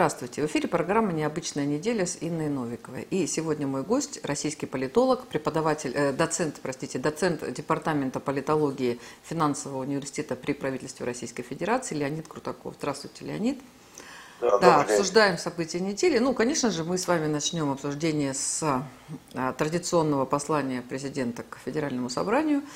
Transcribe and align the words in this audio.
Здравствуйте. 0.00 0.40
В 0.40 0.46
эфире 0.46 0.66
программа 0.66 1.12
«Необычная 1.12 1.66
неделя» 1.66 2.06
с 2.06 2.16
Инной 2.22 2.48
Новиковой. 2.48 3.06
И 3.10 3.26
сегодня 3.26 3.66
мой 3.66 3.82
гость– 3.82 4.18
российский 4.22 4.64
политолог, 4.64 5.26
преподаватель, 5.26 5.92
э, 5.94 6.14
доцент, 6.14 6.58
простите, 6.62 6.98
доцент 6.98 7.52
Департамента 7.52 8.18
политологии 8.18 8.98
Финансового 9.24 9.82
университета 9.82 10.36
при 10.36 10.54
правительстве 10.54 11.04
Российской 11.04 11.42
Федерации 11.42 11.96
Леонид 11.96 12.26
Крутаков. 12.28 12.76
Здравствуйте, 12.78 13.26
Леонид. 13.26 13.60
Да, 14.40 14.58
да 14.58 14.80
обсуждаем 14.80 15.36
события 15.36 15.80
недели. 15.80 16.16
Ну, 16.16 16.32
конечно 16.32 16.70
же, 16.70 16.82
мы 16.82 16.96
с 16.96 17.06
вами 17.06 17.26
начнем 17.26 17.70
обсуждение 17.70 18.32
с 18.32 18.62
а, 19.34 19.52
традиционного 19.52 20.24
послания 20.24 20.80
президента 20.80 21.42
к 21.42 21.58
Федеральному 21.62 22.08
собранию– 22.08 22.62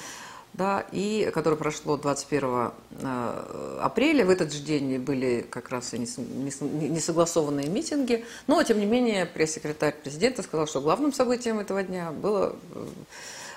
да, 0.55 0.86
и 0.93 1.30
которое 1.34 1.57
прошло 1.57 1.96
21 1.96 2.71
э, 3.00 3.79
апреля. 3.82 4.25
В 4.25 4.30
этот 4.30 4.53
же 4.53 4.61
день 4.61 4.98
были 4.98 5.45
как 5.50 5.71
раз 5.71 5.95
и 5.95 5.98
несогласованные 5.98 7.68
митинги. 7.68 8.25
Но, 8.46 8.62
тем 8.62 8.79
не 8.79 8.86
менее, 8.86 9.27
пресс-секретарь 9.27 9.94
президента 10.00 10.43
сказал, 10.43 10.68
что 10.68 10.80
главным 10.80 11.13
событием 11.13 11.58
этого 11.58 11.82
дня 11.82 12.13
было 12.13 12.54
э, 12.75 12.86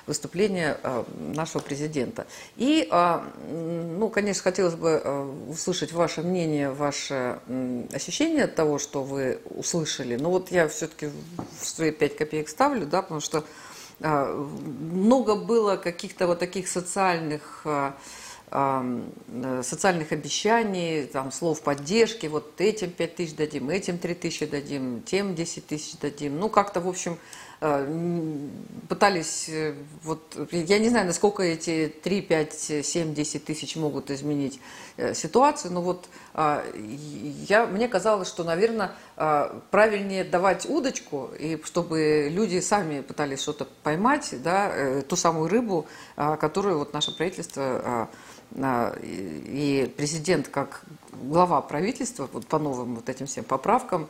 выступление 0.07 0.79
э, 0.81 1.03
нашего 1.35 1.61
президента. 1.61 2.25
И, 2.55 2.89
ну, 2.89 4.09
конечно, 4.09 4.41
хотелось 4.41 4.75
бы 4.75 4.99
услышать 5.49 5.91
ваше 5.91 6.23
мнение, 6.23 6.71
ваше 6.71 7.39
ощущение 7.93 8.45
от 8.45 8.55
того, 8.55 8.79
что 8.79 9.03
вы 9.03 9.39
услышали. 9.49 10.15
Но 10.15 10.31
вот 10.31 10.49
я 10.49 10.67
все-таки 10.67 11.11
в 11.59 11.67
свои 11.67 11.91
пять 11.91 12.15
копеек 12.15 12.49
ставлю, 12.49 12.87
да, 12.87 13.01
потому 13.01 13.19
что 13.19 13.43
много 13.99 15.35
было 15.35 15.75
каких-то 15.75 16.27
вот 16.27 16.39
таких 16.39 16.67
социальных 16.67 17.65
а, 18.49 18.85
э, 19.27 19.61
социальных 19.63 20.13
обещаний, 20.13 21.05
там, 21.07 21.33
слов 21.33 21.61
поддержки, 21.61 22.27
вот 22.27 22.61
этим 22.61 22.91
5 22.91 23.15
тысяч 23.15 23.35
дадим, 23.35 23.69
этим 23.69 23.97
3 23.97 24.13
тысячи 24.15 24.45
дадим, 24.45 25.03
тем 25.03 25.35
10 25.35 25.67
тысяч 25.67 25.97
дадим. 25.97 26.39
Ну, 26.39 26.47
как-то, 26.47 26.79
в 26.79 26.87
общем, 26.87 27.17
пытались, 27.59 29.49
э, 29.49 29.73
вот, 30.03 30.37
я 30.51 30.77
не 30.77 30.89
знаю, 30.89 31.07
насколько 31.07 31.41
эти 31.41 31.91
3, 32.03 32.21
5, 32.21 32.53
7, 32.83 33.15
10 33.15 33.45
тысяч 33.45 33.75
могут 33.75 34.11
изменить 34.11 34.59
э, 34.97 35.15
ситуацию, 35.15 35.73
но 35.73 35.81
вот 35.81 36.07
я, 36.35 37.65
мне 37.65 37.87
казалось, 37.87 38.27
что, 38.27 38.43
наверное, 38.43 38.91
правильнее 39.71 40.23
давать 40.23 40.69
удочку, 40.69 41.31
и 41.39 41.59
чтобы 41.63 42.29
люди 42.31 42.59
сами 42.59 43.01
пытались 43.01 43.41
что-то 43.41 43.65
поймать, 43.81 44.35
да, 44.43 45.01
ту 45.01 45.15
самую 45.15 45.49
рыбу, 45.49 45.87
которую 46.15 46.77
вот 46.77 46.93
наше 46.93 47.17
правительство 47.17 48.07
и 48.55 49.91
президент 49.97 50.47
как 50.49 50.83
глава 51.23 51.61
правительства 51.61 52.29
вот 52.31 52.45
по 52.45 52.59
новым 52.59 52.95
вот 52.95 53.09
этим 53.09 53.25
всем 53.25 53.43
поправкам 53.43 54.07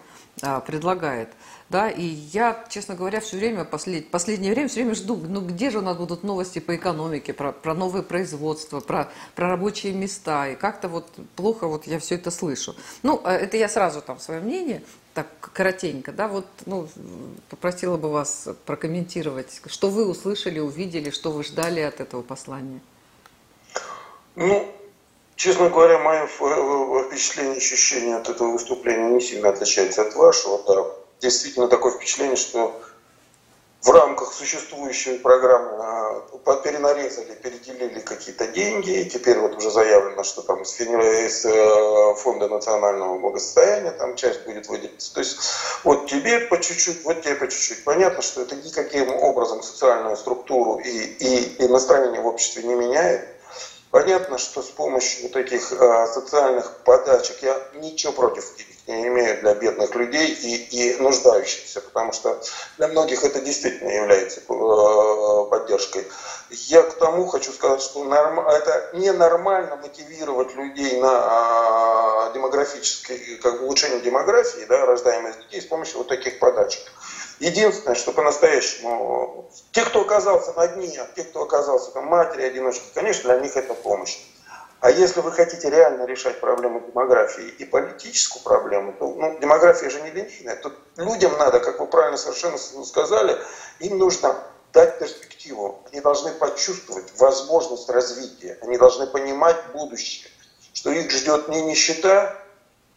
предлагает. 0.66 1.30
Да, 1.70 1.90
и 1.90 2.02
я, 2.04 2.66
честно 2.70 2.96
говоря, 2.96 3.20
все 3.20 3.36
время, 3.36 3.66
послед, 3.66 4.10
последнее 4.10 4.54
время 4.54 4.70
все 4.70 4.82
время 4.82 4.96
жду, 4.96 5.18
ну 5.18 5.42
где 5.42 5.70
же 5.70 5.80
у 5.80 5.82
нас 5.82 5.98
будут 5.98 6.24
новости 6.24 6.60
по 6.60 6.74
экономике, 6.78 7.34
про, 7.34 7.52
про 7.52 7.74
новые 7.74 8.04
производства, 8.04 8.80
про, 8.80 9.12
про 9.36 9.50
рабочие 9.50 9.92
места. 9.92 10.48
И 10.48 10.56
как-то 10.56 10.88
вот 10.88 11.12
плохо 11.36 11.68
вот 11.68 11.86
я 11.86 12.00
все 12.00 12.16
это 12.16 12.32
слышу. 12.32 12.74
Ну, 13.04 13.22
э, 13.26 13.32
это 13.32 13.58
я 13.58 13.68
сразу 13.68 14.02
там 14.02 14.18
свое 14.20 14.40
мнение, 14.40 14.82
так 15.14 15.28
коротенько, 15.42 16.14
да, 16.14 16.30
вот, 16.30 16.48
ну, 16.66 16.88
попросила 17.50 17.98
бы 17.98 18.12
вас 18.12 18.48
прокомментировать, 18.66 19.62
что 19.66 19.90
вы 19.90 20.08
услышали, 20.08 20.60
увидели, 20.60 21.10
что 21.10 21.32
вы 21.32 21.44
ждали 21.44 21.82
от 21.82 22.00
этого 22.00 22.22
послания. 22.22 22.80
Ну, 24.36 24.72
Честно 25.38 25.70
говоря, 25.70 26.00
мое 26.00 26.26
впечатление, 26.26 27.58
ощущение 27.58 28.16
от 28.18 28.28
этого 28.28 28.54
выступления 28.54 29.12
не 29.12 29.22
сильно 29.22 29.50
отличается 29.50 30.02
от 30.02 30.16
вашего. 30.16 30.64
Да 30.68 30.84
действительно 31.20 31.68
такое 31.68 31.92
впечатление, 31.92 32.36
что 32.36 32.82
в 33.82 33.90
рамках 33.92 34.34
существующей 34.34 35.20
программы 35.20 35.70
а, 35.80 36.56
перенарезали, 36.64 37.36
переделили 37.36 38.00
какие-то 38.00 38.48
деньги, 38.48 38.90
и 39.02 39.06
теперь 39.08 39.38
вот 39.38 39.56
уже 39.56 39.70
заявлено, 39.70 40.24
что 40.24 40.42
там 40.42 40.64
из, 40.64 41.46
э, 41.46 42.16
Фонда 42.16 42.50
национального 42.50 43.20
благосостояния 43.20 43.92
там 43.92 44.16
часть 44.16 44.44
будет 44.44 44.68
выделиться. 44.68 45.14
То 45.14 45.20
есть 45.20 45.38
вот 45.84 46.08
тебе 46.08 46.40
по 46.40 46.60
чуть-чуть, 46.60 47.06
вот 47.06 47.22
тебе 47.22 47.36
по 47.36 47.48
чуть-чуть. 47.48 47.84
Понятно, 47.84 48.24
что 48.24 48.42
это 48.42 48.56
никаким 48.56 49.14
образом 49.14 49.62
социальную 49.62 50.18
структуру 50.18 50.82
и, 50.84 50.90
и, 50.90 51.64
и 51.64 51.68
настроение 51.68 52.22
в 52.22 52.28
обществе 52.28 52.64
не 52.64 52.74
меняет. 52.74 53.37
Понятно, 53.92 54.38
что 54.38 54.62
с 54.62 54.68
помощью 54.68 55.24
вот 55.24 55.36
этих 55.38 55.72
э, 55.72 56.08
социальных 56.08 56.78
подачек 56.84 57.38
я 57.42 57.58
ничего 57.76 58.12
против 58.12 58.44
не 58.88 59.08
имею 59.08 59.40
для 59.42 59.54
бедных 59.54 59.94
людей 59.96 60.34
и, 60.34 60.56
и 60.56 60.96
нуждающихся, 61.02 61.82
потому 61.82 62.14
что 62.14 62.42
для 62.78 62.88
многих 62.88 63.24
это 63.24 63.42
действительно 63.42 63.90
является 63.90 64.40
э, 64.42 65.50
поддержкой. 65.50 66.08
Я 66.50 66.84
к 66.84 66.94
тому 66.94 67.28
хочу 67.28 67.52
сказать, 67.52 67.82
что 67.82 68.04
норм, 68.04 68.40
это 68.40 68.92
ненормально 68.94 69.76
мотивировать 69.76 70.56
людей 70.56 71.02
на 71.02 71.10
а, 71.12 72.32
демографическое, 72.34 73.20
как 73.42 73.60
бы 73.60 73.66
улучшение 73.66 74.00
демографии, 74.00 74.66
да, 74.66 74.86
рождаемых 74.86 75.38
детей 75.40 75.62
с 75.62 75.66
помощью 75.66 75.98
вот 75.98 76.08
таких 76.08 76.40
подачек. 76.40 76.84
Единственное, 77.40 77.96
что 77.96 78.12
по-настоящему, 78.12 79.50
те, 79.72 79.84
кто 79.86 80.02
оказался 80.02 80.54
на 80.54 80.68
дне, 80.68 81.00
те, 81.16 81.24
кто 81.24 81.44
оказался 81.44 81.92
там 81.92 82.06
матери, 82.06 82.42
одиночки, 82.42 82.86
конечно, 82.94 83.32
для 83.32 83.40
них 83.40 83.56
это 83.56 83.76
помощь. 83.76 84.18
А 84.80 84.92
если 84.92 85.22
вы 85.22 85.32
хотите 85.32 85.70
реально 85.70 86.06
решать 86.06 86.40
проблему 86.40 86.82
демографии 86.82 87.48
и 87.48 87.66
политическую 87.66 88.44
проблему, 88.44 88.94
то 88.94 89.08
ну, 89.08 89.38
демография 89.40 89.90
же 89.90 90.02
не 90.02 90.12
линейная. 90.12 90.56
Тут 90.56 90.78
людям 90.98 91.36
надо, 91.38 91.60
как 91.60 91.80
вы 91.80 91.88
правильно 91.88 92.18
совершенно 92.18 92.58
сказали, 92.58 93.38
им 93.80 93.98
нужно 93.98 94.36
дать 94.74 95.00
перспективу. 95.00 95.84
Они 95.92 96.02
должны 96.02 96.32
почувствовать 96.32 97.12
возможность 97.18 97.90
развития. 97.90 98.58
Они 98.62 98.78
должны 98.78 99.08
понимать 99.08 99.58
будущее, 99.74 100.30
что 100.74 100.92
их 100.92 101.10
ждет 101.10 101.48
не 101.50 101.62
нищета 101.62 102.36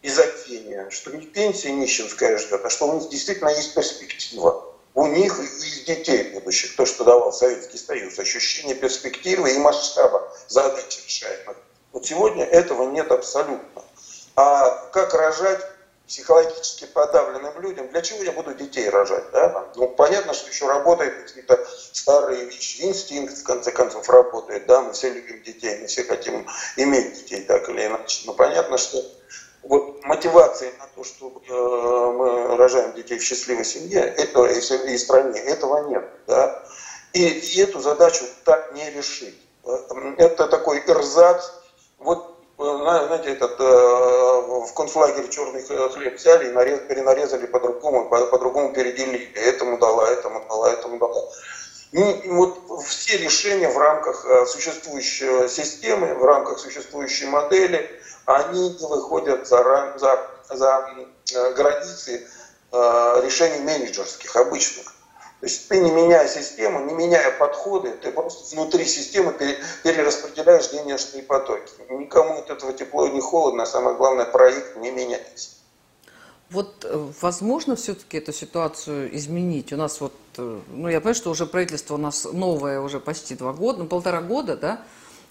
и 0.01 0.09
забвение, 0.09 0.89
что 0.89 1.11
не 1.11 1.25
пенсия 1.25 1.71
нищенская 1.71 2.37
ждет, 2.37 2.65
а 2.65 2.69
что 2.69 2.87
у 2.87 2.99
них 2.99 3.09
действительно 3.09 3.49
есть 3.49 3.75
перспектива. 3.75 4.67
У 4.93 5.07
них 5.07 5.39
и 5.39 5.43
их 5.43 5.85
детей 5.85 6.33
будущих, 6.33 6.75
то, 6.75 6.85
что 6.85 7.05
давал 7.05 7.31
Советский 7.31 7.77
Союз, 7.77 8.19
ощущение 8.19 8.75
перспективы 8.75 9.53
и 9.53 9.57
масштаба 9.57 10.35
задач 10.47 10.99
решаемых. 11.05 11.57
Вот 11.93 12.05
сегодня 12.05 12.43
этого 12.45 12.89
нет 12.89 13.11
абсолютно. 13.11 13.83
А 14.35 14.89
как 14.91 15.13
рожать 15.13 15.61
психологически 16.07 16.85
подавленным 16.87 17.61
людям, 17.61 17.87
для 17.89 18.01
чего 18.01 18.21
я 18.23 18.33
буду 18.33 18.53
детей 18.53 18.89
рожать? 18.89 19.31
Да? 19.31 19.71
Ну, 19.75 19.87
понятно, 19.87 20.33
что 20.33 20.49
еще 20.49 20.67
работает 20.67 21.25
какие-то 21.25 21.65
старые 21.93 22.45
вещи, 22.45 22.81
инстинкт 22.81 23.37
в 23.37 23.43
конце 23.43 23.71
концов 23.71 24.09
работает, 24.09 24.65
да, 24.65 24.81
мы 24.81 24.91
все 24.91 25.09
любим 25.09 25.41
детей, 25.41 25.79
мы 25.79 25.87
все 25.87 26.03
хотим 26.03 26.45
иметь 26.75 27.13
детей 27.13 27.43
так 27.43 27.69
или 27.69 27.85
иначе. 27.85 28.23
Но 28.25 28.33
понятно, 28.33 28.77
что 28.77 29.01
вот 29.63 30.03
мотивации 30.05 30.71
на 30.79 30.87
то, 30.95 31.03
что 31.03 31.41
э, 31.47 32.11
мы 32.17 32.57
рожаем 32.57 32.93
детей 32.93 33.19
в 33.19 33.23
счастливой 33.23 33.65
семье 33.65 34.01
это, 34.01 34.45
и 34.45 34.97
стране, 34.97 35.39
этого 35.39 35.89
нет. 35.89 36.09
Да? 36.27 36.63
И, 37.13 37.27
и 37.27 37.61
эту 37.61 37.79
задачу 37.79 38.25
так 38.43 38.73
не 38.73 38.89
решить. 38.91 39.37
Это 40.17 40.47
такой 40.47 40.83
эрзац 40.87 41.51
вот, 42.01 42.35
э, 42.57 42.63
знаете, 42.63 43.31
этот, 43.31 43.59
э, 43.59 43.63
в 43.63 44.73
концлагере 44.73 45.29
черный 45.29 45.63
хлеб 45.63 46.15
взяли 46.15 46.49
и 46.49 46.51
нарез, 46.51 46.81
перенарезали 46.87 47.45
по-другому, 47.45 48.09
по-другому 48.09 48.73
переделили. 48.73 49.31
Этому 49.35 49.77
дала, 49.77 50.09
этому 50.09 50.43
дала, 50.47 50.71
этому 50.71 50.97
дала. 50.97 51.21
Ну, 51.91 52.21
вот 52.25 52.85
все 52.85 53.17
решения 53.17 53.69
в 53.69 53.77
рамках 53.77 54.25
э, 54.25 54.45
существующей 54.47 55.47
системы, 55.47 56.15
в 56.15 56.23
рамках 56.23 56.57
существующей 56.57 57.27
модели, 57.27 58.00
они 58.25 58.77
выходят 58.79 59.47
за, 59.47 59.93
за, 59.97 60.27
за 60.49 60.89
границы 61.55 62.27
решений 62.71 63.59
менеджерских, 63.59 64.35
обычных. 64.35 64.93
То 65.41 65.47
есть 65.47 65.67
ты 65.69 65.79
не 65.79 65.89
меняя 65.89 66.27
систему, 66.27 66.85
не 66.85 66.93
меняя 66.93 67.31
подходы, 67.39 67.89
ты 67.93 68.11
просто 68.11 68.55
внутри 68.55 68.85
системы 68.85 69.33
перераспределяешь 69.83 70.69
денежные 70.69 71.23
потоки. 71.23 71.71
Никому 71.89 72.37
от 72.37 72.51
этого 72.51 72.73
тепло 72.73 73.07
и 73.07 73.11
не 73.11 73.21
холодно, 73.21 73.63
а 73.63 73.65
самое 73.65 73.97
главное, 73.97 74.25
проект 74.25 74.77
не 74.77 74.91
меняется. 74.91 75.49
Вот 76.51 76.85
э, 76.85 77.07
возможно 77.21 77.75
все-таки 77.75 78.19
эту 78.19 78.33
ситуацию 78.33 79.15
изменить? 79.17 79.73
У 79.73 79.77
нас 79.77 79.99
вот, 79.99 80.13
э, 80.37 80.59
ну 80.67 80.89
я 80.89 80.99
понимаю, 80.99 81.15
что 81.15 81.31
уже 81.31 81.47
правительство 81.47 81.95
у 81.95 81.97
нас 81.97 82.25
новое 82.31 82.79
уже 82.79 82.99
почти 82.99 83.33
два 83.33 83.53
года, 83.53 83.79
ну 83.79 83.87
полтора 83.87 84.21
года, 84.21 84.55
да? 84.55 84.81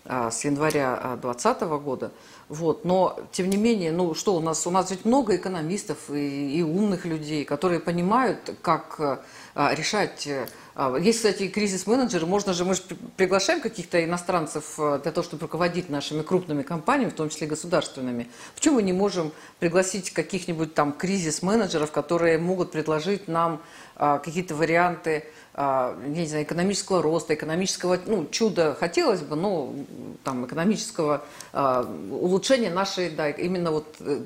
с 0.04 0.44
января 0.44 1.18
2020 1.22 1.60
года. 1.82 2.10
Вот. 2.50 2.84
Но, 2.84 3.16
тем 3.30 3.48
не 3.48 3.56
менее, 3.56 3.92
ну 3.92 4.12
что 4.12 4.34
у 4.34 4.40
нас? 4.40 4.66
У 4.66 4.72
нас 4.72 4.90
ведь 4.90 5.04
много 5.04 5.36
экономистов 5.36 6.10
и, 6.10 6.58
и 6.58 6.62
умных 6.62 7.04
людей, 7.04 7.44
которые 7.44 7.78
понимают, 7.78 8.56
как 8.60 9.24
решать. 9.54 10.28
А, 10.74 10.96
есть, 10.96 11.18
кстати, 11.18 11.48
кризис-менеджеры. 11.48 12.26
Можно 12.26 12.52
же, 12.52 12.64
мы 12.64 12.74
же 12.74 12.82
приглашаем 13.16 13.60
каких-то 13.60 14.02
иностранцев 14.02 14.74
для 14.76 15.12
того, 15.12 15.22
чтобы 15.22 15.42
руководить 15.42 15.90
нашими 15.90 16.22
крупными 16.22 16.62
компаниями, 16.62 17.10
в 17.10 17.14
том 17.14 17.28
числе 17.28 17.46
государственными. 17.46 18.28
Почему 18.54 18.76
мы 18.76 18.82
не 18.82 18.92
можем 18.92 19.32
пригласить 19.58 20.10
каких-нибудь 20.10 20.74
там 20.74 20.92
кризис-менеджеров, 20.92 21.90
которые 21.90 22.38
могут 22.38 22.72
предложить 22.72 23.28
нам 23.28 23.60
а, 23.96 24.18
какие-то 24.18 24.54
варианты 24.54 25.24
а, 25.52 25.98
я 26.02 26.22
не 26.22 26.26
знаю, 26.26 26.44
экономического 26.44 27.02
роста, 27.02 27.34
экономического 27.34 27.98
ну, 28.06 28.26
чуда 28.30 28.74
хотелось 28.78 29.20
бы, 29.20 29.36
но 29.36 29.74
там, 30.24 30.46
экономического 30.46 31.24
а, 31.52 31.82
улучшения 32.10 32.70
нашей, 32.70 33.10
да, 33.10 33.28
именно 33.28 33.72
вот 33.72 33.96
э, 34.00 34.22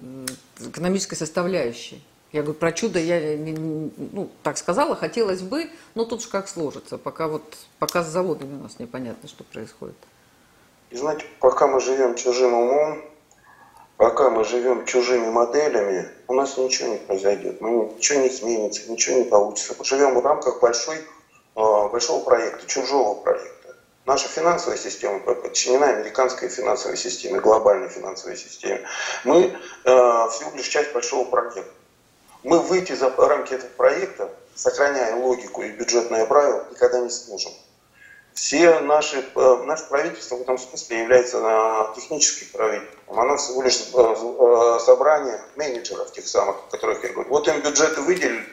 экономической 0.60 1.16
составляющей. 1.16 2.04
Я 2.34 2.42
говорю, 2.42 2.58
про 2.58 2.72
чудо 2.72 2.98
я 2.98 3.36
ну, 3.38 4.28
так 4.42 4.58
сказала, 4.58 4.94
хотелось 4.94 5.40
бы, 5.40 5.70
но 5.94 6.04
тут 6.04 6.22
же 6.22 6.28
как 6.28 6.48
сложится, 6.48 6.98
пока 6.98 7.28
вот 7.28 7.42
пока 7.78 8.02
с 8.02 8.08
заводами 8.08 8.58
у 8.58 8.62
нас 8.64 8.78
непонятно, 8.78 9.28
что 9.28 9.44
происходит. 9.44 9.96
И 10.90 10.96
знаете, 10.96 11.24
пока 11.40 11.66
мы 11.66 11.80
живем 11.80 12.14
чужим 12.14 12.52
умом, 12.52 13.02
пока 13.96 14.28
мы 14.28 14.44
живем 14.44 14.84
чужими 14.84 15.30
моделями, 15.30 16.08
у 16.28 16.34
нас 16.34 16.58
ничего 16.58 16.88
не 16.90 16.98
произойдет, 16.98 17.60
мы, 17.62 17.94
ничего 17.96 18.20
не 18.20 18.28
изменится, 18.28 18.90
ничего 18.90 19.18
не 19.18 19.24
получится. 19.24 19.74
Мы 19.78 19.84
живем 19.84 20.20
в 20.20 20.24
рамках 20.24 20.60
большой 20.60 20.98
Э, 21.56 21.88
большого 21.88 22.24
проекта, 22.24 22.66
чужого 22.66 23.14
проекта. 23.20 23.76
Наша 24.06 24.28
финансовая 24.28 24.76
система 24.76 25.20
подчинена 25.20 25.86
американской 25.86 26.48
финансовой 26.48 26.96
системе, 26.96 27.38
глобальной 27.38 27.88
финансовой 27.88 28.36
системе. 28.36 28.84
Мы 29.22 29.44
э, 29.44 29.50
всего 29.84 30.50
лишь 30.56 30.66
часть 30.66 30.92
большого 30.92 31.30
проекта. 31.30 31.64
Мы 32.44 32.60
выйти 32.60 32.92
за 32.92 33.10
рамки 33.16 33.54
этого 33.54 33.70
проекта, 33.70 34.30
сохраняя 34.54 35.16
логику 35.16 35.62
и 35.62 35.70
бюджетное 35.70 36.26
правило, 36.26 36.66
никогда 36.70 37.00
не 37.00 37.08
сможем. 37.08 37.50
Все 38.34 38.80
наши, 38.80 39.24
э, 39.34 39.62
наше 39.64 39.84
правительство 39.88 40.36
в 40.36 40.42
этом 40.42 40.58
смысле 40.58 41.00
является 41.00 41.38
э, 41.38 41.94
техническим 41.96 42.48
правительством. 42.52 43.18
Оно 43.18 43.38
всего 43.38 43.62
лишь 43.62 43.80
э, 43.80 44.78
собрание 44.84 45.40
менеджеров 45.56 46.12
тех 46.12 46.26
самых, 46.28 46.56
о 46.56 46.70
которых 46.70 47.02
я 47.02 47.12
говорю. 47.12 47.30
Вот 47.30 47.48
им 47.48 47.62
бюджеты 47.62 48.02
выделили, 48.02 48.46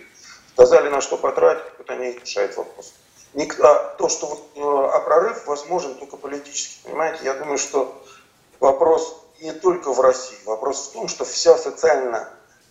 сказали, 0.53 0.87
на 0.87 1.01
что 1.01 1.17
потратить, 1.17 1.65
вот 1.77 1.89
они 1.89 2.13
решают 2.13 2.55
вопрос. 2.55 2.93
А 3.59 3.95
то, 3.97 4.07
что 4.07 4.27
вот, 4.27 4.93
а 4.93 4.99
прорыв 4.99 5.45
возможен 5.47 5.95
только 5.95 6.15
политически, 6.15 6.79
понимаете, 6.83 7.25
я 7.25 7.33
думаю, 7.33 7.57
что 7.57 8.01
вопрос 8.61 9.25
не 9.41 9.51
только 9.51 9.91
в 9.91 9.99
России, 9.99 10.37
вопрос 10.45 10.87
в 10.87 10.93
том, 10.93 11.07
что 11.07 11.25
вся 11.25 11.57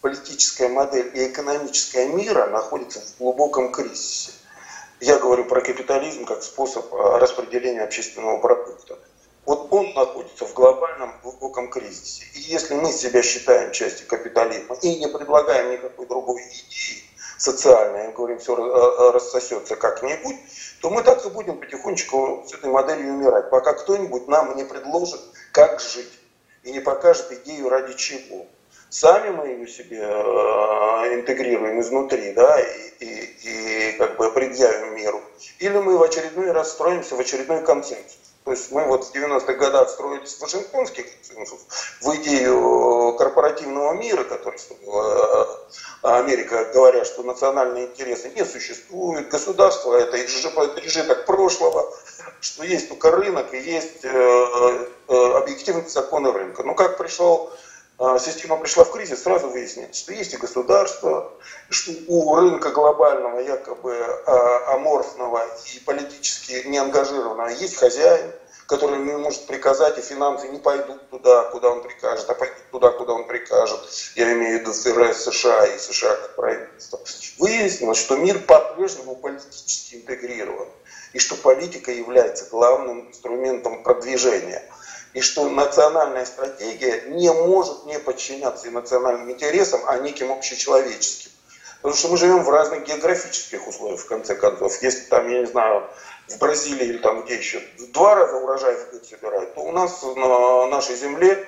социально-политическая 0.00 0.68
модель 0.68 1.10
и 1.14 1.28
экономическая 1.28 2.06
мира 2.06 2.46
находится 2.46 3.00
в 3.00 3.18
глубоком 3.18 3.72
кризисе. 3.72 4.32
Я 5.00 5.18
говорю 5.18 5.44
про 5.44 5.60
капитализм 5.60 6.24
как 6.24 6.42
способ 6.42 6.92
э, 6.92 7.18
распределения 7.18 7.82
общественного 7.82 8.38
продукта. 8.38 8.98
Вот 9.46 9.72
он 9.72 9.94
находится 9.94 10.44
в 10.44 10.52
глобальном 10.52 11.14
глубоком 11.22 11.70
кризисе. 11.70 12.24
И 12.34 12.40
если 12.40 12.74
мы 12.74 12.92
себя 12.92 13.22
считаем 13.22 13.72
частью 13.72 14.06
капитализма 14.06 14.76
и 14.82 14.96
не 14.96 15.08
предлагаем 15.08 15.72
никакой 15.72 16.06
другой 16.06 16.42
идеи, 16.42 17.02
социальное, 17.38 18.08
мы 18.08 18.12
говорим, 18.12 18.38
все 18.38 18.54
рассосется 19.12 19.76
как-нибудь, 19.76 20.36
то 20.82 20.90
мы 20.90 21.02
так 21.02 21.24
и 21.24 21.30
будем 21.30 21.58
потихонечку 21.58 22.44
с 22.46 22.52
этой 22.52 22.68
моделью 22.68 23.14
умирать, 23.14 23.48
пока 23.48 23.72
кто-нибудь 23.72 24.28
нам 24.28 24.54
не 24.56 24.64
предложит, 24.64 25.20
как 25.52 25.80
жить, 25.80 26.12
и 26.62 26.72
не 26.72 26.80
покажет 26.80 27.32
идею 27.32 27.70
ради 27.70 27.94
чего. 27.94 28.46
Сами 28.90 29.30
мы 29.30 29.46
ее 29.46 29.68
себе 29.68 30.00
э, 30.02 31.14
интегрируем 31.14 31.80
изнутри, 31.80 32.32
да, 32.32 32.60
и, 32.60 33.04
и, 33.04 33.38
и 33.44 33.92
как 33.98 34.16
бы 34.16 34.32
предъявим 34.32 34.96
миру. 34.96 35.22
Или 35.60 35.78
мы 35.78 35.96
в 35.96 36.02
очередной 36.02 36.50
раз 36.50 36.72
строимся 36.72 37.14
в 37.14 37.20
очередной 37.20 37.62
консенсус. 37.62 38.18
То 38.44 38.50
есть 38.50 38.72
мы 38.72 38.84
вот 38.86 39.04
в 39.04 39.14
90-х 39.14 39.52
годах 39.52 39.90
строились 39.90 40.34
в 40.34 40.40
Вашингтонский 40.40 41.04
консенсус, 41.04 41.60
в 42.00 42.16
идею 42.16 43.14
корпоративного 43.16 43.92
мира, 43.92 44.24
который 44.24 44.58
э, 44.58 45.44
Америка, 46.02 46.64
говорят, 46.74 47.06
что 47.06 47.22
национальные 47.22 47.86
интересы 47.86 48.30
не 48.34 48.44
существуют, 48.44 49.28
государство 49.28 49.94
это 49.94 50.18
пережиток 50.18 51.26
прошлого, 51.26 51.94
что 52.40 52.64
есть 52.64 52.88
только 52.88 53.12
рынок 53.12 53.54
и 53.54 53.60
есть 53.60 54.04
э, 54.04 54.86
объективные 55.06 55.88
законы 55.88 56.32
рынка. 56.32 56.64
Но 56.64 56.74
как 56.74 56.98
пришел 56.98 57.52
система 58.18 58.56
пришла 58.56 58.84
в 58.84 58.92
кризис, 58.92 59.22
сразу 59.22 59.48
выяснилось, 59.48 59.98
что 59.98 60.12
есть 60.12 60.32
и 60.32 60.38
государство, 60.38 61.32
что 61.68 61.92
у 62.08 62.34
рынка 62.34 62.70
глобального, 62.70 63.40
якобы 63.40 63.94
аморфного 64.68 65.42
и 65.74 65.80
политически 65.80 66.66
неангажированного 66.66 67.48
есть 67.48 67.76
хозяин, 67.76 68.32
который 68.66 69.00
ему 69.00 69.18
может 69.18 69.46
приказать, 69.46 69.98
и 69.98 70.00
финансы 70.00 70.48
не 70.48 70.60
пойдут 70.60 71.10
туда, 71.10 71.44
куда 71.50 71.70
он 71.70 71.82
прикажет, 71.82 72.30
а 72.30 72.34
пойдут 72.34 72.70
туда, 72.70 72.90
куда 72.92 73.14
он 73.14 73.26
прикажет. 73.26 73.80
Я 74.14 74.32
имею 74.32 74.58
в 74.58 74.60
виду 74.60 74.72
США 74.72 75.66
и 75.66 75.78
США 75.78 76.14
как 76.14 76.36
правительство. 76.36 77.00
Выяснилось, 77.38 77.98
что 77.98 78.16
мир 78.16 78.38
по-прежнему 78.38 79.16
политически 79.16 79.96
интегрирован, 79.96 80.68
и 81.12 81.18
что 81.18 81.34
политика 81.34 81.90
является 81.90 82.46
главным 82.48 83.08
инструментом 83.08 83.82
продвижения 83.82 84.62
и 85.12 85.20
что 85.20 85.48
национальная 85.48 86.24
стратегия 86.24 87.02
не 87.08 87.32
может 87.32 87.84
не 87.86 87.98
подчиняться 87.98 88.70
национальным 88.70 89.30
интересам, 89.30 89.80
а 89.86 89.98
неким 89.98 90.30
общечеловеческим. 90.32 91.30
Потому 91.82 91.96
что 91.96 92.08
мы 92.08 92.16
живем 92.18 92.44
в 92.44 92.50
разных 92.50 92.84
географических 92.84 93.66
условиях, 93.66 94.00
в 94.00 94.06
конце 94.06 94.34
концов. 94.34 94.82
Если 94.82 95.08
там, 95.08 95.28
я 95.30 95.40
не 95.40 95.46
знаю, 95.46 95.88
в 96.28 96.38
Бразилии 96.38 96.86
или 96.86 96.98
там 96.98 97.24
где 97.24 97.36
еще 97.36 97.62
два 97.92 98.14
раза 98.14 98.36
урожай 98.36 98.76
в 98.76 98.90
год 98.92 99.06
собирают, 99.06 99.54
то 99.54 99.62
у 99.62 99.72
нас 99.72 100.02
на 100.02 100.66
нашей 100.66 100.96
земле 100.96 101.46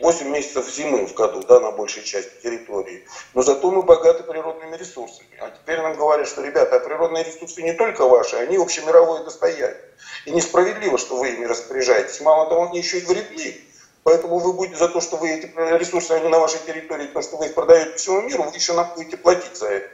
8 0.00 0.26
э, 0.26 0.30
месяцев 0.30 0.68
зимы 0.68 1.06
в 1.06 1.14
году, 1.14 1.42
да, 1.42 1.60
на 1.60 1.70
большей 1.70 2.02
части 2.02 2.30
территории. 2.42 3.04
Но 3.34 3.42
зато 3.42 3.70
мы 3.70 3.82
богаты 3.82 4.22
природными 4.22 4.76
ресурсами. 4.76 5.28
А 5.40 5.50
теперь 5.50 5.80
нам 5.80 5.96
говорят, 5.96 6.28
что, 6.28 6.42
ребята, 6.42 6.76
а 6.76 6.80
природные 6.80 7.24
ресурсы 7.24 7.62
не 7.62 7.72
только 7.72 8.06
ваши, 8.06 8.36
они 8.36 8.56
общемировое 8.56 9.24
достояние. 9.24 9.80
И 10.26 10.30
несправедливо, 10.30 10.98
что 10.98 11.16
вы 11.16 11.30
ими 11.30 11.44
распоряжаетесь. 11.44 12.20
Мало 12.20 12.48
того, 12.48 12.64
они 12.64 12.78
еще 12.78 12.98
и 12.98 13.04
вредны. 13.04 13.56
Поэтому 14.04 14.38
вы 14.38 14.52
будете 14.52 14.78
за 14.78 14.88
то, 14.88 15.00
что 15.00 15.16
вы 15.16 15.30
эти 15.30 15.46
ресурсы, 15.78 16.10
они 16.12 16.28
на 16.28 16.40
вашей 16.40 16.58
территории, 16.66 17.06
то, 17.06 17.22
что 17.22 17.36
вы 17.36 17.46
их 17.46 17.54
продаете 17.54 17.96
всему 17.96 18.22
миру, 18.22 18.42
вы 18.44 18.54
еще 18.54 18.72
нам 18.72 18.92
будете 18.94 19.16
платить 19.16 19.56
за 19.56 19.68
это. 19.68 19.88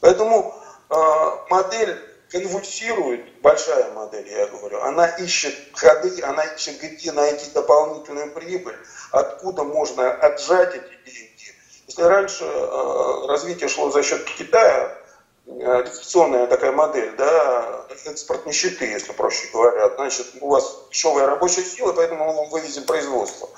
Поэтому 0.00 0.54
э, 0.90 0.94
модель 1.48 1.98
конвульсирует, 2.32 3.40
большая 3.42 3.92
модель, 3.92 4.28
я 4.28 4.46
говорю, 4.46 4.80
она 4.80 5.06
ищет 5.06 5.54
ходы, 5.74 6.22
она 6.22 6.42
ищет, 6.44 6.80
где 6.80 7.12
найти 7.12 7.50
дополнительную 7.50 8.32
прибыль, 8.32 8.76
откуда 9.12 9.64
можно 9.64 10.10
отжать 10.10 10.74
эти 10.74 11.10
деньги. 11.10 11.54
Если 11.86 12.02
раньше 12.02 12.44
э, 12.44 13.26
развитие 13.28 13.68
шло 13.68 13.90
за 13.90 14.02
счет 14.02 14.24
Китая, 14.24 14.96
Э, 15.44 15.82
дефляционная 15.84 16.46
такая 16.46 16.70
модель, 16.70 17.14
да, 17.16 17.86
экспорт 18.04 18.46
нищеты, 18.46 18.84
если 18.84 19.12
проще 19.12 19.48
говоря. 19.52 19.88
Значит, 19.96 20.28
у 20.40 20.48
вас 20.48 20.86
дешевая 20.90 21.26
рабочая 21.26 21.64
сила, 21.64 21.92
поэтому 21.92 22.32
мы 22.32 22.48
вывезем 22.48 22.84
производство. 22.84 23.48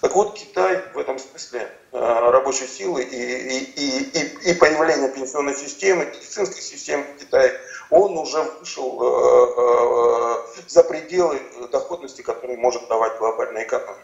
Так 0.00 0.14
вот, 0.14 0.34
Китай 0.34 0.82
в 0.94 0.98
этом 0.98 1.18
смысле 1.18 1.68
э, 1.92 1.98
рабочей 1.98 2.68
силы 2.68 3.02
и, 3.02 3.58
и, 3.58 4.02
и, 4.02 4.50
и 4.50 4.54
появление 4.54 5.10
пенсионной 5.10 5.56
системы, 5.56 6.06
медицинской 6.06 6.62
системы 6.62 7.04
в 7.04 7.18
Китае, 7.18 7.60
он 7.92 8.16
уже 8.16 8.42
вышел 8.58 8.98
э, 9.02 10.36
за 10.66 10.82
пределы 10.82 11.40
доходности, 11.70 12.22
которые 12.22 12.56
может 12.58 12.88
давать 12.88 13.18
глобальная 13.18 13.64
экономика. 13.64 14.00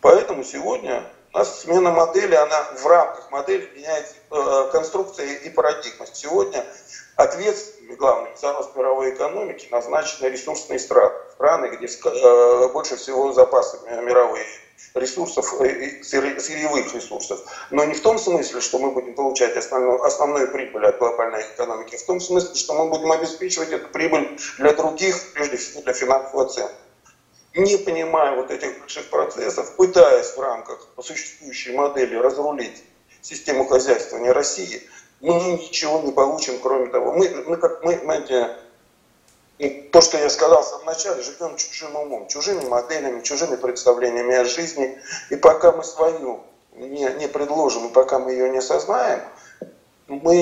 Поэтому 0.00 0.42
сегодня 0.42 1.04
у 1.32 1.38
нас 1.38 1.60
смена 1.60 1.92
модели, 1.92 2.34
она 2.34 2.62
в 2.76 2.86
рамках 2.86 3.30
модели 3.30 3.70
меняет 3.76 4.12
э, 4.32 4.68
конструкция 4.72 5.26
и 5.26 5.50
парадигма. 5.50 6.06
Сегодня 6.12 6.66
ответственными 7.14 7.94
главными 7.94 8.34
за 8.34 8.52
рост 8.52 8.74
мировой 8.74 9.14
экономики 9.14 9.68
назначены 9.70 10.26
ресурсные 10.26 10.80
страны. 10.80 11.14
Страны, 11.34 11.66
где 11.68 11.86
э, 11.86 12.68
больше 12.72 12.96
всего 12.96 13.32
запасов 13.32 13.80
мировые 14.02 14.44
ресурсов, 14.94 15.60
э, 15.60 16.02
сырьевых 16.02 16.94
ресурсов. 16.94 17.40
Но 17.70 17.84
не 17.84 17.94
в 17.94 18.00
том 18.00 18.18
смысле, 18.18 18.60
что 18.60 18.78
мы 18.78 18.90
будем 18.90 19.14
получать 19.14 19.56
основную, 19.56 20.02
основную 20.02 20.50
прибыль 20.50 20.86
от 20.86 20.98
глобальной 20.98 21.42
экономики, 21.42 21.96
в 21.96 22.04
том 22.04 22.20
смысле, 22.20 22.54
что 22.54 22.74
мы 22.74 22.90
будем 22.90 23.10
обеспечивать 23.12 23.70
эту 23.70 23.88
прибыль 23.88 24.38
для 24.58 24.72
других, 24.72 25.32
прежде 25.32 25.56
всего 25.56 25.82
для 25.82 25.92
финансового 25.92 26.48
центра 26.48 26.76
не 27.54 27.76
понимая 27.78 28.36
вот 28.36 28.50
этих 28.50 28.78
больших 28.78 29.10
процессов, 29.10 29.74
пытаясь 29.76 30.36
в 30.36 30.40
рамках 30.40 30.86
существующей 31.02 31.72
модели 31.72 32.14
разрулить 32.14 32.82
систему 33.22 33.66
хозяйствования 33.66 34.32
России, 34.32 34.82
мы 35.20 35.34
ничего 35.34 36.00
не 36.00 36.12
получим, 36.12 36.58
кроме 36.60 36.86
того. 36.90 37.12
Мы, 37.12 37.28
мы 37.46 37.56
как 37.56 37.82
мы, 37.82 37.98
знаете, 37.98 38.56
И 39.60 39.68
то, 39.92 40.00
что 40.00 40.16
я 40.16 40.30
сказал 40.30 40.62
в 40.62 40.66
самом 40.66 40.86
начале, 40.86 41.22
живем 41.22 41.54
чужим 41.56 41.94
умом, 41.94 42.28
чужими 42.28 42.64
моделями, 42.64 43.20
чужими 43.20 43.56
представлениями 43.56 44.34
о 44.34 44.46
жизни. 44.46 44.98
И 45.28 45.36
пока 45.36 45.70
мы 45.70 45.84
свою 45.84 46.40
не, 46.72 47.04
не 47.18 47.28
предложим, 47.28 47.88
и 47.88 47.92
пока 47.92 48.18
мы 48.18 48.32
ее 48.32 48.48
не 48.48 48.58
осознаем, 48.58 49.20
мы 50.08 50.34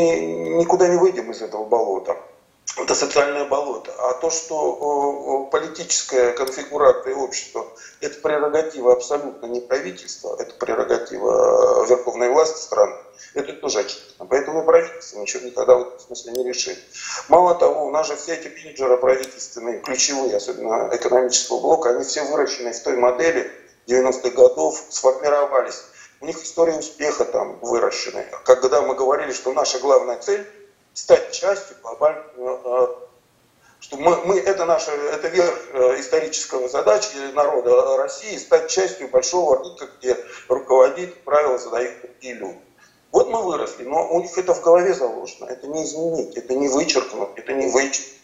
никуда 0.61 0.87
не 0.87 0.97
выйдем 0.97 1.33
из 1.33 1.43
этого 1.43 1.65
болота. 1.65 2.17
Это 2.79 2.95
социальное 2.95 3.45
болото. 3.45 3.93
А 3.99 4.15
то, 4.15 4.31
что 4.31 5.49
политическая 5.51 6.33
конфигурация 6.33 7.15
общества– 7.15 7.67
это 8.01 8.21
прерогатива 8.21 8.93
абсолютно 8.93 9.47
не 9.47 9.61
правительства, 9.61 10.37
это 10.39 10.55
прерогатива 10.55 11.85
верховной 11.87 12.31
власти 12.31 12.61
страны, 12.61 12.95
это 13.35 13.53
тоже 13.55 13.81
очевидно. 13.81 14.27
Поэтому 14.27 14.65
правительство 14.65 15.19
ничего 15.19 15.45
никогда 15.45 15.75
в 15.75 15.81
этом 15.89 15.99
смысле 15.99 16.33
не 16.33 16.49
решит. 16.49 16.79
Мало 17.29 17.55
того, 17.57 17.87
у 17.87 17.91
нас 17.91 18.07
же 18.07 18.17
все 18.17 18.35
эти 18.35 18.49
менеджеры 18.49 18.97
правительственные, 18.97 19.81
ключевые, 19.81 20.37
особенно 20.37 20.89
экономического 20.93 21.61
блока, 21.61 21.91
они 21.91 22.05
все 22.05 22.23
выращены 22.23 22.73
в 22.73 22.83
той 22.83 22.97
модели 22.97 23.51
90-х 23.89 24.31
годов, 24.31 24.81
сформировались. 24.89 25.83
У 26.21 26.27
них 26.27 26.43
история 26.43 26.75
успеха 26.75 27.25
там 27.25 27.59
выращены. 27.61 28.27
Когда 28.45 28.83
мы 28.83 28.95
говорили, 28.95 29.33
что 29.33 29.53
наша 29.53 29.79
главная 29.79 30.19
цель– 30.19 30.47
стать 30.99 31.31
частью 31.33 31.77
глобального 31.81 32.61
э, 32.65 33.09
что 33.81 33.97
мы, 33.97 34.17
мы 34.25 34.41
это 34.41 34.65
наша, 34.65 34.91
это 34.91 35.29
верх 35.29 35.57
э, 35.73 36.01
исторического 36.01 36.69
задачи 36.69 37.17
народа 37.33 37.97
России 37.97 38.37
стать 38.37 38.69
частью 38.69 39.09
большого 39.09 39.63
рынка, 39.63 39.89
где 39.99 40.17
руководит, 40.49 41.23
правила 41.23 41.57
задают 41.59 42.01
другие 42.03 42.35
люди. 42.35 42.61
Вот 43.13 43.31
мы 43.31 43.43
выросли, 43.43 43.85
но 43.85 44.09
у 44.11 44.21
них 44.21 44.37
это 44.37 44.53
в 44.53 44.63
голове 44.63 44.93
заложено. 44.93 45.47
Это 45.47 45.69
не 45.69 45.85
изменить, 45.85 46.37
это 46.37 46.55
не 46.55 46.69
вычеркнуть, 46.69 47.31
это 47.37 47.53
не 47.53 47.69
вычеркнуть. 47.71 48.19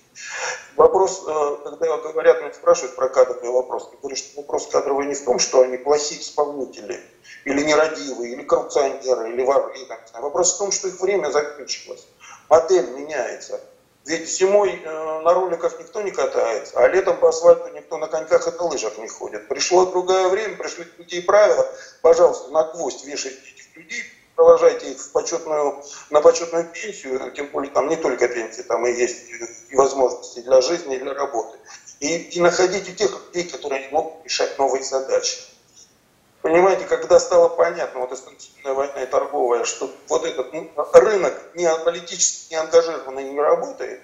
Вопрос, 0.77 1.23
э, 1.27 1.57
когда 1.63 1.97
говорят, 1.99 2.41
меня 2.41 2.53
спрашивают 2.53 2.97
про 2.97 3.09
кадровый 3.09 3.51
вопрос, 3.51 3.89
я 3.93 3.99
говорю, 3.99 4.17
что 4.17 4.41
вопрос 4.41 4.67
кадровый 4.67 5.07
не 5.07 5.15
в 5.15 5.25
том, 5.25 5.39
что 5.39 5.63
они 5.63 5.77
плохие 5.77 6.21
исполнители, 6.21 7.01
или 7.45 7.63
нерадивые, 7.63 8.33
или 8.33 8.43
коррупционеры, 8.43 9.33
или 9.33 9.43
воры. 9.43 9.73
Вопрос 10.15 10.55
в 10.55 10.59
том, 10.59 10.73
что 10.73 10.89
их 10.89 11.01
время 11.01 11.31
закончилось. 11.31 12.05
Модель 12.49 12.91
меняется. 12.91 13.61
Ведь 14.05 14.29
зимой 14.29 14.83
э, 14.85 15.21
на 15.23 15.33
роликах 15.33 15.79
никто 15.79 16.03
не 16.03 16.11
катается, 16.11 16.79
а 16.79 16.89
летом 16.89 17.17
по 17.17 17.31
асфальту 17.31 17.69
никто 17.75 17.97
на 17.97 18.07
коньках 18.07 18.47
и 18.47 18.51
на 18.51 18.63
лыжах 18.65 18.99
не 18.99 19.09
ходит. 19.09 19.49
Пришло 19.49 19.87
другое 19.87 20.29
время, 20.29 20.57
пришли 20.57 20.85
другие 20.97 21.23
правила. 21.23 21.67
Пожалуйста, 22.03 22.51
на 22.51 22.65
гвоздь 22.65 23.05
вешайте 23.07 23.39
этих 23.39 23.75
людей, 23.77 24.05
провожайте 24.37 24.93
их 24.93 24.99
в 24.99 25.13
почетную, 25.13 25.83
на 26.11 26.21
почетную 26.21 26.71
пенсию, 26.71 27.33
тем 27.33 27.47
более 27.47 27.73
там 27.73 27.89
не 27.89 27.97
только 27.97 28.29
пенсии, 28.29 28.61
там 28.61 28.87
и 28.87 28.93
есть 28.93 29.25
и 29.71 29.77
возможности 29.77 30.41
для 30.41 30.61
жизни, 30.61 30.97
и 30.97 30.99
для 30.99 31.15
работы. 31.15 31.57
И, 32.01 32.17
и 32.17 32.41
находите 32.41 32.93
тех 32.93 33.11
людей, 33.29 33.49
которые 33.51 33.89
могут 33.89 34.23
решать 34.25 34.59
новые 34.59 34.85
задачи. 34.85 35.39
Понимаете, 36.45 36.85
когда 36.85 37.19
стало 37.19 37.49
понятно, 37.49 38.01
вот 38.01 38.13
институционная 38.13 38.75
война 38.75 39.03
и 39.03 39.07
торговая, 39.07 39.65
что 39.65 39.91
вот 40.09 40.27
этот 40.27 40.53
ну, 40.53 40.71
рынок 40.93 41.33
не 41.55 41.67
политически 41.87 42.53
не 42.53 42.57
ангажированный 42.57 43.31
не 43.31 43.41
работает, 43.41 44.03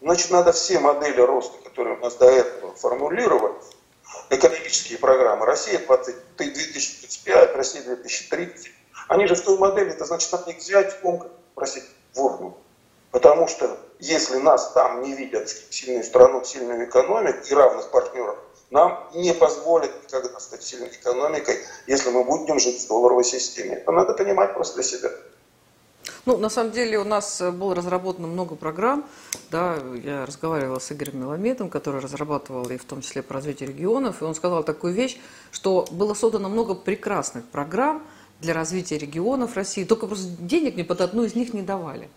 значит, 0.00 0.30
надо 0.30 0.52
все 0.52 0.78
модели 0.78 1.20
роста, 1.20 1.58
которые 1.64 1.96
у 1.96 2.00
нас 2.00 2.14
до 2.14 2.26
этого 2.30 2.72
формулировались, 2.76 3.64
экономические 4.30 5.00
программы, 5.00 5.44
Россия 5.44 5.80
20, 5.80 6.36
2035, 6.36 7.56
Россия 7.56 7.82
2030, 7.82 8.70
они 9.08 9.26
же 9.26 9.34
в 9.34 9.40
той 9.40 9.58
модели, 9.58 9.90
это 9.90 10.04
значит, 10.04 10.30
надо 10.30 10.52
их 10.52 10.58
взять, 10.58 10.96
просить 11.56 11.84
в 12.14 12.20
урну. 12.20 12.56
Потому 13.10 13.48
что 13.48 13.76
если 13.98 14.36
нас 14.36 14.70
там 14.70 15.02
не 15.02 15.14
видят 15.14 15.48
сильную 15.48 16.04
страну, 16.04 16.44
сильную 16.44 16.88
экономику 16.88 17.40
и 17.44 17.54
равных 17.54 17.90
партнеров, 17.90 18.38
нам 18.72 19.06
не 19.14 19.34
позволит 19.34 19.92
никогда 20.02 20.40
стать 20.40 20.62
сильной 20.62 20.88
экономикой, 20.88 21.58
если 21.86 22.10
мы 22.10 22.24
будем 22.24 22.58
жить 22.58 22.82
в 22.82 22.88
долларовой 22.88 23.24
системе. 23.24 23.76
Это 23.76 23.92
надо 23.92 24.14
понимать 24.14 24.54
просто 24.54 24.76
для 24.76 24.82
себя. 24.82 25.10
Ну, 26.24 26.38
на 26.38 26.48
самом 26.48 26.72
деле 26.72 26.98
у 26.98 27.04
нас 27.04 27.40
э, 27.40 27.50
было 27.50 27.74
разработано 27.74 28.28
много 28.28 28.54
программ. 28.54 29.04
Да, 29.50 29.76
я 30.02 30.24
разговаривала 30.24 30.78
с 30.78 30.90
Игорем 30.90 31.20
Меламедом, 31.20 31.68
который 31.68 32.00
разрабатывал 32.00 32.68
и 32.70 32.76
в 32.76 32.84
том 32.84 33.02
числе 33.02 33.22
по 33.22 33.34
развитию 33.34 33.68
регионов, 33.68 34.22
и 34.22 34.24
он 34.24 34.34
сказал 34.34 34.62
такую 34.64 34.94
вещь, 34.94 35.20
что 35.50 35.84
было 35.90 36.14
создано 36.14 36.48
много 36.48 36.74
прекрасных 36.74 37.44
программ 37.46 38.02
для 38.40 38.54
развития 38.54 38.98
регионов 38.98 39.54
России, 39.54 39.84
только 39.84 40.06
просто 40.06 40.28
денег 40.38 40.76
ни 40.76 40.82
под 40.82 41.00
одну 41.00 41.24
из 41.24 41.34
них 41.34 41.52
не 41.54 41.62
давали. 41.62 42.08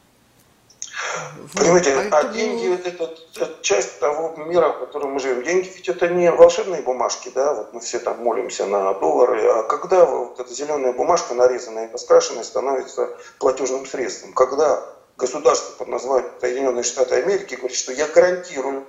Понимаете, 1.53 1.93
а 1.93 2.09
Поэтому... 2.09 2.15
а 2.15 2.33
деньги 2.33 2.87
это, 2.87 3.13
часть 3.61 3.99
того 3.99 4.33
мира, 4.37 4.69
в 4.69 4.79
котором 4.79 5.13
мы 5.13 5.19
живем. 5.19 5.43
Деньги 5.43 5.69
ведь 5.75 5.89
это 5.89 6.07
не 6.07 6.31
волшебные 6.31 6.81
бумажки, 6.81 7.31
да, 7.33 7.53
вот 7.53 7.73
мы 7.73 7.79
все 7.79 7.99
там 7.99 8.23
молимся 8.23 8.65
на 8.65 8.93
доллары, 8.93 9.45
а 9.47 9.63
когда 9.63 10.05
вот 10.05 10.39
эта 10.39 10.53
зеленая 10.53 10.93
бумажка, 10.93 11.33
нарезанная 11.33 11.87
и 11.87 11.91
поскрашенная, 11.91 12.43
становится 12.43 13.09
платежным 13.39 13.85
средством, 13.85 14.33
когда 14.33 14.83
государство 15.17 15.77
под 15.77 15.87
названием 15.89 16.31
Соединенные 16.39 16.83
Штаты 16.83 17.15
Америки 17.15 17.55
говорит, 17.55 17.77
что 17.77 17.91
я 17.91 18.07
гарантирую 18.07 18.85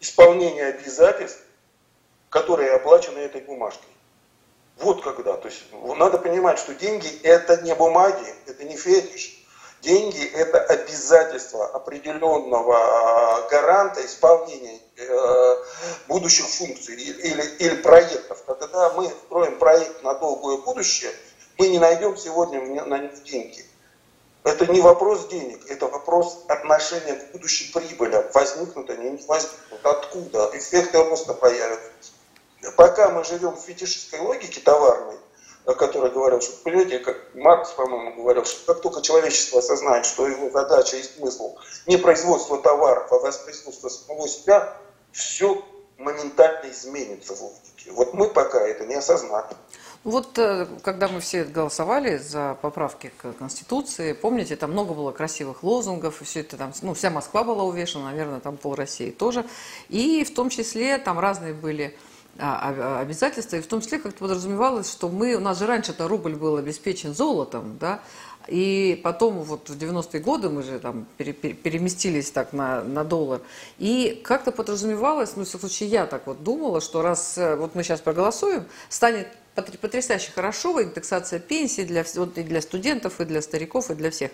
исполнение 0.00 0.66
обязательств, 0.66 1.40
которые 2.30 2.72
оплачены 2.72 3.18
этой 3.18 3.40
бумажкой. 3.40 3.88
Вот 4.78 5.02
когда. 5.02 5.34
То 5.34 5.48
есть 5.48 5.62
надо 5.96 6.18
понимать, 6.18 6.58
что 6.58 6.74
деньги 6.74 7.08
это 7.22 7.62
не 7.62 7.74
бумаги, 7.74 8.24
это 8.46 8.64
не 8.64 8.76
фетиш. 8.76 9.33
Деньги– 9.84 10.24
это 10.34 10.60
обязательство 10.60 11.66
определенного 11.66 12.74
а, 12.74 13.48
гаранта 13.50 14.04
исполнения 14.06 14.80
э, 14.96 15.56
будущих 16.08 16.46
функций 16.46 16.94
или, 16.94 17.42
или 17.58 17.74
проектов. 17.82 18.42
Когда 18.46 18.94
мы 18.94 19.10
строим 19.26 19.58
проект 19.58 20.02
на 20.02 20.14
долгое 20.14 20.56
будущее, 20.56 21.12
мы 21.58 21.68
не 21.68 21.78
найдем 21.78 22.16
сегодня 22.16 22.84
на 22.86 22.98
них 22.98 23.22
деньги. 23.24 23.62
Это 24.42 24.66
не 24.68 24.80
вопрос 24.80 25.28
денег, 25.28 25.60
это 25.68 25.86
вопрос 25.86 26.44
отношения 26.48 27.16
к 27.16 27.32
будущей 27.32 27.70
прибыли. 27.70 28.24
Возникнут 28.32 28.88
они, 28.88 29.10
не 29.10 29.26
возникнут. 29.26 29.84
Откуда? 29.84 30.50
Эффекты 30.54 30.96
роста 30.96 31.34
появятся. 31.34 32.12
Пока 32.76 33.10
мы 33.10 33.22
живем 33.24 33.50
в 33.50 33.60
фетишистской 33.60 34.20
логике 34.20 34.60
товарной, 34.60 35.18
который 35.72 36.10
говорил, 36.10 36.40
что, 36.40 36.52
понимаете, 36.62 36.98
как 36.98 37.16
Маркс, 37.34 37.70
по-моему, 37.70 38.22
говорил, 38.22 38.44
что 38.44 38.74
как 38.74 38.82
только 38.82 39.00
человечество 39.00 39.60
осознает, 39.60 40.04
что 40.04 40.26
его 40.26 40.50
задача 40.50 40.96
и 40.96 41.02
смысл 41.02 41.56
не 41.86 41.96
производство 41.96 42.58
товаров, 42.58 43.10
а 43.10 43.18
воспроизводство 43.18 43.88
самого 43.88 44.28
себя, 44.28 44.76
все 45.12 45.64
моментально 45.96 46.70
изменится 46.70 47.34
в 47.34 47.40
логике. 47.40 47.92
Вот 47.92 48.14
мы 48.14 48.28
пока 48.28 48.60
это 48.60 48.84
не 48.84 48.94
осознали. 48.94 49.54
Вот 50.02 50.38
э, 50.38 50.66
когда 50.82 51.08
мы 51.08 51.20
все 51.20 51.44
голосовали 51.44 52.18
за 52.18 52.58
поправки 52.60 53.10
к 53.16 53.32
Конституции, 53.32 54.12
помните, 54.12 54.54
там 54.54 54.72
много 54.72 54.92
было 54.92 55.12
красивых 55.12 55.62
лозунгов, 55.62 56.20
все 56.22 56.40
это 56.40 56.58
там, 56.58 56.72
ну, 56.82 56.92
вся 56.92 57.08
Москва 57.08 57.42
была 57.42 57.64
увешана, 57.64 58.06
наверное, 58.06 58.40
там 58.40 58.58
пол 58.58 58.74
России 58.74 59.10
тоже. 59.10 59.46
И 59.88 60.24
в 60.24 60.34
том 60.34 60.50
числе 60.50 60.98
там 60.98 61.18
разные 61.18 61.54
были 61.54 61.96
обязательства, 62.38 63.56
и 63.56 63.60
в 63.60 63.66
том 63.66 63.80
числе 63.80 63.98
как-то 63.98 64.18
подразумевалось, 64.18 64.90
что 64.90 65.08
мы, 65.08 65.34
у 65.34 65.40
нас 65.40 65.58
же 65.58 65.66
раньше-то 65.66 66.08
рубль 66.08 66.34
был 66.34 66.56
обеспечен 66.56 67.14
золотом, 67.14 67.78
да, 67.78 68.00
и 68.46 69.00
потом 69.02 69.42
вот 69.42 69.70
в 69.70 69.78
90-е 69.78 70.20
годы 70.20 70.50
мы 70.50 70.62
же 70.62 70.78
там 70.78 71.06
переместились 71.16 72.30
так 72.30 72.52
на, 72.52 72.82
на 72.82 73.04
доллар. 73.04 73.40
И 73.78 74.20
как-то 74.22 74.52
подразумевалось, 74.52 75.36
ну, 75.36 75.44
в 75.44 75.48
случае 75.48 75.88
я 75.88 76.06
так 76.06 76.26
вот 76.26 76.42
думала, 76.42 76.80
что 76.80 77.00
раз 77.00 77.38
э, 77.38 77.56
вот 77.56 77.74
мы 77.74 77.82
сейчас 77.82 78.00
проголосуем, 78.00 78.64
станет 78.88 79.28
потрясающе 79.54 80.32
хорошо, 80.34 80.82
индексация 80.82 81.38
пенсии 81.38 81.82
для, 81.82 82.04
вот, 82.16 82.36
и 82.38 82.42
для 82.42 82.60
студентов, 82.60 83.20
и 83.20 83.24
для 83.24 83.40
стариков, 83.40 83.90
и 83.90 83.94
для 83.94 84.10
всех, 84.10 84.32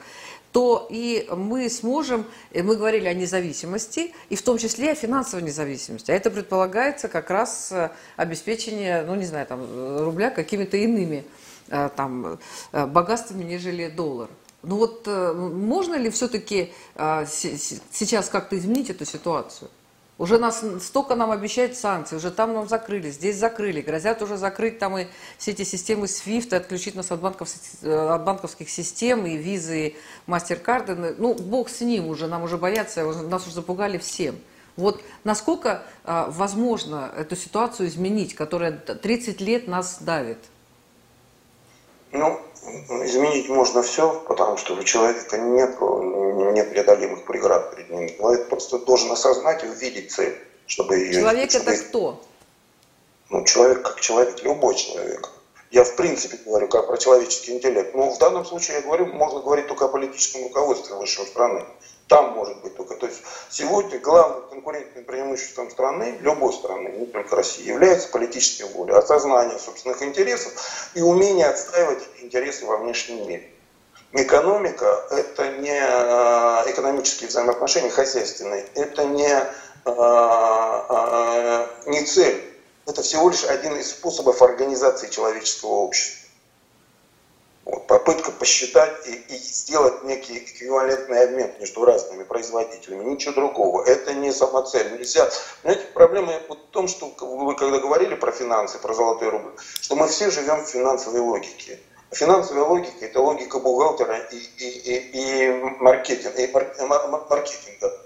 то 0.53 0.89
и 0.91 1.29
мы 1.37 1.69
сможем, 1.69 2.27
мы 2.53 2.77
говорили 2.77 3.07
о 3.07 3.15
независимости, 3.15 4.13
и 4.29 4.37
в 4.37 4.43
том 4.43 4.59
числе 4.59 4.93
о 4.93 4.95
финансовой 4.95 5.45
независимости. 5.45 6.11
А 6.11 6.15
это 6.15 6.31
предполагается 6.31 7.09
как 7.09 7.31
раз 7.31 7.71
э, 7.71 7.91
обеспечение, 8.17 9.03
ну 9.03 9.15
не 9.15 9.27
знаю, 9.27 9.47
там, 9.47 10.05
рубля 10.05 10.31
какими-то 10.31 10.77
иными 10.77 11.25
э, 11.69 11.89
там, 11.95 12.39
э, 12.73 12.87
богатствами, 12.87 13.45
нежели 13.45 13.89
доллар. 13.89 14.29
Ну 14.63 14.77
вот 14.77 15.07
можно 15.07 15.95
ли 15.95 16.11
все-таки 16.11 16.71
сейчас 16.95 18.29
как-то 18.29 18.59
изменить 18.59 18.91
эту 18.91 19.07
ситуацию? 19.07 19.71
Уже 20.21 20.39
нас 20.39 20.63
столько 20.83 21.15
нам 21.15 21.31
обещают 21.31 21.79
санкций, 21.79 22.19
уже 22.19 22.31
там 22.31 22.53
нам 22.53 22.69
закрыли, 22.69 23.11
здесь 23.11 23.39
закрыли, 23.39 23.81
грозят 23.81 24.21
уже 24.21 24.37
закрыть 24.37 24.79
там 24.79 24.99
и 24.99 25.07
все 25.39 25.53
эти 25.53 25.63
системы 25.63 26.05
SWIFT, 26.05 26.55
отключить 26.55 26.95
нас 26.95 27.11
от, 27.11 27.21
банковских, 27.21 27.63
э, 27.81 27.91
от 27.91 28.23
банковских 28.23 28.69
систем, 28.69 29.25
и 29.25 29.39
визы, 29.39 29.87
и 29.87 29.97
мастер-карды. 30.27 31.15
Ну, 31.17 31.33
бог 31.33 31.71
с 31.71 31.81
ним 31.81 32.09
уже, 32.09 32.27
нам 32.27 32.43
уже 32.43 32.59
боятся, 32.59 33.03
нас 33.03 33.47
уже 33.47 33.55
запугали 33.55 33.97
всем. 33.97 34.39
Вот 34.77 35.03
насколько 35.25 35.85
а, 36.05 36.29
возможно 36.29 37.11
эту 37.17 37.35
ситуацию 37.35 37.89
изменить, 37.89 38.35
которая 38.35 38.73
30 38.73 39.41
лет 39.41 39.69
нас 39.69 40.03
давит? 40.03 40.39
Ну, 42.13 42.39
изменить 42.63 43.49
можно 43.49 43.83
все, 43.83 44.23
потому 44.29 44.57
что 44.57 44.75
у 44.75 44.83
человека 44.83 45.39
нет 45.39 45.81
непреодолимых 45.81 47.25
преград 47.25 47.75
перед 47.75 47.91
ним. 47.91 48.09
Человек 48.17 48.49
просто 48.49 48.79
должен 48.79 49.11
осознать 49.13 49.65
и 49.65 49.69
увидеть 49.69 50.13
цель, 50.13 50.37
чтобы 50.67 50.97
ее... 50.97 51.15
Человек 51.15 51.51
чтобы... 51.51 51.71
это 51.71 51.85
кто? 51.85 52.23
Ну, 53.31 53.45
человек 53.45 53.83
как 53.83 54.01
человек, 54.01 54.43
любой 54.43 54.75
человек. 54.75 55.31
Я 55.71 55.85
в 55.85 55.95
принципе 55.95 56.37
говорю 56.45 56.67
как 56.69 56.89
про 56.89 56.97
человеческий 56.99 57.53
интеллект. 57.53 57.95
Но 57.95 58.11
в 58.11 58.19
данном 58.19 58.45
случае 58.45 58.79
я 58.79 58.83
говорю, 58.83 59.07
можно 59.07 59.41
говорить 59.41 59.69
только 59.69 59.85
о 59.85 59.89
политическом 59.89 60.43
руководстве 60.45 60.97
высшей 60.97 61.27
страны. 61.27 61.65
Там 62.11 62.33
может 62.33 62.61
быть 62.61 62.77
только. 62.77 62.97
То 62.97 63.07
есть 63.07 63.23
сегодня 63.51 64.01
главным 64.01 64.43
конкурентным 64.49 65.05
преимуществом 65.05 65.71
страны, 65.71 66.19
любой 66.23 66.53
страны, 66.53 66.89
не 66.89 67.07
только 67.07 67.37
России, 67.37 67.65
является 67.65 68.09
политическая 68.09 68.65
воля, 68.65 68.99
осознание 68.99 69.61
собственных 69.61 70.03
интересов 70.03 70.91
и 70.95 71.03
умение 71.03 71.47
отстаивать 71.47 72.03
интересы 72.21 72.67
во 72.67 72.79
внешнем 72.79 73.29
мире. 73.29 73.49
Экономика– 74.11 75.07
это 75.13 75.53
не 75.59 75.71
э, 75.71 76.71
экономические 76.73 77.29
взаимоотношения 77.29 77.91
хозяйственные, 77.91 78.67
это 78.75 79.05
не, 79.05 79.29
э, 79.29 79.91
э, 80.89 81.67
не 81.87 82.03
цель, 82.03 82.43
это 82.87 83.03
всего 83.03 83.31
лишь 83.31 83.45
один 83.45 83.77
из 83.77 83.89
способов 83.89 84.43
организации 84.43 85.11
человеческого 85.11 85.75
общества. 85.75 86.20
Вот, 87.71 87.87
попытка 87.87 88.33
посчитать 88.33 89.07
и, 89.07 89.13
и 89.13 89.37
сделать 89.37 90.03
некий 90.03 90.39
эквивалентный 90.39 91.23
обмен 91.23 91.53
между 91.61 91.85
разными 91.85 92.25
производителями, 92.25 93.05
ничего 93.05 93.33
другого. 93.33 93.85
Это 93.85 94.13
не 94.13 94.33
самоцель. 94.33 94.93
Нельзя. 94.99 95.31
Знаете, 95.63 95.83
проблема 95.95 96.33
вот 96.49 96.59
в 96.59 96.71
том, 96.73 96.89
что 96.89 97.15
вы 97.21 97.55
когда 97.55 97.79
говорили 97.79 98.17
про 98.17 98.33
финансы, 98.33 98.81
про 98.81 98.93
золотой 98.93 99.29
рубль, 99.29 99.53
что 99.81 99.95
мы 99.95 100.09
все 100.09 100.33
живем 100.33 100.65
в 100.65 100.69
финансовой 100.69 101.21
логике. 101.21 101.79
Финансовая 102.11 102.65
логика– 102.65 102.97
это 103.05 103.21
логика 103.21 103.61
бухгалтера 103.61 104.19
и, 104.19 104.37
и, 104.37 104.67
и, 104.67 104.97
и, 105.13 105.53
маркетинга, 105.79 106.43
и 106.43 106.53
маркетинга. 106.53 108.01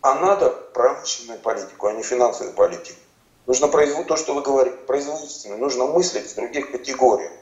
А 0.00 0.14
надо 0.14 0.48
промышленную 0.48 1.38
политику, 1.40 1.88
а 1.88 1.92
не 1.92 2.02
финансовую 2.02 2.54
политику. 2.54 2.98
Нужно 3.46 3.68
производить 3.68 4.06
то, 4.06 4.16
что 4.16 4.32
вы 4.32 4.40
говорите, 4.40 4.78
производственную. 4.78 5.60
Нужно 5.60 5.84
мыслить 5.84 6.32
в 6.32 6.36
других 6.36 6.70
категориях. 6.70 7.32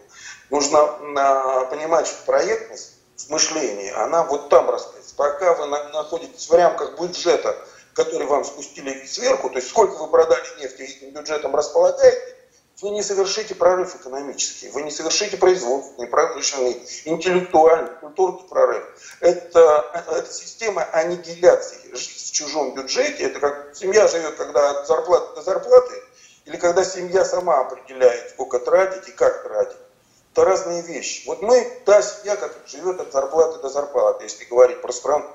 Нужно 0.50 0.78
а, 0.81 1.64
понимать, 1.67 2.07
что 2.07 2.25
проектность 2.25 2.95
в 3.17 3.31
мышлении, 3.31 3.90
она 3.90 4.25
вот 4.25 4.49
там 4.49 4.71
раскрыта. 4.71 4.99
Пока 5.17 5.55
вы 5.55 5.67
находитесь 5.67 6.49
в 6.49 6.55
рамках 6.55 6.99
бюджета, 6.99 7.57
который 7.93 8.26
вам 8.26 8.45
спустили 8.45 9.05
сверху, 9.07 9.50
то 9.50 9.57
есть 9.57 9.69
сколько 9.69 9.97
вы 9.97 10.09
продали 10.09 10.61
нефти 10.61 10.83
этим 10.83 11.11
бюджетом 11.11 11.55
располагаете, 11.57 12.37
вы 12.81 12.90
не 12.90 13.02
совершите 13.02 13.57
прорыв 13.57 13.97
экономический, 13.97 14.69
вы 14.71 14.83
не 14.83 14.93
совершите 14.93 15.37
производственный, 15.37 16.07
промышленный, 16.07 16.81
интеллектуальный, 17.07 17.90
культурный 18.00 18.49
прорыв. 18.49 18.85
Это, 19.19 19.85
это 19.93 20.33
система 20.33 20.85
аннигиляции. 20.85 21.93
Жизнь 21.93 22.28
в 22.28 22.31
чужом 22.31 22.75
бюджете, 22.75 23.25
это 23.25 23.40
как 23.40 23.75
семья 23.75 24.07
живет, 24.07 24.37
когда 24.37 24.71
от 24.71 24.87
зарплаты 24.87 25.35
до 25.35 25.43
зарплаты, 25.43 25.95
или 26.45 26.57
когда 26.57 26.85
семья 26.85 27.25
сама 27.25 27.61
определяет, 27.61 28.31
сколько 28.31 28.61
тратить 28.61 29.09
и 29.09 29.12
как 29.12 29.43
тратить. 29.43 29.78
Это 30.38 30.45
разные 30.45 30.83
вещи. 30.83 31.26
Вот 31.26 31.42
мы, 31.42 31.68
та 31.85 32.00
семья, 32.00 32.37
которая 32.37 32.64
живет 32.68 33.00
от 33.00 33.12
зарплаты 33.12 33.59
до 33.59 33.68
зарплаты, 33.68 34.23
если 34.23 34.45
говорить 34.45 34.80
про 34.80 34.92
страну. 34.92 35.26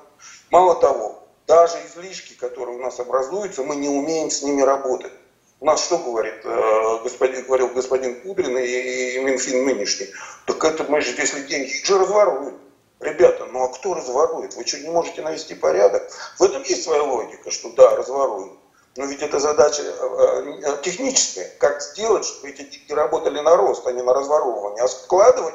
Мало 0.48 0.76
того, 0.76 1.22
даже 1.46 1.76
излишки, 1.86 2.32
которые 2.32 2.78
у 2.78 2.80
нас 2.80 2.98
образуются, 3.00 3.64
мы 3.64 3.76
не 3.76 3.90
умеем 3.90 4.30
с 4.30 4.42
ними 4.42 4.62
работать. 4.62 5.12
У 5.60 5.66
нас 5.66 5.84
что 5.84 5.98
говорит, 5.98 6.40
э, 6.42 6.98
господин, 7.02 7.44
говорил 7.44 7.68
господин 7.68 8.18
Кудрин 8.22 8.56
и, 8.56 8.64
и 8.64 9.18
Минфин 9.18 9.66
нынешний? 9.66 10.08
Так 10.46 10.64
это 10.64 10.84
мы 10.84 11.02
же, 11.02 11.14
если 11.20 11.42
деньги, 11.42 11.68
их 11.68 11.84
же 11.84 11.98
разворуют. 11.98 12.54
Ребята, 13.00 13.44
ну 13.52 13.62
а 13.62 13.68
кто 13.74 13.92
разворует? 13.92 14.54
Вы 14.56 14.66
что, 14.66 14.78
не 14.78 14.88
можете 14.88 15.20
навести 15.20 15.54
порядок? 15.54 16.10
В 16.38 16.42
этом 16.44 16.62
есть 16.62 16.82
своя 16.82 17.02
логика, 17.02 17.50
что 17.50 17.68
да, 17.72 17.94
разворуют. 17.94 18.54
Но 18.96 19.06
ведь 19.06 19.22
это 19.22 19.40
задача 19.40 19.82
э, 19.82 20.60
э, 20.62 20.76
техническая. 20.82 21.50
Как 21.58 21.82
сделать, 21.82 22.24
чтобы 22.24 22.50
эти 22.50 22.62
деньги 22.62 22.92
работали 22.92 23.40
на 23.40 23.56
рост, 23.56 23.86
а 23.86 23.92
не 23.92 24.02
на 24.02 24.14
разворовывание. 24.14 24.84
А 24.84 24.88
складывать 24.88 25.54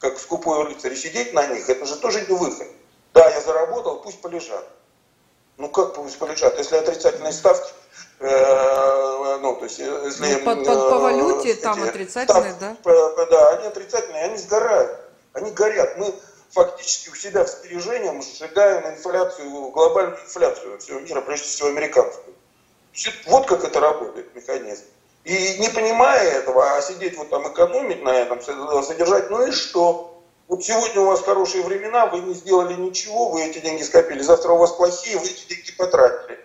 как 0.00 0.18
скупой 0.18 0.64
рыцарь, 0.64 0.94
сидеть 0.96 1.32
на 1.32 1.46
них, 1.46 1.68
это 1.68 1.86
же 1.86 1.96
тоже 1.96 2.26
не 2.26 2.34
выход. 2.36 2.66
Да, 3.14 3.28
я 3.30 3.40
заработал, 3.40 4.00
пусть 4.00 4.20
полежат. 4.20 4.64
Ну 5.56 5.68
как 5.68 5.94
пусть 5.94 6.18
полежат? 6.18 6.58
Если 6.58 6.76
отрицательные 6.76 7.32
ставки, 7.32 7.72
э, 8.18 9.38
ну, 9.40 9.54
то 9.54 9.64
есть, 9.64 9.78
если... 9.78 10.34
Ну, 10.34 10.44
по, 10.44 10.56
по, 10.56 10.90
по 10.90 10.98
валюте 10.98 11.50
эти, 11.50 11.60
там 11.60 11.80
отрицательные, 11.80 12.52
ставки, 12.52 12.76
да? 12.84 13.26
Да, 13.26 13.48
они 13.50 13.66
отрицательные, 13.68 14.24
они 14.24 14.36
сгорают. 14.36 14.98
Они 15.32 15.52
горят. 15.52 15.96
Мы 15.96 16.12
фактически 16.50 17.10
у 17.10 17.14
себя 17.14 17.44
в 17.44 17.48
сбережении 17.48 18.10
мы 18.10 18.22
сжигаем 18.22 18.86
инфляцию, 18.88 19.70
глобальную 19.70 20.20
инфляцию 20.20 20.78
всего 20.80 21.00
мира, 21.00 21.20
прежде 21.20 21.46
всего 21.46 21.68
американскую. 21.68 22.34
Вот 23.26 23.46
как 23.46 23.64
это 23.64 23.80
работает 23.80 24.34
механизм. 24.34 24.84
И 25.24 25.58
не 25.58 25.68
понимая 25.70 26.30
этого, 26.32 26.76
а 26.76 26.82
сидеть 26.82 27.16
вот 27.16 27.30
там 27.30 27.50
экономить 27.50 28.02
на 28.02 28.10
этом, 28.10 28.40
содержать, 28.82 29.30
ну 29.30 29.46
и 29.46 29.52
что? 29.52 30.22
Вот 30.48 30.62
сегодня 30.62 31.00
у 31.00 31.06
вас 31.06 31.22
хорошие 31.22 31.64
времена, 31.64 32.06
вы 32.06 32.20
не 32.20 32.34
сделали 32.34 32.74
ничего, 32.74 33.30
вы 33.30 33.44
эти 33.44 33.58
деньги 33.60 33.82
скопили, 33.82 34.20
завтра 34.20 34.52
у 34.52 34.58
вас 34.58 34.72
плохие, 34.72 35.16
вы 35.16 35.26
эти 35.26 35.48
деньги 35.48 35.72
потратили. 35.72 36.38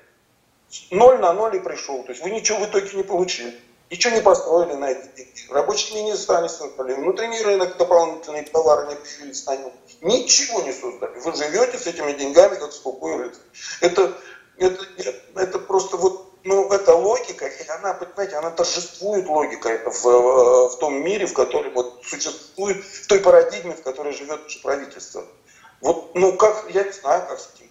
Ноль 0.92 1.20
на 1.20 1.34
ноль 1.34 1.58
и 1.58 1.60
пришел. 1.60 2.04
То 2.04 2.12
есть 2.12 2.24
вы 2.24 2.30
ничего 2.30 2.60
в 2.60 2.70
итоге 2.70 2.96
не 2.96 3.04
получили. 3.04 3.60
Ничего 3.90 4.16
не 4.16 4.22
построили 4.22 4.74
на 4.74 4.92
эти 4.92 5.08
деньги. 5.16 5.50
Рабочие 5.50 6.04
места 6.04 6.42
не 6.42 6.50
создали. 6.50 6.94
Внутренний 6.94 7.42
рынок 7.42 7.76
дополнительные 7.76 8.44
товары 8.44 8.88
не 8.88 8.96
появились 8.96 9.46
на 9.48 9.58
нем. 9.58 9.74
Ничего 10.02 10.62
не 10.62 10.72
создали. 10.72 11.20
Вы 11.20 11.36
живете 11.36 11.78
с 11.78 11.88
этими 11.88 12.12
деньгами, 12.14 12.56
как 12.56 12.72
скупой 12.72 13.18
рыцарь. 13.18 13.42
Это, 13.82 14.14
это, 14.58 14.86
это 15.36 15.60
просто 15.60 15.98
вот 15.98 16.29
ну, 16.44 16.72
это 16.72 16.96
логика, 16.96 17.46
и 17.48 17.68
она, 17.68 17.94
понимаете, 17.94 18.36
она 18.36 18.52
торжествует 18.52 19.28
логика 19.28 19.70
это 19.70 19.90
в, 19.90 20.04
в 20.70 20.78
том 20.80 20.94
мире, 21.04 21.26
в 21.26 21.34
котором 21.34 21.74
вот 21.74 22.02
существует, 22.04 22.84
в 22.84 23.08
той 23.08 23.20
парадигме, 23.20 23.74
в 23.74 23.82
которой 23.82 24.14
живет 24.14 24.44
наше 24.44 24.62
правительство. 24.62 25.24
Вот, 25.82 26.16
ну, 26.16 26.36
как, 26.38 26.66
я 26.70 26.84
не 26.84 26.92
знаю, 26.92 27.26
как 27.28 27.40
с 27.40 27.50
этим 27.56 27.70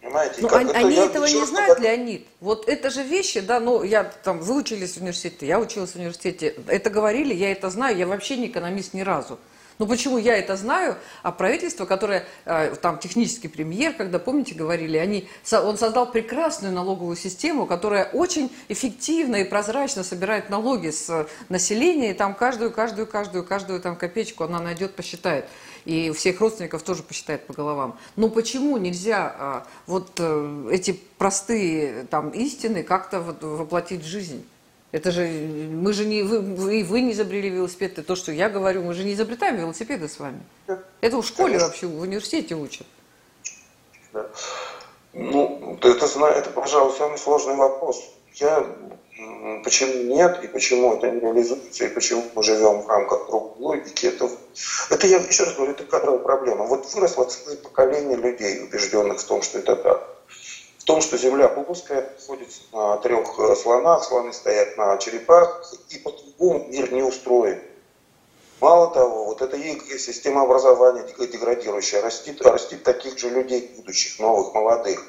Понимаете? 0.00 0.36
Ну, 0.40 0.48
они, 0.54 0.70
это, 0.70 0.78
они 0.78 0.96
этого 0.96 1.26
не 1.26 1.46
знают, 1.46 1.74
как... 1.74 1.80
Леонид. 1.80 2.26
Вот 2.40 2.68
это 2.68 2.90
же 2.90 3.02
вещи, 3.02 3.40
да, 3.40 3.60
ну, 3.60 3.82
я 3.82 4.04
там, 4.04 4.40
вы 4.40 4.56
учились 4.56 4.94
в 4.94 5.00
университете, 5.00 5.46
я 5.46 5.60
училась 5.60 5.92
в 5.92 5.96
университете, 5.96 6.54
это 6.68 6.88
говорили, 6.88 7.34
я 7.34 7.52
это 7.52 7.68
знаю, 7.68 7.96
я 7.96 8.06
вообще 8.06 8.36
не 8.36 8.46
экономист 8.46 8.94
ни 8.94 9.02
разу. 9.02 9.38
Ну 9.80 9.86
почему 9.86 10.18
я 10.18 10.36
это 10.36 10.56
знаю, 10.56 10.98
а 11.22 11.32
правительство, 11.32 11.86
которое, 11.86 12.26
э, 12.44 12.74
там 12.82 12.98
технический 12.98 13.48
премьер, 13.48 13.94
когда, 13.94 14.18
помните, 14.18 14.54
говорили, 14.54 14.98
они, 14.98 15.26
он 15.50 15.78
создал 15.78 16.12
прекрасную 16.12 16.74
налоговую 16.74 17.16
систему, 17.16 17.64
которая 17.64 18.04
очень 18.04 18.52
эффективно 18.68 19.36
и 19.36 19.44
прозрачно 19.44 20.04
собирает 20.04 20.50
налоги 20.50 20.90
с 20.90 21.26
населения, 21.48 22.10
и 22.10 22.14
там 22.14 22.34
каждую, 22.34 22.72
каждую, 22.72 23.06
каждую, 23.06 23.42
каждую 23.42 23.80
там 23.80 23.96
копеечку 23.96 24.44
она 24.44 24.60
найдет, 24.60 24.94
посчитает. 24.94 25.46
И 25.86 26.10
всех 26.10 26.38
родственников 26.40 26.82
тоже 26.82 27.02
посчитает 27.02 27.46
по 27.46 27.54
головам. 27.54 27.98
Но 28.16 28.28
почему 28.28 28.76
нельзя 28.76 29.34
а, 29.38 29.66
вот 29.86 30.10
э, 30.18 30.68
эти 30.72 30.92
простые 31.16 32.06
там 32.10 32.28
истины 32.28 32.82
как-то 32.82 33.20
вот 33.20 33.42
воплотить 33.42 34.02
в 34.02 34.06
жизнь? 34.06 34.44
Это 34.92 35.12
же 35.12 35.22
мы 35.22 35.92
же 35.92 36.04
не 36.04 36.22
вы, 36.22 36.40
вы, 36.40 36.82
вы 36.82 37.00
не 37.00 37.12
изобрели 37.12 37.48
велосипед, 37.48 37.92
это 37.92 38.02
то, 38.02 38.16
что 38.16 38.32
я 38.32 38.48
говорю, 38.48 38.82
мы 38.82 38.94
же 38.94 39.04
не 39.04 39.14
изобретаем 39.14 39.56
велосипеды 39.56 40.08
с 40.08 40.18
вами. 40.18 40.40
Да. 40.66 40.82
Это 41.00 41.20
в 41.20 41.26
школе 41.26 41.54
Конечно. 41.54 41.68
вообще, 41.68 41.86
в 41.86 42.00
университете 42.00 42.54
учат. 42.56 42.86
Да. 44.12 44.26
Ну, 45.12 45.78
это, 45.80 46.06
это, 46.06 46.50
пожалуй, 46.50 46.92
самый 46.96 47.18
сложный 47.18 47.54
вопрос. 47.54 48.02
Я 48.34 48.66
почему 49.64 50.14
нет 50.14 50.42
и 50.42 50.48
почему 50.48 50.94
это 50.94 51.10
не 51.10 51.20
реализуется, 51.20 51.84
и 51.84 51.88
почему 51.88 52.24
мы 52.34 52.42
живем 52.42 52.82
в 52.82 52.88
рамках 52.88 53.28
другой 53.28 53.52
логики, 53.58 54.06
это, 54.06 54.28
это 54.88 55.06
я 55.06 55.18
еще 55.18 55.44
раз 55.44 55.54
говорю, 55.54 55.72
это 55.72 55.84
кадровая 55.84 56.20
проблема. 56.20 56.64
Вот 56.64 56.92
выросло 56.94 57.24
целое 57.24 57.56
поколение 57.56 58.16
людей, 58.16 58.62
убежденных 58.62 59.20
в 59.20 59.24
том, 59.24 59.42
что 59.42 59.58
это 59.58 59.76
так 59.76 60.19
том, 60.90 61.02
что 61.02 61.16
Земля 61.16 61.46
плоская, 61.46 62.02
находится 62.18 62.62
на 62.72 62.96
трех 62.96 63.38
э, 63.38 63.54
слонах, 63.54 64.02
слоны 64.02 64.32
стоят 64.32 64.76
на 64.76 64.98
черепах, 64.98 65.72
и 65.88 65.98
по-другому 65.98 66.66
мир 66.66 66.92
не 66.92 67.04
устроен. 67.04 67.62
Мало 68.60 68.92
того, 68.92 69.26
вот 69.26 69.40
эта 69.40 69.56
система 70.00 70.42
образования 70.42 71.06
деградирующая 71.28 72.02
растит, 72.02 72.42
растит 72.42 72.82
таких 72.82 73.20
же 73.20 73.30
людей 73.30 73.72
будущих, 73.76 74.18
новых, 74.18 74.52
молодых. 74.52 75.06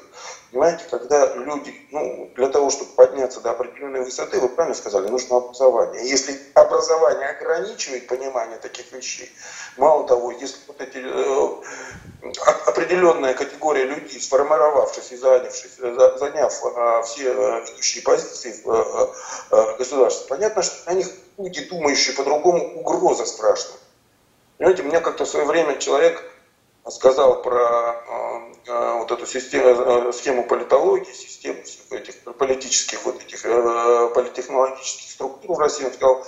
Понимаете, 0.52 0.84
когда 0.90 1.34
люди, 1.34 1.74
ну, 1.90 2.30
для 2.36 2.48
того, 2.48 2.68
чтобы 2.68 2.90
подняться 2.90 3.40
до 3.40 3.52
определенной 3.52 4.04
высоты, 4.04 4.38
вы 4.38 4.50
правильно 4.50 4.74
сказали, 4.74 5.08
нужно 5.08 5.38
образование. 5.38 6.06
Если 6.06 6.38
образование 6.52 7.30
ограничивает 7.30 8.06
понимание 8.06 8.58
таких 8.58 8.92
вещей, 8.92 9.32
мало 9.78 10.06
того, 10.06 10.30
если 10.30 10.58
вот 10.66 10.78
эти 10.82 10.98
э, 10.98 12.28
определенная 12.66 13.32
категория 13.32 13.84
людей, 13.84 14.20
сформировавшись 14.20 15.12
и 15.12 15.16
занявшись, 15.16 15.78
э, 15.78 16.16
заняв 16.18 16.52
э, 16.62 17.02
все 17.04 17.32
э, 17.32 17.64
ведущие 17.70 18.02
позиции 18.02 18.54
в 18.62 18.70
э, 18.70 19.56
э, 19.56 19.76
государстве, 19.78 20.26
понятно, 20.28 20.62
что 20.62 20.90
на 20.90 20.96
них 20.96 21.08
люди, 21.38 21.64
думающие 21.64 22.14
по-другому, 22.14 22.78
угроза 22.78 23.24
страшная. 23.24 23.78
Понимаете, 24.58 24.82
мне 24.82 25.00
как-то 25.00 25.24
в 25.24 25.28
свое 25.28 25.46
время 25.46 25.78
человек 25.78 26.22
сказал 26.90 27.42
про 27.42 27.56
э, 27.56 28.54
э, 28.66 28.98
вот 28.98 29.10
эту 29.10 29.26
систему, 29.26 29.68
э, 29.68 30.12
схему 30.12 30.44
политологии, 30.44 31.12
систему 31.12 31.62
всех 31.62 31.92
этих 31.92 32.22
политических, 32.34 33.04
вот 33.04 33.22
этих 33.22 33.42
политехнологических 34.14 35.10
структур 35.10 35.56
в 35.56 35.60
России. 35.60 35.84
Он 35.84 35.92
сказал, 35.92 36.26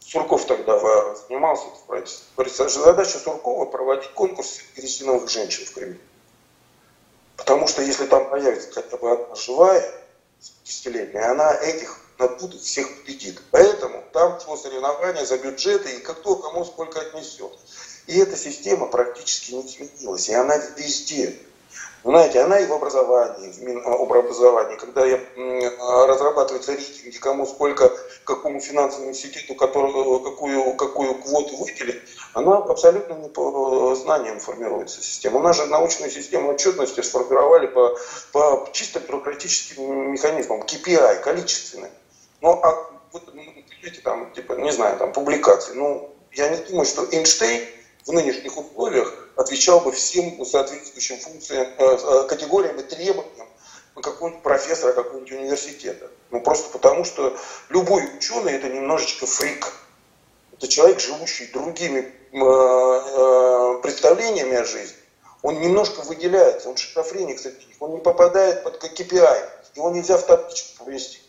Сурков 0.00 0.46
тогда 0.46 0.78
занимался 1.16 1.66
в 1.66 1.86
правительстве. 1.86 2.68
Задача 2.68 3.18
Суркова 3.18 3.66
проводить 3.66 4.12
конкурс 4.12 4.60
резиновых 4.76 5.28
женщин 5.28 5.66
в 5.66 5.72
Кремле. 5.72 5.98
Потому 7.36 7.66
что 7.66 7.82
если 7.82 8.06
там 8.06 8.30
появится 8.30 8.72
хотя 8.72 8.96
бы 8.96 9.10
одна 9.10 9.34
живая, 9.34 9.84
десятилетняя, 10.64 11.32
она 11.32 11.52
этих 11.54 11.98
надутых 12.18 12.60
всех 12.60 12.88
победит. 13.00 13.40
Поэтому 13.50 14.02
там 14.12 14.40
шло 14.40 14.56
соревнование 14.56 15.26
за 15.26 15.38
бюджеты 15.38 15.96
и 15.96 16.00
кто 16.00 16.36
кому 16.36 16.64
сколько 16.64 17.00
отнесет. 17.00 17.52
И 18.06 18.18
эта 18.18 18.36
система 18.36 18.86
практически 18.86 19.52
не 19.52 19.66
изменилась, 19.66 20.28
и 20.28 20.34
она 20.34 20.56
везде. 20.76 21.36
Знаете, 22.06 22.40
она 22.40 22.60
и 22.60 22.66
в 22.66 22.72
образовании, 22.72 23.50
в 23.50 23.60
Минобразовании, 23.62 24.76
когда 24.76 25.04
я, 25.04 25.18
разрабатываются 26.06 26.72
рейтинги, 26.72 27.16
кому 27.16 27.46
сколько, 27.46 27.90
какому 28.22 28.60
финансовому 28.60 29.10
институту, 29.10 29.56
который, 29.56 29.92
какую, 30.22 30.74
какую 30.74 31.16
квоту 31.16 31.56
выделить, 31.56 32.00
она 32.32 32.58
абсолютно 32.58 33.14
не 33.14 33.28
по 33.28 33.96
знаниям 33.96 34.38
формируется 34.38 35.02
система. 35.02 35.40
У 35.40 35.42
нас 35.42 35.56
же 35.56 35.66
научную 35.66 36.12
систему 36.12 36.52
отчетности 36.52 37.00
сформировали 37.00 37.66
по, 37.66 37.98
по 38.30 38.68
чисто 38.72 39.00
бюрократическим 39.00 40.12
механизмам, 40.12 40.62
KPI, 40.62 41.22
количественным. 41.22 41.90
Ну, 42.40 42.52
а 42.62 42.90
вот, 43.12 43.34
видите, 43.82 44.02
там, 44.02 44.32
типа, 44.32 44.54
не 44.54 44.72
знаю, 44.72 44.98
там, 44.98 45.12
публикации. 45.12 45.72
Ну, 45.72 46.14
я 46.32 46.48
не 46.48 46.56
думаю, 46.56 46.84
что 46.84 47.04
Эйнштейн 47.10 47.66
в 48.04 48.12
нынешних 48.12 48.56
условиях 48.56 49.12
отвечал 49.36 49.80
бы 49.80 49.92
всем 49.92 50.44
соответствующим 50.44 51.18
функциям, 51.18 51.66
э, 51.78 51.98
э, 52.02 52.26
категориям 52.28 52.78
и 52.78 52.82
требованиям 52.82 53.46
какого-нибудь 53.94 54.42
профессора 54.42 54.92
какого-нибудь 54.92 55.32
университета. 55.32 56.10
Ну, 56.30 56.40
просто 56.40 56.70
потому, 56.70 57.04
что 57.04 57.36
любой 57.70 58.04
ученый 58.16 58.52
это 58.52 58.68
немножечко 58.68 59.26
фрик. 59.26 59.72
Это 60.52 60.68
человек, 60.68 61.00
живущий 61.00 61.46
другими 61.46 62.12
э, 62.32 63.80
представлениями 63.82 64.56
о 64.56 64.64
жизни. 64.64 64.96
Он 65.42 65.60
немножко 65.60 66.00
выделяется, 66.02 66.68
он 66.68 66.76
шизофреник 66.76 67.44
них, 67.44 67.76
он 67.80 67.92
не 67.92 68.00
попадает 68.00 68.64
под 68.64 68.82
KPI, 68.82 69.48
его 69.74 69.90
нельзя 69.90 70.16
в 70.16 70.26
табличку 70.26 70.84
повести. 70.84 71.20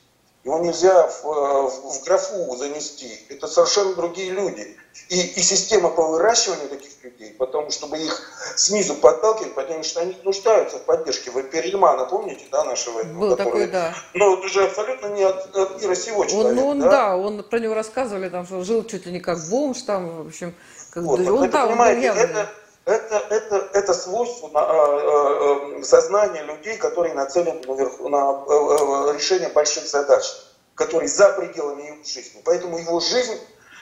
Его 0.48 0.60
нельзя 0.60 1.08
в, 1.08 1.24
в, 1.24 2.00
в 2.00 2.04
графу 2.06 2.56
занести. 2.56 3.20
Это 3.28 3.48
совершенно 3.48 3.94
другие 3.96 4.32
люди. 4.32 4.78
И, 5.10 5.20
и 5.20 5.42
система 5.42 5.90
по 5.90 6.04
выращиванию 6.08 6.70
таких 6.70 6.92
людей, 7.04 7.36
потому 7.38 7.70
чтобы 7.70 7.98
их 7.98 8.22
снизу 8.56 8.96
подталкивать, 8.96 9.56
потому 9.56 9.84
что 9.84 10.00
они 10.00 10.16
нуждаются 10.24 10.78
в 10.78 10.84
поддержке. 10.84 11.32
Вы 11.32 11.44
Перельмана 11.44 12.06
помните, 12.06 12.46
да, 12.50 12.64
нашего? 12.64 13.04
Был 13.04 13.32
который... 13.32 13.46
такой, 13.46 13.68
да. 13.68 13.94
Но 14.14 14.38
это 14.38 14.48
же 14.48 14.64
абсолютно 14.64 15.08
не 15.08 15.24
от, 15.24 15.54
от 15.54 15.82
мира 15.82 15.96
сего 15.96 16.26
человек. 16.26 16.52
Он, 16.52 16.56
ну, 16.56 16.68
он, 16.68 16.80
да? 16.80 16.90
да, 16.90 17.18
он 17.18 17.44
про 17.44 17.60
него 17.60 17.74
рассказывали, 17.74 18.30
там, 18.30 18.46
что 18.46 18.64
жил 18.64 18.86
чуть 18.86 19.06
ли 19.06 19.12
не 19.12 19.20
как 19.20 19.40
бомж, 19.50 19.82
там, 19.82 20.24
в 20.24 20.28
общем, 20.28 20.56
как 20.92 21.04
вот, 21.04 21.20
он, 21.20 21.44
это, 21.44 21.52
да, 21.52 21.68
понимаете, 21.68 22.12
он 22.12 22.18
это, 22.20 22.50
это, 22.88 23.18
это, 23.30 23.70
это 23.74 23.94
свойство 23.94 24.48
на, 24.48 24.60
э, 24.60 25.80
э, 25.80 25.84
сознания 25.84 26.42
людей, 26.44 26.78
которые 26.78 27.14
нацелены 27.14 27.62
наверху, 27.68 28.08
на 28.08 28.46
э, 28.48 29.12
э, 29.12 29.14
решение 29.14 29.50
больших 29.50 29.86
задач, 29.86 30.24
которые 30.74 31.10
за 31.10 31.30
пределами 31.34 31.84
его 31.84 32.04
жизни. 32.04 32.42
Поэтому 32.46 32.78
его 32.78 33.00
жизнь 33.02 33.38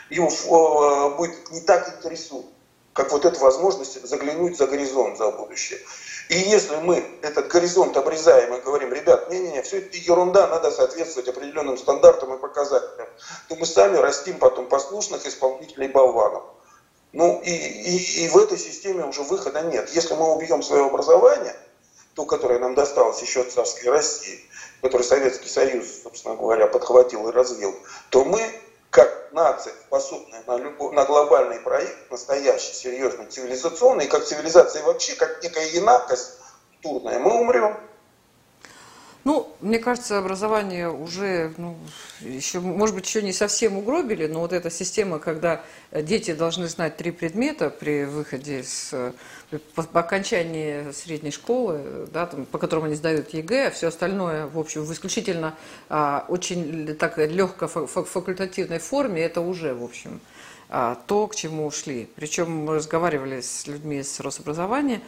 его 0.10 0.30
э, 0.30 1.18
будет 1.18 1.52
не 1.52 1.62
так 1.62 1.88
интересует, 1.98 2.48
как 2.94 3.12
вот 3.12 3.26
эта 3.26 3.40
возможность 3.40 4.04
заглянуть 4.08 4.58
за 4.58 4.66
горизонт, 4.66 5.20
за 5.20 5.30
будущее. 5.30 5.80
И 6.30 6.40
если 6.40 6.78
мы 6.78 7.06
этот 7.22 7.48
горизонт 7.50 7.96
обрезаем 7.98 8.56
и 8.56 8.62
говорим, 8.62 8.92
ребят, 8.92 9.30
не-не-не, 9.30 9.62
все 9.62 9.78
это 9.78 9.98
ерунда, 9.98 10.48
надо 10.48 10.72
соответствовать 10.72 11.30
определенным 11.30 11.78
стандартам 11.78 12.34
и 12.34 12.40
показателям, 12.40 13.08
то 13.50 13.56
мы 13.56 13.68
сами 13.68 13.98
растим 13.98 14.40
потом 14.40 14.68
послушных 14.68 15.28
исполнителей 15.28 15.90
болванов. 15.90 16.44
Ну 17.16 17.40
и, 17.46 17.50
и, 17.50 18.26
и 18.26 18.28
в 18.28 18.38
этой 18.38 18.58
системе 18.58 19.06
уже 19.06 19.24
выхода 19.24 19.62
нет. 19.62 19.90
Если 19.92 20.14
мы 20.16 20.36
убьем 20.36 20.62
свое 20.62 20.86
образование, 20.86 21.56
то, 22.14 22.26
которое 22.26 22.60
нам 22.60 22.76
досталось 22.76 23.22
еще 23.22 23.40
от 23.40 23.54
царской 23.54 23.90
России, 23.90 24.42
которое 24.82 25.06
Советский 25.06 25.48
Союз, 25.48 26.02
собственно 26.04 26.36
говоря, 26.36 26.68
подхватил 26.68 27.30
и 27.30 27.32
развил, 27.32 27.74
то 28.10 28.26
мы, 28.26 28.42
как 28.90 29.30
нация, 29.32 29.74
способная 29.88 30.44
на, 30.46 30.58
любой, 30.58 30.92
на 30.92 31.06
глобальный 31.06 31.62
проект, 31.62 32.12
настоящий, 32.12 32.74
серьезный, 32.74 33.28
цивилизационный, 33.28 34.08
как 34.08 34.26
цивилизация 34.26 34.84
вообще, 34.84 35.16
как 35.16 35.42
некая 35.42 35.70
инакость 35.70 36.34
культурная, 36.82 37.20
мы 37.20 37.40
умрем. 37.40 37.78
Ну, 39.26 39.52
мне 39.60 39.80
кажется, 39.80 40.20
образование 40.20 40.88
уже, 40.88 41.52
ну, 41.58 41.76
еще, 42.22 42.60
может 42.60 42.96
быть, 42.96 43.08
еще 43.08 43.24
не 43.24 43.34
совсем 43.34 43.76
угробили, 43.76 44.28
но 44.28 44.40
вот 44.42 44.54
эта 44.54 44.70
система, 44.70 45.18
когда 45.18 45.64
дети 45.92 46.32
должны 46.36 46.68
знать 46.68 46.96
три 46.96 47.10
предмета 47.10 47.72
при 47.72 48.06
выходе 48.06 48.64
с 48.64 48.94
по, 49.74 49.82
по 49.82 50.00
окончании 50.02 50.92
средней 50.92 51.32
школы, 51.32 52.08
да, 52.14 52.28
там, 52.28 52.46
по 52.46 52.60
которым 52.60 52.86
они 52.86 52.94
сдают 52.94 53.34
ЕГЭ, 53.34 53.68
а 53.68 53.72
все 53.72 53.88
остальное, 53.88 54.46
в 54.46 54.60
общем, 54.60 54.84
в 54.84 54.94
исключительно 54.94 55.56
а, 55.90 56.26
очень 56.28 56.96
так 56.96 57.18
легко 57.18 57.68
факультативной 57.68 58.78
форме, 58.78 59.24
это 59.24 59.42
уже, 59.42 59.74
в 59.74 59.84
общем, 59.84 60.20
а, 60.70 61.02
то, 61.08 61.28
к 61.28 61.36
чему 61.36 61.66
ушли. 61.66 62.10
Причем 62.16 62.52
мы 62.52 62.76
разговаривали 62.76 63.42
с 63.42 63.66
людьми 63.66 64.04
с 64.04 64.20
Рособразования, 64.20 65.02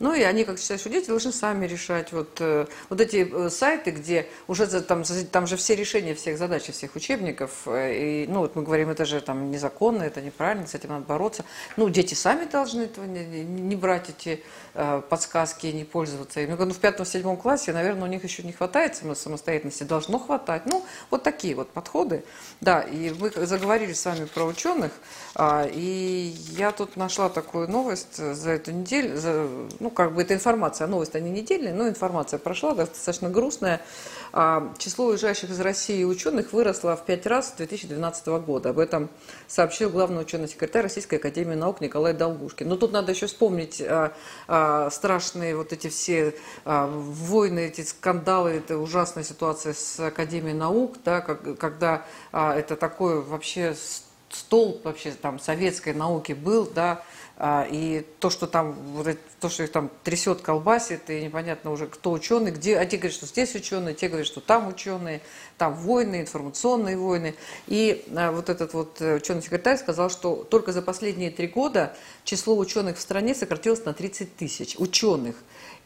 ну 0.00 0.12
и 0.12 0.22
они, 0.22 0.44
как 0.44 0.58
считают, 0.58 0.80
что 0.80 0.90
дети 0.90 1.06
должны 1.06 1.32
сами 1.32 1.66
решать. 1.66 2.12
Вот, 2.12 2.36
э, 2.40 2.66
вот 2.88 3.00
эти 3.00 3.28
э, 3.30 3.48
сайты, 3.48 3.92
где 3.92 4.26
уже 4.48 4.66
там, 4.82 5.04
там 5.30 5.46
же 5.46 5.56
все 5.56 5.76
решения 5.76 6.14
всех 6.14 6.36
задач, 6.36 6.64
всех 6.64 6.96
учебников, 6.96 7.62
э, 7.66 8.24
и, 8.24 8.26
ну 8.26 8.40
вот 8.40 8.56
мы 8.56 8.62
говорим, 8.62 8.90
это 8.90 9.04
же 9.04 9.20
там 9.20 9.50
незаконно, 9.50 10.02
это 10.02 10.20
неправильно, 10.20 10.66
с 10.66 10.74
этим 10.74 10.90
надо 10.90 11.04
бороться. 11.04 11.44
Ну, 11.76 11.88
дети 11.88 12.14
сами 12.14 12.44
должны 12.44 12.82
этого 12.82 13.04
не, 13.04 13.24
не 13.44 13.76
брать 13.76 14.10
эти 14.10 14.42
подсказки, 15.08 15.68
не 15.68 15.84
пользоваться 15.84 16.40
ими. 16.40 16.56
Ну, 16.58 16.72
в 16.72 16.78
пятом-седьмом 16.78 17.36
классе, 17.36 17.72
наверное, 17.72 18.04
у 18.04 18.06
них 18.08 18.24
еще 18.24 18.42
не 18.42 18.52
хватает 18.52 18.96
самостоятельности, 18.96 19.84
должно 19.84 20.18
хватать. 20.18 20.62
Ну, 20.66 20.84
вот 21.10 21.22
такие 21.22 21.54
вот 21.54 21.70
подходы. 21.70 22.24
Да, 22.64 22.80
и 22.80 23.12
мы 23.20 23.30
заговорили 23.30 23.92
с 23.92 24.06
вами 24.06 24.24
про 24.24 24.44
ученых, 24.44 24.90
а, 25.34 25.68
и 25.70 26.34
я 26.56 26.72
тут 26.72 26.96
нашла 26.96 27.28
такую 27.28 27.68
новость 27.68 28.16
за 28.16 28.52
эту 28.52 28.72
неделю, 28.72 29.18
за, 29.18 29.46
ну, 29.80 29.90
как 29.90 30.14
бы 30.14 30.22
это 30.22 30.32
информация, 30.32 30.86
новость, 30.86 31.14
они 31.14 31.30
недельные, 31.30 31.74
но 31.74 31.86
информация 31.86 32.38
прошла, 32.38 32.74
достаточно 32.74 33.28
грустная. 33.28 33.82
А, 34.36 34.74
число 34.78 35.06
уезжающих 35.06 35.48
из 35.48 35.60
России 35.60 36.02
ученых 36.02 36.52
выросло 36.52 36.96
в 36.96 37.04
пять 37.04 37.24
раз 37.24 37.50
с 37.50 37.52
2012 37.52 38.26
года. 38.44 38.70
Об 38.70 38.80
этом 38.80 39.08
сообщил 39.46 39.90
главный 39.90 40.22
ученый 40.22 40.48
секретарь 40.48 40.82
Российской 40.82 41.16
Академии 41.16 41.54
Наук 41.54 41.80
Николай 41.80 42.14
Долгушкин. 42.14 42.68
Но 42.68 42.76
тут 42.76 42.90
надо 42.90 43.12
еще 43.12 43.28
вспомнить 43.28 43.80
а, 43.80 44.12
а, 44.48 44.90
страшные 44.90 45.54
вот 45.56 45.72
эти 45.72 45.86
все 45.86 46.34
войны, 46.64 47.60
эти 47.60 47.82
скандалы, 47.82 48.50
это 48.50 48.76
ужасная 48.78 49.22
ситуация 49.22 49.72
с 49.72 50.00
Академией 50.00 50.56
наук, 50.56 50.96
да, 51.04 51.20
когда 51.20 52.04
это 52.32 52.74
такое 52.74 53.20
вообще 53.20 53.76
столб 54.30 54.84
вообще 54.84 55.12
там 55.12 55.38
советской 55.38 55.94
науки 55.94 56.32
был, 56.32 56.66
да, 56.66 57.04
и 57.42 58.06
то, 58.20 58.30
что 58.30 58.46
там, 58.46 58.76
то, 59.40 59.48
что 59.48 59.64
их 59.64 59.72
там 59.72 59.90
трясет, 60.04 60.40
колбасит, 60.40 61.10
и 61.10 61.20
непонятно 61.20 61.72
уже, 61.72 61.88
кто 61.88 62.12
ученый, 62.12 62.52
где, 62.52 62.78
а 62.78 62.86
те 62.86 62.96
говорят, 62.96 63.16
что 63.16 63.26
здесь 63.26 63.54
ученые, 63.56 63.94
те 63.94 64.08
говорят, 64.08 64.26
что 64.28 64.40
там 64.40 64.68
ученые, 64.68 65.20
там 65.58 65.74
войны, 65.74 66.20
информационные 66.20 66.96
войны. 66.96 67.34
И 67.66 68.04
а, 68.14 68.30
вот 68.30 68.48
этот 68.48 68.72
вот 68.72 69.00
э, 69.00 69.16
ученый-секретарь 69.16 69.78
сказал, 69.78 70.10
что 70.10 70.44
только 70.44 70.72
за 70.72 70.80
последние 70.80 71.32
три 71.32 71.48
года 71.48 71.96
число 72.22 72.56
ученых 72.56 72.98
в 72.98 73.00
стране 73.00 73.34
сократилось 73.34 73.84
на 73.84 73.94
30 73.94 74.36
тысяч 74.36 74.76
ученых. 74.78 75.34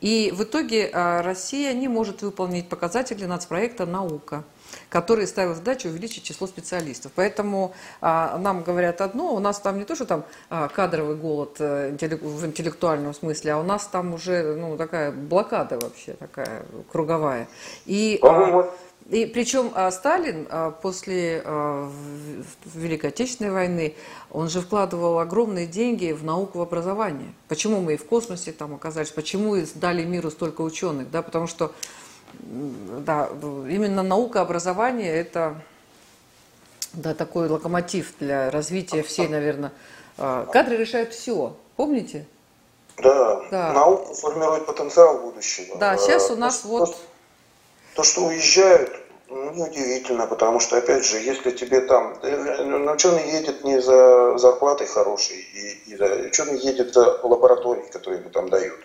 И 0.00 0.32
в 0.36 0.42
итоге 0.42 0.90
а, 0.92 1.22
Россия 1.22 1.72
не 1.72 1.88
может 1.88 2.20
выполнить 2.20 2.68
показатели 2.68 3.24
нацпроекта 3.24 3.86
«Наука» 3.86 4.44
который 4.88 5.26
ставил 5.26 5.54
задачу 5.54 5.88
увеличить 5.88 6.24
число 6.24 6.46
специалистов. 6.46 7.12
Поэтому 7.14 7.74
а, 8.00 8.38
нам 8.38 8.62
говорят 8.62 9.00
одно, 9.00 9.34
у 9.34 9.38
нас 9.38 9.60
там 9.60 9.78
не 9.78 9.84
то, 9.84 9.94
что 9.94 10.06
там 10.06 10.24
а, 10.50 10.68
кадровый 10.68 11.16
голод 11.16 11.56
а, 11.60 11.90
в 11.90 12.46
интеллектуальном 12.46 13.14
смысле, 13.14 13.52
а 13.52 13.58
у 13.58 13.62
нас 13.62 13.86
там 13.86 14.14
уже 14.14 14.54
ну, 14.54 14.76
такая 14.76 15.12
блокада 15.12 15.78
вообще, 15.78 16.14
такая 16.14 16.64
круговая. 16.90 17.48
И, 17.86 18.18
а, 18.22 18.70
и 19.08 19.24
причем 19.24 19.72
а, 19.74 19.90
Сталин 19.90 20.46
а, 20.50 20.70
после 20.70 21.42
а, 21.44 21.90
Великой 22.74 23.06
Отечественной 23.06 23.50
войны, 23.50 23.94
он 24.30 24.50
же 24.50 24.60
вкладывал 24.60 25.18
огромные 25.18 25.66
деньги 25.66 26.12
в 26.12 26.24
науку, 26.24 26.58
в 26.58 26.62
образование. 26.62 27.32
Почему 27.48 27.80
мы 27.80 27.94
и 27.94 27.96
в 27.96 28.04
космосе 28.04 28.52
там 28.52 28.74
оказались, 28.74 29.10
почему 29.10 29.56
дали 29.76 30.04
миру 30.04 30.30
столько 30.30 30.60
ученых, 30.60 31.10
да, 31.10 31.22
потому 31.22 31.46
что 31.46 31.72
да, 32.32 33.28
именно 33.68 34.02
наука, 34.02 34.40
образование– 34.40 35.12
это 35.14 35.56
да, 36.92 37.14
такой 37.14 37.48
локомотив 37.48 38.14
для 38.18 38.50
развития 38.50 39.02
всей, 39.02 39.28
наверное, 39.28 39.72
А, 40.18 40.46
кадры 40.46 40.76
решают 40.76 41.14
все. 41.14 41.56
Помните? 41.76 42.26
Да. 42.96 43.40
да. 43.50 43.72
Наука 43.72 44.14
формирует 44.14 44.66
потенциал 44.66 45.18
будущего. 45.20 45.78
Да, 45.78 45.96
сейчас 45.96 46.30
у 46.30 46.36
нас 46.36 46.60
то, 46.60 46.68
вот... 46.68 46.96
То, 47.94 48.02
что 48.02 48.24
уезжают, 48.24 48.90
ну, 49.28 49.52
неудивительно, 49.52 50.26
потому 50.26 50.58
что, 50.58 50.76
опять 50.76 51.04
же, 51.04 51.18
если 51.18 51.52
тебе 51.52 51.82
там... 51.82 52.18
Э, 52.22 52.64
ну, 52.64 52.92
ученый 52.92 53.30
едет 53.30 53.62
не 53.62 53.80
за 53.80 54.36
зарплатой 54.38 54.88
хорошей, 54.88 55.36
и, 55.36 55.92
и 55.92 56.26
ученый 56.26 56.58
едет 56.58 56.92
за 56.92 57.20
лабораторией, 57.22 57.88
которую 57.90 58.20
ему 58.20 58.30
там 58.30 58.48
дают, 58.48 58.80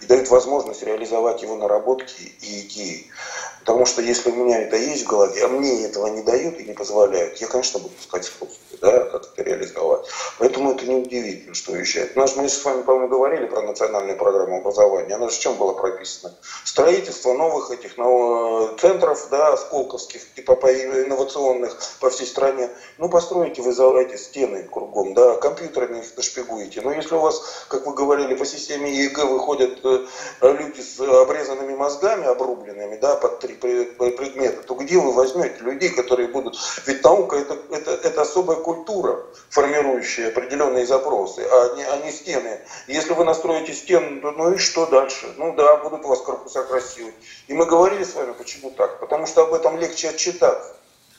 и 0.00 0.06
дают 0.06 0.28
возможность 0.30 0.82
реализовать 0.82 1.42
его 1.42 1.56
наработки 1.56 2.32
и 2.40 2.60
идеи. 2.66 3.10
Потому 3.60 3.86
что 3.86 4.02
если 4.02 4.30
у 4.30 4.34
меня 4.34 4.62
это 4.62 4.76
есть 4.76 5.04
в 5.04 5.08
голове, 5.08 5.44
а 5.44 5.48
мне 5.48 5.84
этого 5.84 6.06
не 6.08 6.22
дают 6.22 6.58
и 6.60 6.64
не 6.64 6.72
позволяют, 6.72 7.38
я, 7.38 7.46
конечно, 7.46 7.80
буду 7.80 7.94
искать 8.00 8.24
способы, 8.24 8.78
да, 8.80 9.04
как 9.06 9.34
реализовать. 9.56 10.06
Поэтому 10.38 10.72
это 10.72 10.86
неудивительно, 10.86 11.54
что 11.54 11.72
уезжает. 11.72 12.16
Наш, 12.16 12.36
мы 12.36 12.48
с 12.48 12.64
вами, 12.64 12.82
по-моему, 12.82 13.08
говорили 13.08 13.46
про 13.46 13.62
национальную 13.62 14.16
программу 14.16 14.58
образования. 14.58 15.14
Она 15.14 15.28
же 15.28 15.36
в 15.36 15.38
чем 15.38 15.56
была 15.56 15.74
прописана? 15.74 16.34
Строительство 16.64 17.32
новых 17.32 17.70
этих 17.70 17.96
новых 17.96 18.78
центров, 18.80 19.28
да, 19.30 19.56
сколковских, 19.56 20.22
типа 20.34 20.54
по 20.56 20.72
инновационных 20.72 21.76
по 22.00 22.10
всей 22.10 22.26
стране. 22.26 22.70
Ну, 22.98 23.08
построите 23.08 23.62
вы 23.62 23.72
за 23.72 23.86
стены 24.16 24.64
кругом, 24.64 25.14
да, 25.14 25.36
компьютерами 25.36 25.98
их 25.98 26.16
нашпигуете. 26.16 26.80
Но 26.82 26.92
если 26.92 27.14
у 27.14 27.20
вас, 27.20 27.66
как 27.68 27.86
вы 27.86 27.94
говорили, 27.94 28.34
по 28.34 28.44
системе 28.44 28.92
ЕГЭ 28.92 29.24
выходят 29.24 29.78
э, 29.84 30.06
люди 30.42 30.80
с 30.80 31.00
обрезанными 31.00 31.74
мозгами, 31.74 32.26
обрубленными, 32.26 32.96
да, 32.96 33.16
под 33.16 33.40
три 33.40 33.54
предмета, 33.54 34.62
то 34.62 34.74
где 34.74 34.98
вы 34.98 35.12
возьмете 35.12 35.56
людей, 35.60 35.90
которые 35.90 36.28
будут... 36.28 36.56
Ведь 36.86 37.02
наука 37.02 37.36
это, 37.36 37.58
это, 37.70 37.92
это 37.92 38.22
особая 38.22 38.58
культура, 38.58 39.24
формирующая 39.50 40.28
определенные 40.28 40.86
запросы, 40.86 41.40
а 41.40 41.74
не, 41.76 41.84
а 41.84 41.96
не 41.98 42.12
стены. 42.12 42.60
Если 42.88 43.12
вы 43.12 43.24
настроите 43.24 43.72
стену, 43.72 44.32
ну 44.32 44.52
и 44.52 44.58
что 44.58 44.86
дальше? 44.86 45.32
Ну 45.36 45.54
да, 45.54 45.76
будут 45.76 46.04
у 46.04 46.08
вас 46.08 46.20
корпуса 46.20 46.62
красивые. 46.64 47.14
И 47.46 47.54
мы 47.54 47.66
говорили 47.66 48.04
с 48.04 48.14
вами, 48.14 48.32
почему 48.32 48.70
так? 48.70 49.00
Потому 49.00 49.26
что 49.26 49.42
об 49.42 49.54
этом 49.54 49.78
легче 49.78 50.10
отчитаться 50.10 50.76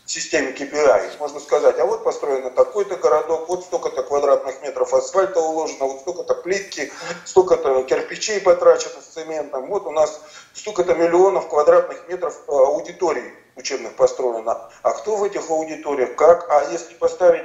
в 0.08 0.12
системе 0.12 0.54
KPI. 0.54 1.18
Можно 1.20 1.40
сказать, 1.42 1.78
а 1.80 1.86
вот 1.86 2.06
построен 2.06 2.50
такой-то 2.54 2.96
городок, 2.96 3.50
вот 3.50 3.66
столько-то 3.66 4.04
квадратных 4.04 4.62
метров 4.62 4.94
асфальта 4.94 5.42
уложено, 5.42 5.86
вот 5.86 6.00
столько-то 6.00 6.34
плитки, 6.36 6.92
столько-то 7.26 7.84
кирпичей 7.84 8.40
потрачено 8.40 9.02
с 9.02 9.14
цементом, 9.14 9.68
вот 9.68 9.86
у 9.86 9.92
нас 9.92 10.22
столько-то 10.54 10.96
миллионов 10.96 11.50
квадратных 11.50 12.08
метров 12.08 12.40
э, 12.48 12.52
аудиторий 12.52 13.34
учебных 13.58 13.96
построено. 13.96 14.70
А 14.82 14.92
кто 14.92 15.18
в 15.18 15.24
этих 15.26 15.50
аудиториях, 15.50 16.16
как? 16.16 16.50
А 16.50 16.72
если 16.72 16.94
поставить 16.94 17.44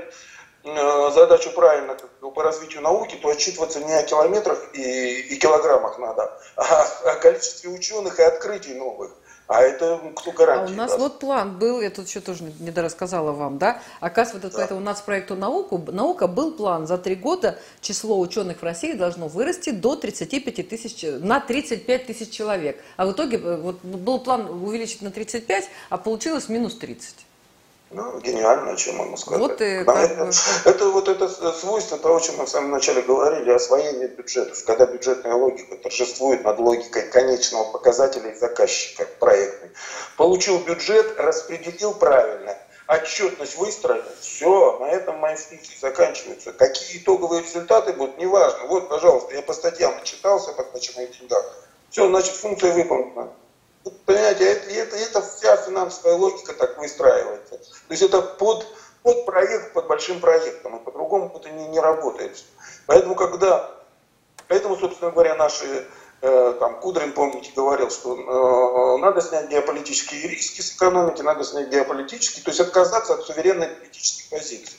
задачу 0.65 1.51
правильно 1.53 1.97
по 2.21 2.43
развитию 2.43 2.83
науки, 2.83 3.17
то 3.17 3.29
отчитываться 3.29 3.81
не 3.81 3.93
о 3.93 4.03
километрах 4.05 4.59
и, 4.75 5.21
и 5.21 5.37
килограммах 5.37 5.99
надо, 5.99 6.31
а 6.57 6.87
о 7.05 7.15
количестве 7.17 7.71
ученых 7.71 8.19
и 8.19 8.23
открытий 8.23 8.75
новых. 8.75 9.13
А 9.49 9.61
это 9.61 10.01
кто 10.17 10.31
гарантирует? 10.31 10.71
А 10.71 10.73
у 10.73 10.77
нас 10.77 10.91
даст? 10.93 11.01
вот 11.03 11.19
план 11.19 11.59
был, 11.59 11.81
я 11.81 11.91
тут 11.91 12.07
еще 12.07 12.21
тоже 12.21 12.45
не 12.61 12.71
дорассказала 12.71 13.33
вам, 13.33 13.59
да? 13.59 13.83
Оказывается, 14.01 14.47
вот 14.47 14.53
да. 14.53 14.59
поэтому 14.59 14.81
у 14.81 14.83
нас 14.83 15.01
проекту 15.01 15.35
науку, 15.35 15.79
наука 15.91 16.27
был 16.27 16.53
план. 16.53 16.87
За 16.87 16.97
три 16.97 17.17
года 17.17 17.59
число 17.81 18.19
ученых 18.19 18.63
в 18.63 18.65
России 18.65 18.93
должно 18.93 19.29
вырасти 19.29 19.71
до 19.71 19.97
35 19.97 20.69
тысяч, 20.69 21.05
на 21.21 21.41
35 21.41 22.07
тысяч 22.07 22.31
человек. 22.31 22.83
А 22.97 23.05
в 23.05 23.13
итоге 23.13 23.37
э, 23.39 23.57
вот, 23.57 23.81
был 23.83 24.21
план 24.21 24.49
увеличить 24.49 25.03
на 25.03 25.11
35, 25.11 25.69
а 25.91 25.99
получилось 25.99 26.49
минус 26.49 26.77
30. 26.77 27.27
Ну, 27.95 28.19
гениально, 28.21 28.77
чем 28.77 28.97
могу 28.97 29.17
сказать. 29.17 29.41
Вот 29.41 29.61
и 29.61 29.65
это, 29.65 30.31
это 30.65 30.89
вот 30.89 31.09
это 31.09 31.29
свойство 31.53 31.99
того, 31.99 32.17
о 32.17 32.21
чем 32.21 32.37
мы 32.37 32.47
в 32.47 32.49
самом 32.49 32.71
начале 32.71 33.03
говорили, 33.03 33.51
освоение 33.51 34.09
бюджетов. 34.09 34.65
Когда 34.65 34.87
бюджетная 34.87 35.35
логика 35.35 35.77
торжествует 35.77 36.43
над 36.43 36.59
логикой 36.59 37.03
конечного 37.11 37.71
показателя 37.71 38.31
и 38.31 38.35
заказчика 38.35 39.07
проектной. 39.21 39.71
Получил 40.17 40.59
бюджет, 40.61 41.19
распределил 41.19 41.93
правильно, 41.93 42.57
отчетность 42.89 43.57
выстроена, 43.57 44.09
все, 44.21 44.79
на 44.79 44.87
этом 44.87 45.19
мои 45.19 45.37
функции 45.37 45.77
заканчиваются. 45.79 46.53
Какие 46.53 46.99
итоговые 46.99 47.43
результаты 47.43 47.93
будут, 47.93 48.19
неважно. 48.19 48.67
Вот, 48.69 48.89
пожалуйста, 48.89 49.35
я 49.35 49.43
по 49.43 49.53
статьям 49.53 49.95
начитался, 49.99 50.53
по 50.53 50.63
моих 50.63 51.19
деньгах. 51.19 51.45
Все, 51.91 52.09
значит, 52.09 52.35
функция 52.35 52.73
выполнена. 52.73 53.31
Понимаете, 54.07 54.45
это, 54.45 54.71
это, 54.71 54.97
это 54.97 55.23
вся 55.23 55.57
финансовая 55.57 56.17
логика 56.17 56.53
так 56.53 56.79
выстраивается. 56.79 57.59
То 57.59 57.91
есть 57.91 58.03
это 58.03 58.23
под, 58.23 58.67
под 59.03 59.27
проект, 59.27 59.73
под 59.73 59.89
большим 59.89 60.21
проектом, 60.21 60.77
и 60.77 60.85
по-другому 60.85 61.33
это 61.35 61.51
не, 61.51 61.67
не 61.69 61.81
работает. 61.81 62.45
Поэтому, 62.87 63.15
когда, 63.15 63.71
поэтому, 64.47 64.77
собственно 64.77 65.11
говоря, 65.11 65.35
наши 65.35 65.87
э, 66.21 66.57
там 66.61 66.79
Кудрин, 66.81 67.13
помните, 67.13 67.51
говорил, 67.57 67.91
что 67.91 68.17
э, 68.17 68.99
надо 69.01 69.21
снять 69.21 69.49
геополитические 69.49 70.29
риски 70.29 70.61
с 70.61 70.77
экономики, 70.77 71.23
надо 71.23 71.43
снять 71.43 71.69
геополитические, 71.69 72.45
то 72.45 72.51
есть 72.51 72.61
отказаться 72.61 73.15
от 73.15 73.25
суверенной 73.25 73.69
политических 73.69 74.31
позиций. 74.31 74.79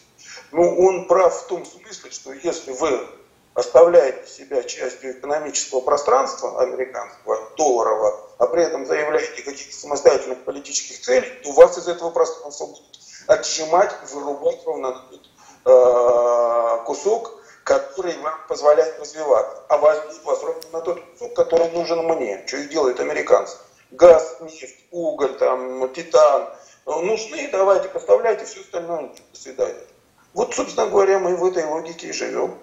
Ну, 0.51 0.79
он 0.79 1.07
прав 1.07 1.33
в 1.33 1.47
том 1.47 1.65
смысле, 1.65 2.11
что 2.11 2.31
если 2.31 2.71
вы 2.71 3.05
оставляете 3.53 4.27
себя 4.27 4.63
частью 4.63 5.11
экономического 5.11 5.81
пространства 5.81 6.61
американского, 6.61 7.37
долларового, 7.57 8.29
а 8.39 8.47
при 8.47 8.63
этом 8.63 8.85
заявляете 8.85 9.43
каких-то 9.43 9.75
самостоятельных 9.75 10.43
политических 10.43 10.99
целей, 11.01 11.29
то 11.43 11.51
вас 11.51 11.77
из 11.77 11.87
этого 11.87 12.09
пространства 12.09 12.65
будут 12.65 12.99
отжимать, 13.27 13.95
вырубать 14.11 14.65
ровно 14.65 14.91
тот 14.91 15.21
э, 15.65 16.85
кусок, 16.85 17.43
который 17.63 18.17
вам 18.17 18.39
позволяет 18.47 18.99
развиваться. 18.99 19.63
А 19.69 19.77
возьмут 19.77 20.23
вас 20.23 20.43
ровно 20.43 20.61
на 20.71 20.81
тот 20.81 21.01
кусок, 21.11 21.33
который 21.35 21.69
нужен 21.71 22.05
мне, 22.05 22.43
что 22.47 22.57
и 22.57 22.67
делают 22.67 22.99
американцы. 22.99 23.57
Газ, 23.91 24.37
нефть, 24.41 24.85
уголь, 24.91 25.37
там, 25.37 25.93
титан 25.93 26.49
нужны, 26.85 27.47
давайте 27.51 27.89
поставляйте, 27.89 28.45
все 28.45 28.61
остальное, 28.61 29.11
до 29.31 29.39
свидания. 29.39 29.85
Вот, 30.33 30.55
собственно 30.55 30.87
говоря, 30.87 31.19
мы 31.19 31.35
в 31.35 31.45
этой 31.45 31.63
логике 31.65 32.07
и 32.07 32.11
живем. 32.11 32.57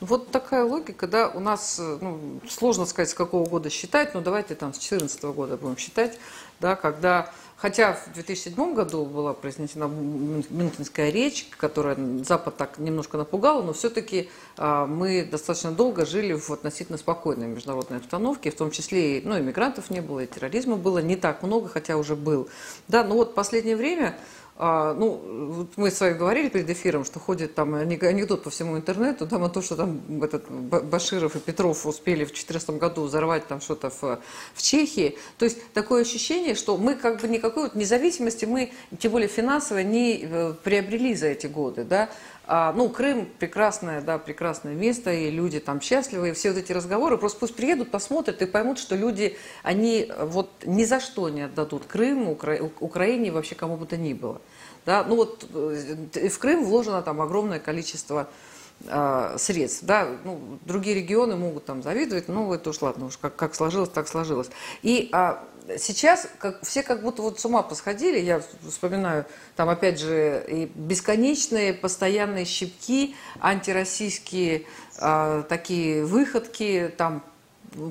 Вот 0.00 0.30
такая 0.30 0.64
логика, 0.64 1.06
да, 1.06 1.28
у 1.28 1.40
нас, 1.40 1.78
ну, 1.78 2.40
сложно 2.48 2.84
сказать, 2.86 3.10
с 3.10 3.14
какого 3.14 3.48
года 3.48 3.70
считать, 3.70 4.14
но 4.14 4.20
давайте 4.20 4.54
там 4.54 4.74
с 4.74 4.78
2014 4.78 5.24
года 5.24 5.56
будем 5.56 5.76
считать, 5.78 6.18
да, 6.60 6.76
когда, 6.76 7.30
хотя 7.56 7.94
в 7.94 8.12
2007 8.12 8.74
году 8.74 9.06
была 9.06 9.32
произнесена 9.32 9.86
Мюнхенская 9.86 11.10
речь, 11.10 11.48
которая 11.56 11.96
Запад 12.24 12.56
так 12.58 12.78
немножко 12.78 13.16
напугала, 13.16 13.62
но 13.62 13.72
все-таки 13.72 14.28
а, 14.58 14.86
мы 14.86 15.24
достаточно 15.24 15.72
долго 15.72 16.04
жили 16.04 16.34
в 16.34 16.50
относительно 16.50 16.98
спокойной 16.98 17.46
международной 17.46 17.98
обстановке, 17.98 18.50
в 18.50 18.56
том 18.56 18.70
числе, 18.70 19.22
ну, 19.24 19.38
иммигрантов 19.38 19.88
не 19.88 20.00
было, 20.00 20.20
и 20.20 20.26
терроризма 20.26 20.76
было 20.76 20.98
не 20.98 21.16
так 21.16 21.42
много, 21.42 21.68
хотя 21.68 21.96
уже 21.96 22.16
был, 22.16 22.48
да, 22.86 23.02
но 23.02 23.14
вот 23.14 23.34
последнее 23.34 23.76
время 23.76 24.18
а, 24.60 24.92
ну, 24.92 25.68
мы 25.76 25.92
с 25.92 26.00
вами 26.00 26.18
говорили 26.18 26.48
перед 26.48 26.68
эфиром, 26.68 27.04
что 27.04 27.20
ходит 27.20 27.54
там 27.54 27.74
анекдот 27.74 28.42
по 28.42 28.50
всему 28.50 28.76
интернету, 28.76 29.28
там 29.28 29.44
о 29.44 29.48
том, 29.48 29.62
что 29.62 29.76
там 29.76 30.00
этот 30.20 30.50
Баширов 30.50 31.36
и 31.36 31.38
Петров 31.38 31.86
успели 31.86 32.24
в 32.24 32.34
2014 32.34 32.70
году 32.70 33.04
взорвать 33.04 33.46
там 33.46 33.60
что-то 33.60 33.90
в, 33.90 34.18
в 34.54 34.62
Чехии. 34.62 35.16
То 35.38 35.44
есть 35.44 35.58
такое 35.72 36.02
ощущение, 36.02 36.56
что 36.56 36.76
мы 36.76 36.96
как 36.96 37.20
бы 37.20 37.28
никакой 37.28 37.64
вот 37.64 37.76
независимости, 37.76 38.46
мы 38.46 38.72
тем 38.98 39.12
более 39.12 39.28
финансово 39.28 39.78
не 39.78 40.22
э, 40.24 40.54
приобрели 40.64 41.14
за 41.14 41.28
эти 41.28 41.46
годы, 41.46 41.84
да. 41.84 42.10
А, 42.50 42.72
ну, 42.72 42.88
Крым 42.88 43.28
прекрасное, 43.38 44.00
да, 44.00 44.16
прекрасное 44.16 44.74
место, 44.74 45.12
и 45.12 45.30
люди 45.30 45.60
там 45.60 45.82
счастливы, 45.82 46.30
и 46.30 46.32
все 46.32 46.48
вот 46.48 46.58
эти 46.58 46.72
разговоры, 46.72 47.18
просто 47.18 47.40
пусть 47.40 47.54
приедут, 47.54 47.90
посмотрят 47.90 48.40
и 48.40 48.46
поймут, 48.46 48.78
что 48.78 48.96
люди, 48.96 49.36
они 49.62 50.10
вот 50.18 50.50
ни 50.64 50.84
за 50.84 50.98
что 50.98 51.28
не 51.28 51.42
отдадут 51.42 51.84
Крым, 51.84 52.26
Укра... 52.26 52.58
Украине, 52.80 53.32
вообще 53.32 53.54
кому 53.54 53.76
бы 53.76 53.84
то 53.84 53.98
ни 53.98 54.14
было. 54.14 54.40
Да? 54.86 55.04
Ну 55.06 55.16
вот 55.16 55.46
э, 55.52 56.28
в 56.30 56.38
Крым 56.38 56.64
вложено 56.64 57.02
там 57.02 57.20
огромное 57.20 57.58
количество 57.60 58.22
э, 58.22 58.57
средств. 59.36 59.82
Да? 59.82 60.08
Ну, 60.24 60.58
другие 60.64 60.94
регионы 60.94 61.36
могут 61.36 61.64
там 61.64 61.82
завидовать, 61.82 62.28
ну 62.28 62.52
это 62.52 62.70
уж 62.70 62.80
ладно, 62.80 63.06
уж 63.06 63.16
как, 63.16 63.34
как 63.36 63.54
сложилось, 63.54 63.90
так 63.90 64.06
сложилось. 64.08 64.48
И 64.82 65.08
а, 65.12 65.44
сейчас 65.76 66.28
как, 66.38 66.62
все 66.62 66.82
как 66.82 67.02
будто 67.02 67.22
вот 67.22 67.38
с 67.38 67.44
ума 67.44 67.62
посходили, 67.62 68.18
я 68.18 68.40
вспоминаю, 68.66 69.26
там 69.56 69.68
опять 69.68 69.98
же 69.98 70.44
и 70.48 70.66
бесконечные 70.74 71.74
постоянные 71.74 72.44
щипки, 72.44 73.14
антироссийские 73.40 74.64
а, 74.98 75.42
такие 75.42 76.04
выходки, 76.04 76.92
там 76.96 77.22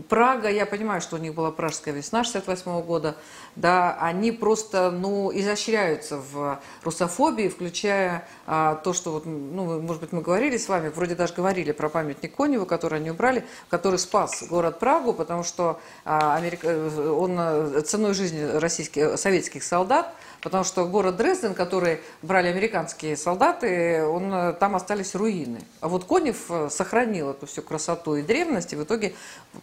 Прага, 0.10 0.50
я 0.50 0.66
понимаю, 0.66 1.02
что 1.02 1.18
у 1.18 1.20
них 1.20 1.36
была 1.36 1.52
пражская 1.52 1.94
весна 1.94 2.24
68 2.24 2.82
года, 2.82 3.16
да, 3.56 3.96
они 4.02 4.32
просто, 4.32 4.90
ну, 4.90 5.32
изощряются 5.32 6.18
в 6.18 6.60
русофобии, 6.84 7.48
включая 7.48 8.28
а, 8.48 8.76
то, 8.76 8.94
что, 8.94 9.12
вот, 9.12 9.26
ну, 9.26 9.80
может 9.80 10.02
быть, 10.02 10.12
мы 10.12 10.22
говорили 10.22 10.58
с 10.58 10.68
вами, 10.68 10.90
вроде 10.90 11.14
даже 11.14 11.34
говорили 11.36 11.72
про 11.74 11.90
памятник 11.90 12.36
Коневу, 12.36 12.66
который 12.66 13.00
они 13.00 13.12
убрали, 13.12 13.46
который 13.70 14.00
спас 14.00 14.44
город 14.50 14.80
Прагу, 14.80 15.14
потому 15.14 15.44
что 15.44 15.80
а, 16.06 16.36
Америка, 16.36 16.68
он 17.12 17.38
э, 17.40 17.82
ценой 17.82 18.16
жизни 18.16 18.44
российских, 18.58 19.20
советских 19.20 19.64
солдат, 19.64 20.14
потому 20.48 20.64
что 20.64 20.86
город 20.86 21.18
Дрезден, 21.18 21.54
который 21.54 22.00
брали 22.22 22.48
американские 22.48 23.18
солдаты, 23.18 24.06
он, 24.06 24.34
э, 24.34 24.54
там 24.54 24.78
остались 24.78 25.14
руины. 25.14 25.60
А 25.82 25.90
вот 25.90 26.06
Конев 26.06 26.50
э, 26.50 26.70
сохранил 26.72 27.32
эту 27.32 27.48
всю 27.48 27.62
красоту 27.62 28.16
и 28.16 28.22
древность, 28.22 28.72
и 28.72 28.78
в 28.78 28.84
итоге 28.84 29.14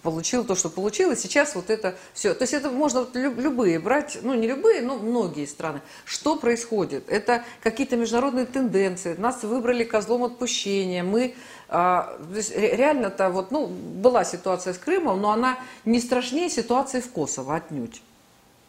получил 0.03 0.45
то, 0.45 0.55
что 0.55 0.69
получил, 0.69 1.11
и 1.11 1.17
сейчас 1.17 1.55
вот 1.55 1.71
это 1.71 1.95
все. 2.13 2.35
То 2.35 2.43
есть 2.43 2.53
это 2.53 2.71
можно 2.71 3.07
любые 3.15 3.79
брать, 3.79 4.19
ну 4.21 4.35
не 4.35 4.47
любые, 4.47 4.83
но 4.83 4.99
многие 4.99 5.47
страны. 5.47 5.81
Что 6.05 6.37
происходит? 6.37 7.09
Это 7.09 7.45
какие-то 7.63 7.97
международные 7.97 8.45
тенденции. 8.45 9.15
Нас 9.17 9.43
выбрали 9.43 9.85
козлом 9.85 10.25
отпущения. 10.25 11.03
Мы 11.03 11.35
а, 11.71 12.19
реально-то 12.55 13.31
вот, 13.31 13.51
ну, 13.51 13.69
была 13.69 14.25
ситуация 14.25 14.75
с 14.75 14.79
Крымом, 14.79 15.23
но 15.23 15.31
она 15.31 15.59
не 15.87 15.99
страшнее 15.99 16.51
ситуации 16.51 17.01
в 17.01 17.11
Косово 17.11 17.57
отнюдь. 17.57 18.03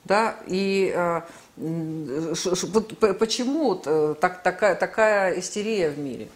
Да, 0.06 0.38
и 0.46 0.94
а, 0.96 1.26
почему 3.20 3.82
э, 3.84 4.16
так, 4.22 4.44
такая, 4.44 4.76
такая 4.76 5.40
истерия 5.40 5.90
в 5.90 5.98
мире? 5.98 6.28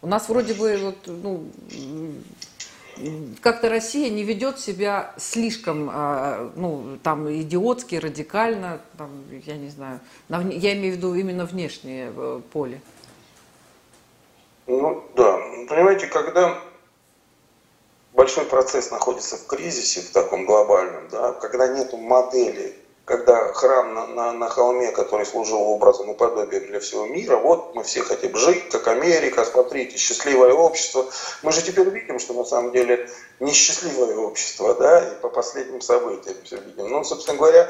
У 0.00 0.06
нас 0.06 0.28
вроде 0.28 0.54
бы 0.54 0.76
вот, 0.78 0.96
ну, 1.06 1.44
как-то 3.42 3.68
Россия 3.68 4.08
не 4.10 4.22
ведет 4.22 4.58
себя 4.58 5.14
слишком, 5.18 5.90
а, 5.92 6.50
ну, 6.56 6.98
там, 7.02 7.30
идиотски, 7.30 7.96
радикально, 7.96 8.80
там, 8.96 9.10
я 9.44 9.56
не 9.56 9.68
знаю, 9.68 10.00
я 10.28 10.74
имею 10.74 10.94
в 10.94 10.96
виду 10.96 11.14
именно 11.14 11.44
внешнее 11.44 12.12
э, 12.16 12.40
поле. 12.52 12.80
Ну, 14.66 15.04
да. 15.14 15.38
Понимаете, 15.68 16.06
когда 16.06 16.58
большой 18.14 18.44
процесс 18.46 18.90
находится 18.90 19.36
в 19.36 19.46
кризисе, 19.46 20.00
в 20.00 20.10
таком 20.10 20.46
глобальном, 20.46 21.08
да, 21.10 21.32
когда 21.32 21.68
нет 21.68 21.92
модели 21.92 22.74
когда 23.04 23.52
храм 23.52 23.94
на, 23.94 24.06
на, 24.06 24.32
на 24.32 24.48
холме, 24.48 24.90
который 24.92 25.26
служил 25.26 25.60
образом 25.60 26.10
и 26.10 26.16
подобием 26.16 26.66
для 26.66 26.80
всего 26.80 27.06
мира, 27.06 27.36
вот 27.36 27.74
мы 27.74 27.84
все 27.84 28.02
хотим 28.02 28.34
жить, 28.36 28.70
как 28.70 28.88
Америка, 28.88 29.44
смотрите, 29.44 29.98
счастливое 29.98 30.52
общество. 30.52 31.06
Мы 31.42 31.52
же 31.52 31.62
теперь 31.62 31.88
видим, 31.90 32.18
что 32.18 32.32
на 32.32 32.44
самом 32.44 32.72
деле 32.72 33.10
несчастливое 33.40 34.16
общество, 34.16 34.74
да, 34.74 35.06
и 35.06 35.20
по 35.20 35.28
последним 35.28 35.82
событиям 35.82 36.36
все 36.44 36.56
видим. 36.56 36.88
Ну, 36.88 37.04
собственно 37.04 37.36
говоря, 37.36 37.68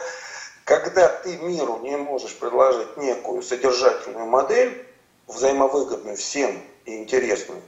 когда 0.64 1.08
ты 1.08 1.36
миру 1.38 1.78
не 1.82 1.96
можешь 1.96 2.36
предложить 2.36 2.96
некую 2.96 3.42
содержательную 3.42 4.26
модель, 4.26 4.86
взаимовыгодную 5.26 6.16
всем 6.16 6.62
и 6.84 6.96
интересную, 6.96 7.60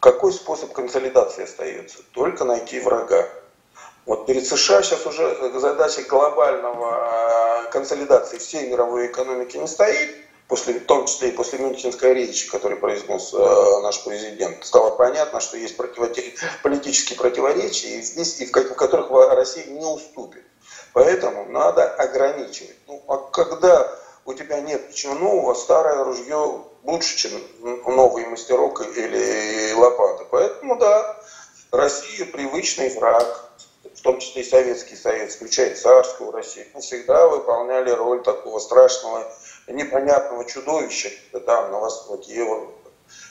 какой 0.00 0.32
способ 0.32 0.72
консолидации 0.72 1.44
остается? 1.44 1.98
Только 2.12 2.44
найти 2.44 2.80
врага. 2.80 3.28
Вот 4.06 4.26
перед 4.26 4.46
США 4.46 4.82
сейчас 4.82 5.06
уже 5.06 5.58
задача 5.58 6.02
глобального 6.02 7.64
э, 7.66 7.70
консолидации 7.70 8.38
всей 8.38 8.68
мировой 8.68 9.06
экономики 9.06 9.56
не 9.56 9.66
стоит, 9.66 10.14
после, 10.46 10.74
в 10.74 10.84
том 10.84 11.06
числе 11.06 11.30
и 11.30 11.32
после 11.32 11.58
Мюнхенской 11.58 12.12
речи, 12.12 12.50
которую 12.50 12.80
произнес 12.80 13.32
э, 13.32 13.80
наш 13.82 14.04
президент, 14.04 14.64
стало 14.64 14.90
понятно, 14.90 15.40
что 15.40 15.56
есть 15.56 15.76
противоречия, 15.76 16.34
политические 16.62 17.18
противоречия, 17.18 17.98
и 17.98 18.02
здесь, 18.02 18.40
и 18.40 18.46
в, 18.46 18.50
в 18.50 18.74
которых 18.74 19.10
Россия 19.10 19.66
не 19.66 19.84
уступит. 19.84 20.44
Поэтому 20.92 21.46
надо 21.46 21.88
ограничивать. 21.94 22.76
Ну, 22.86 23.02
а 23.08 23.16
когда 23.16 23.90
у 24.26 24.34
тебя 24.34 24.60
нет 24.60 24.88
ничего 24.90 25.14
нового, 25.14 25.54
старое 25.54 26.04
ружье 26.04 26.64
лучше, 26.82 27.16
чем 27.16 27.32
новый 27.86 28.26
мастерок 28.26 28.80
или 28.96 29.72
лопата. 29.72 30.24
Поэтому, 30.30 30.76
да, 30.76 31.16
Россия 31.70 32.26
привычный 32.26 32.94
враг, 32.94 33.43
том 34.04 34.20
числе 34.20 34.42
и 34.42 34.44
Советский 34.44 34.96
Союз, 34.96 35.34
включая 35.34 35.74
царскую 35.74 36.30
Россию, 36.30 36.66
мы 36.74 36.82
всегда 36.82 37.26
выполняли 37.26 37.90
роль 37.90 38.22
такого 38.22 38.58
страшного, 38.58 39.26
непонятного 39.66 40.44
чудовища 40.44 41.08
там, 41.46 41.72
на 41.72 41.80
востоке 41.80 42.34
Европы. 42.34 42.72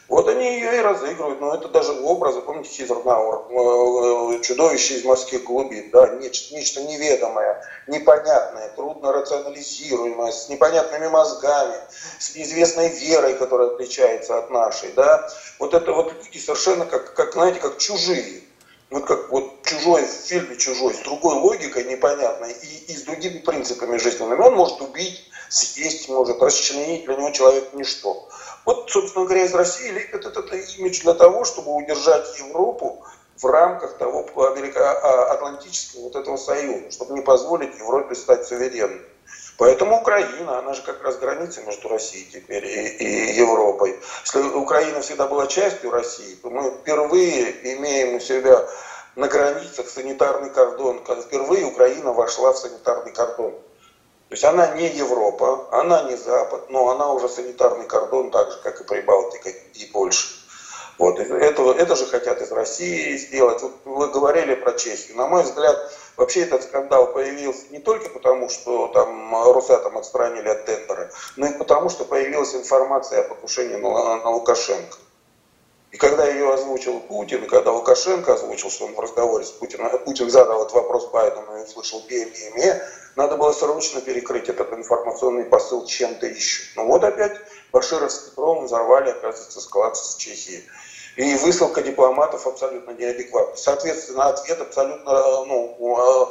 Вот 0.07 0.27
они 0.27 0.55
ее 0.55 0.77
и 0.77 0.81
разыгрывают, 0.81 1.39
но 1.39 1.53
это 1.55 1.67
даже 1.67 1.91
образы, 1.91 2.41
помните 2.41 2.69
Хизернауэр, 2.69 4.37
э, 4.37 4.41
чудовище 4.41 4.95
из 4.95 5.03
морских 5.03 5.43
глубин, 5.43 5.91
да, 5.91 6.07
нечто, 6.15 6.55
нечто 6.55 6.81
неведомое, 6.81 7.63
непонятное, 7.87 8.69
трудно 8.69 9.13
рационализируемое, 9.13 10.31
с 10.31 10.49
непонятными 10.49 11.07
мозгами, 11.07 11.77
с 12.19 12.35
неизвестной 12.35 12.89
верой, 12.89 13.35
которая 13.35 13.69
отличается 13.69 14.39
от 14.39 14.49
нашей, 14.49 14.91
да. 14.93 15.29
Вот 15.59 15.73
это 15.73 15.93
вот 15.93 16.13
люди 16.13 16.37
совершенно 16.39 16.85
как, 16.85 17.13
как 17.13 17.33
знаете, 17.33 17.59
как 17.59 17.77
чужие 17.77 18.43
вот 18.93 19.05
как 19.05 19.31
вот 19.31 19.52
чужой 19.65 20.05
в 20.05 20.27
фильме 20.27 20.55
чужой, 20.57 20.93
с 20.93 20.99
другой 20.99 21.35
логикой 21.35 21.85
непонятной 21.85 22.51
и, 22.51 22.91
и 22.91 22.95
с 22.95 23.03
другими 23.03 23.39
принципами 23.39 23.97
жизненными. 23.97 24.41
Он 24.41 24.55
может 24.55 24.81
убить, 24.81 25.23
съесть, 25.49 26.09
может 26.09 26.41
расчленить, 26.41 27.05
для 27.05 27.15
него 27.15 27.31
человек 27.31 27.73
ничто. 27.73 28.27
Вот, 28.65 28.89
собственно 28.89 29.25
говоря, 29.25 29.45
из 29.45 29.53
России 29.53 29.89
лепят 29.89 30.25
этот 30.25 30.51
имидж 30.53 31.01
для 31.01 31.13
того, 31.13 31.43
чтобы 31.43 31.75
удержать 31.75 32.39
Европу 32.39 33.03
в 33.37 33.45
рамках 33.45 33.97
того 33.97 34.25
а, 34.35 35.33
Атлантического 35.33 36.03
вот 36.03 36.15
этого 36.15 36.37
союза, 36.37 36.91
чтобы 36.91 37.13
не 37.13 37.21
позволить 37.21 37.77
Европе 37.77 38.15
стать 38.15 38.45
суверенной. 38.45 39.01
Поэтому 39.57 40.01
Украина, 40.01 40.59
она 40.59 40.73
же 40.73 40.81
как 40.81 41.03
раз 41.03 41.17
граница 41.17 41.61
между 41.61 41.87
Россией 41.87 42.27
теперь 42.31 42.65
и, 42.65 42.87
и 42.87 43.33
Европой. 43.37 43.99
Если 44.23 44.41
Украина 44.41 45.01
всегда 45.01 45.27
была 45.27 45.47
частью 45.47 45.91
России, 45.91 46.35
то 46.41 46.49
мы 46.49 46.71
впервые 46.71 47.75
имеем 47.75 48.15
у 48.15 48.19
себя 48.19 48.67
на 49.15 49.27
границах 49.27 49.87
санитарный 49.89 50.49
кордон. 50.49 51.03
Впервые 51.25 51.65
Украина 51.65 52.13
вошла 52.13 52.53
в 52.53 52.57
санитарный 52.57 53.11
кордон. 53.11 53.51
То 54.29 54.35
есть 54.35 54.43
она 54.43 54.67
не 54.75 54.87
Европа, 54.87 55.67
она 55.71 56.03
не 56.03 56.15
Запад, 56.15 56.69
но 56.69 56.89
она 56.89 57.11
уже 57.11 57.29
санитарный 57.29 57.85
кордон, 57.85 58.31
так 58.31 58.51
же, 58.51 58.59
как 58.63 58.81
и 58.81 58.83
Прибалтика 58.83 59.49
и 59.49 59.85
Польша. 59.85 60.27
Вот, 60.97 61.19
это, 61.19 61.71
это 61.71 61.95
же 61.95 62.05
хотят 62.05 62.41
из 62.41 62.51
России 62.51 63.17
сделать. 63.17 63.61
Вот 63.61 63.73
вы 63.85 64.07
говорили 64.09 64.55
про 64.55 64.73
Чехию. 64.73 65.17
На 65.17 65.27
мой 65.27 65.43
взгляд, 65.43 65.91
вообще 66.17 66.41
этот 66.41 66.63
скандал 66.63 67.13
появился 67.13 67.65
не 67.71 67.79
только 67.79 68.09
потому, 68.09 68.49
что 68.49 68.87
там 68.87 69.35
Росатом 69.53 69.97
отстранили 69.97 70.47
от 70.47 70.65
тендера, 70.65 71.11
но 71.35 71.47
и 71.47 71.57
потому, 71.57 71.89
что 71.89 72.05
появилась 72.05 72.55
информация 72.55 73.21
о 73.21 73.29
покушении 73.29 73.75
на, 73.75 74.17
на 74.17 74.29
Лукашенко. 74.29 74.97
И 75.93 75.97
когда 75.97 76.27
ее 76.27 76.51
озвучил 76.51 76.99
Путин, 77.01 77.43
и 77.43 77.47
когда 77.47 77.71
Лукашенко 77.71 78.33
озвучил, 78.33 78.71
что 78.71 78.85
он 78.85 78.95
в 78.95 78.99
разговоре 78.99 79.45
с 79.45 79.51
Путиным, 79.51 79.91
Путин 79.99 80.27
задал 80.27 80.63
этот 80.63 80.73
вопрос 80.73 81.11
Байдену 81.11 81.59
и 81.59 81.63
услышал 81.65 82.01
БМЕ, 82.09 82.83
надо 83.15 83.37
было 83.37 83.51
срочно 83.51 84.01
перекрыть 84.01 84.49
этот 84.49 84.73
информационный 84.73 85.45
посыл 85.45 85.85
чем-то 85.85 86.25
еще. 86.25 86.63
Ну 86.75 86.87
вот 86.87 87.03
опять 87.03 87.33
Баширов 87.71 88.11
с 88.11 88.17
Петровым 88.17 88.65
взорвали, 88.65 89.11
оказывается, 89.11 89.61
склад 89.61 89.95
с 89.95 90.15
Чехии. 90.15 90.63
И 91.15 91.35
высылка 91.35 91.83
дипломатов 91.83 92.47
абсолютно 92.47 92.89
неадекватна. 92.93 93.55
Соответственно, 93.55 94.29
ответ 94.29 94.61
абсолютно 94.61 95.11
ну, 95.45 95.77
э, 95.79 96.25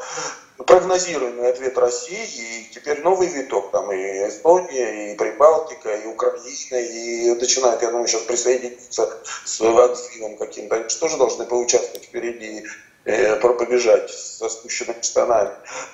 прогнозируемый 0.58 1.50
ответ 1.50 1.76
России. 1.78 2.24
И 2.24 2.70
теперь 2.72 3.00
новый 3.02 3.28
виток. 3.28 3.70
Там 3.70 3.92
и 3.92 4.28
Эстония, 4.28 5.12
и 5.12 5.16
Прибалтика, 5.16 5.94
и 5.94 6.06
Украина, 6.06 6.76
и 6.76 7.34
начинают, 7.34 7.82
я 7.82 7.90
думаю, 7.90 8.06
сейчас 8.06 8.22
присоединиться 8.22 9.18
с 9.44 9.60
отзывом 9.60 10.36
каким-то. 10.36 10.76
Они 10.76 10.84
тоже 10.84 11.16
должны 11.16 11.44
поучаствовать 11.46 12.04
впереди 12.04 12.64
э, 13.04 13.36
побежать 13.36 14.10
со 14.10 14.48
спущенными 14.48 15.02
штанами. 15.02 15.50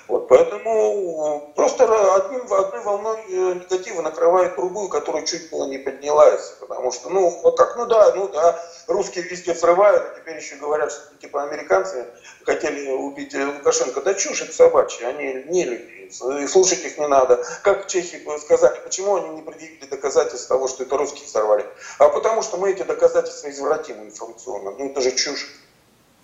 Вот, 0.07 0.27
поэтому 0.27 1.51
просто 1.55 1.85
одним, 2.15 2.51
одной 2.51 2.81
волной 2.81 3.19
э, 3.29 3.53
негатива 3.55 4.01
накрывает 4.01 4.55
другую, 4.55 4.89
которая 4.89 5.25
чуть 5.25 5.49
было 5.49 5.67
не 5.67 5.77
поднялась. 5.77 6.53
Потому 6.59 6.91
что, 6.91 7.09
ну, 7.09 7.29
вот 7.43 7.57
как, 7.57 7.77
ну 7.77 7.85
да, 7.85 8.13
ну 8.15 8.27
да, 8.27 8.59
русские 8.87 9.23
везде 9.25 9.53
взрывают, 9.53 10.03
а 10.03 10.19
теперь 10.19 10.37
еще 10.37 10.55
говорят, 10.55 10.91
что 10.91 11.15
типа 11.19 11.43
американцы 11.43 12.07
хотели 12.45 12.91
убить 12.91 13.33
Лукашенко. 13.33 14.01
Да 14.01 14.13
чушь 14.13 14.41
это 14.41 14.53
собачья, 14.59 15.07
они 15.07 15.45
не 15.47 15.63
люди, 15.63 16.09
и 16.43 16.47
слушать 16.47 16.83
их 16.83 16.97
не 16.97 17.07
надо. 17.07 17.43
Как 17.63 17.87
чехи 17.87 18.21
сказали, 18.39 18.79
почему 18.83 19.15
они 19.15 19.29
не 19.29 19.41
предъявили 19.41 19.85
доказательств 19.85 20.49
того, 20.49 20.67
что 20.67 20.83
это 20.83 20.97
русские 20.97 21.25
взорвали? 21.25 21.65
А 21.97 22.09
потому 22.09 22.41
что 22.41 22.57
мы 22.57 22.71
эти 22.71 22.83
доказательства 22.83 23.49
извратим 23.49 24.03
информационно. 24.03 24.71
Ну 24.71 24.89
это 24.89 25.01
же 25.01 25.11
чушь. 25.11 25.47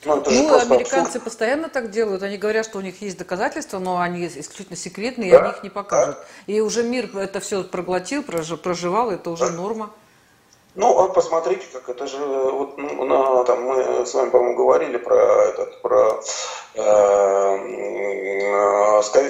Ну, 0.04 0.18
это 0.18 0.30
ну 0.30 0.54
американцы 0.54 1.08
абсурд. 1.08 1.24
постоянно 1.24 1.70
так 1.70 1.90
делают. 1.90 2.22
Они 2.24 2.38
говорят, 2.38 2.66
что 2.66 2.78
у 2.78 2.82
них 2.82 3.02
есть 3.02 3.18
доказательства, 3.18 3.80
но 3.80 4.00
они 4.00 4.28
исключительно 4.28 4.76
секретные, 4.76 5.32
да, 5.32 5.38
и 5.38 5.40
они 5.40 5.50
их 5.52 5.64
не 5.64 5.70
покажут. 5.70 6.18
Да. 6.18 6.54
И 6.54 6.60
уже 6.60 6.84
мир 6.84 7.10
это 7.18 7.40
все 7.40 7.64
проглотил, 7.64 8.22
проживал, 8.22 9.12
это 9.12 9.30
уже 9.30 9.46
да. 9.46 9.52
норма. 9.52 9.92
Ну, 10.76 11.00
а 11.00 11.08
посмотрите, 11.08 11.66
как 11.72 11.88
это 11.88 12.06
же, 12.06 12.18
вот, 12.18 12.78
ну, 12.78 13.06
на, 13.06 13.46
там, 13.46 13.64
мы 13.64 14.06
с 14.06 14.14
вами, 14.14 14.30
по-моему, 14.30 14.58
говорили 14.58 14.98
про, 14.98 15.16
этот, 15.46 15.82
про 15.82 16.22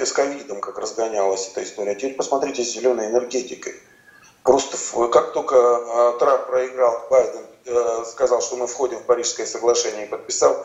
с 0.06 0.12
ковидом, 0.12 0.60
как 0.60 0.78
разгонялась 0.78 1.48
эта 1.48 1.62
история. 1.64 1.94
Теперь 1.94 2.14
посмотрите 2.14 2.64
с 2.64 2.72
зеленой 2.72 3.06
энергетикой. 3.06 3.74
Просто 4.42 4.76
как 5.08 5.32
только 5.32 5.56
а, 5.56 6.16
Трамп 6.18 6.46
проиграл, 6.46 7.06
Байден 7.10 7.42
э, 7.64 8.04
сказал, 8.06 8.40
что 8.40 8.56
мы 8.56 8.68
входим 8.68 8.98
в 8.98 9.02
Парижское 9.02 9.44
соглашение 9.44 10.06
и 10.06 10.08
подписал, 10.08 10.64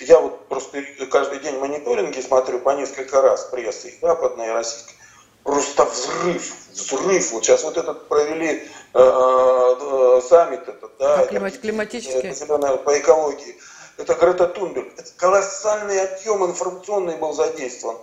я 0.00 0.18
вот 0.18 0.48
просто 0.48 0.82
каждый 1.10 1.38
день 1.38 1.58
мониторинги 1.58 2.20
смотрю 2.20 2.58
по 2.58 2.70
несколько 2.70 3.22
раз 3.22 3.44
прессы, 3.44 3.90
и 3.90 3.98
западной, 4.00 4.48
и 4.48 4.50
российской. 4.50 4.94
Просто 5.44 5.84
взрыв, 5.84 6.54
взрыв. 6.72 7.32
Вот 7.32 7.44
сейчас 7.44 7.62
вот 7.62 7.76
этот 7.76 8.08
провели 8.08 8.66
э, 8.94 8.98
э, 8.98 10.20
саммит, 10.28 10.66
этот, 10.66 10.90
да, 10.98 11.20
а 11.20 11.26
климат, 11.26 11.58
климатический. 11.58 12.34
По 12.78 12.98
экологии. 12.98 13.56
Это 13.96 14.14
Грета 14.14 14.46
Тунберг. 14.46 14.98
Это 14.98 15.10
колоссальный 15.16 16.02
объем 16.02 16.44
информационный 16.44 17.16
был 17.16 17.32
задействован 17.32 17.96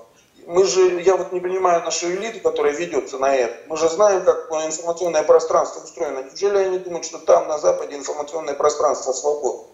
мы 0.48 0.66
же, 0.66 1.02
я 1.02 1.16
вот 1.16 1.32
не 1.32 1.40
понимаю 1.40 1.84
нашу 1.84 2.12
элиту, 2.12 2.40
которая 2.40 2.74
ведется 2.74 3.18
на 3.18 3.36
это. 3.36 3.56
Мы 3.68 3.78
же 3.78 3.90
знаем, 3.90 4.24
как 4.24 4.50
информационное 4.52 5.24
пространство 5.24 5.84
устроено. 5.84 6.24
Неужели 6.24 6.58
они 6.58 6.80
думают, 6.80 7.06
что 7.06 7.20
там 7.20 7.48
на 7.48 7.58
Западе 7.58 7.96
информационное 7.96 8.56
пространство 8.56 9.14
свободно? 9.14 9.68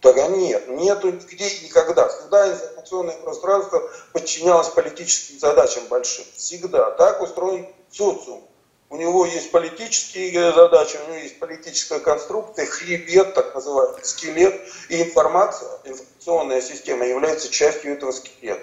Тогда 0.00 0.26
нет, 0.26 0.68
нету 0.68 1.12
нигде 1.12 1.46
и 1.46 1.64
никогда. 1.64 2.08
Всегда 2.08 2.50
информационное 2.50 3.16
пространство 3.18 3.88
подчинялось 4.12 4.68
политическим 4.68 5.38
задачам 5.38 5.84
большим. 5.88 6.24
Всегда. 6.36 6.90
Так 6.92 7.22
устроен 7.22 7.68
социум. 7.90 8.42
У 8.92 8.96
него 8.98 9.24
есть 9.24 9.50
политические 9.50 10.52
задачи, 10.52 10.98
у 10.98 11.08
него 11.08 11.22
есть 11.22 11.38
политическая 11.38 11.98
конструкция, 11.98 12.66
хребет, 12.66 13.32
так 13.32 13.54
называемый, 13.54 14.04
скелет, 14.04 14.60
и 14.90 15.02
информация, 15.02 15.70
информационная 15.84 16.60
система 16.60 17.06
является 17.06 17.48
частью 17.48 17.94
этого 17.94 18.12
скелета. 18.12 18.60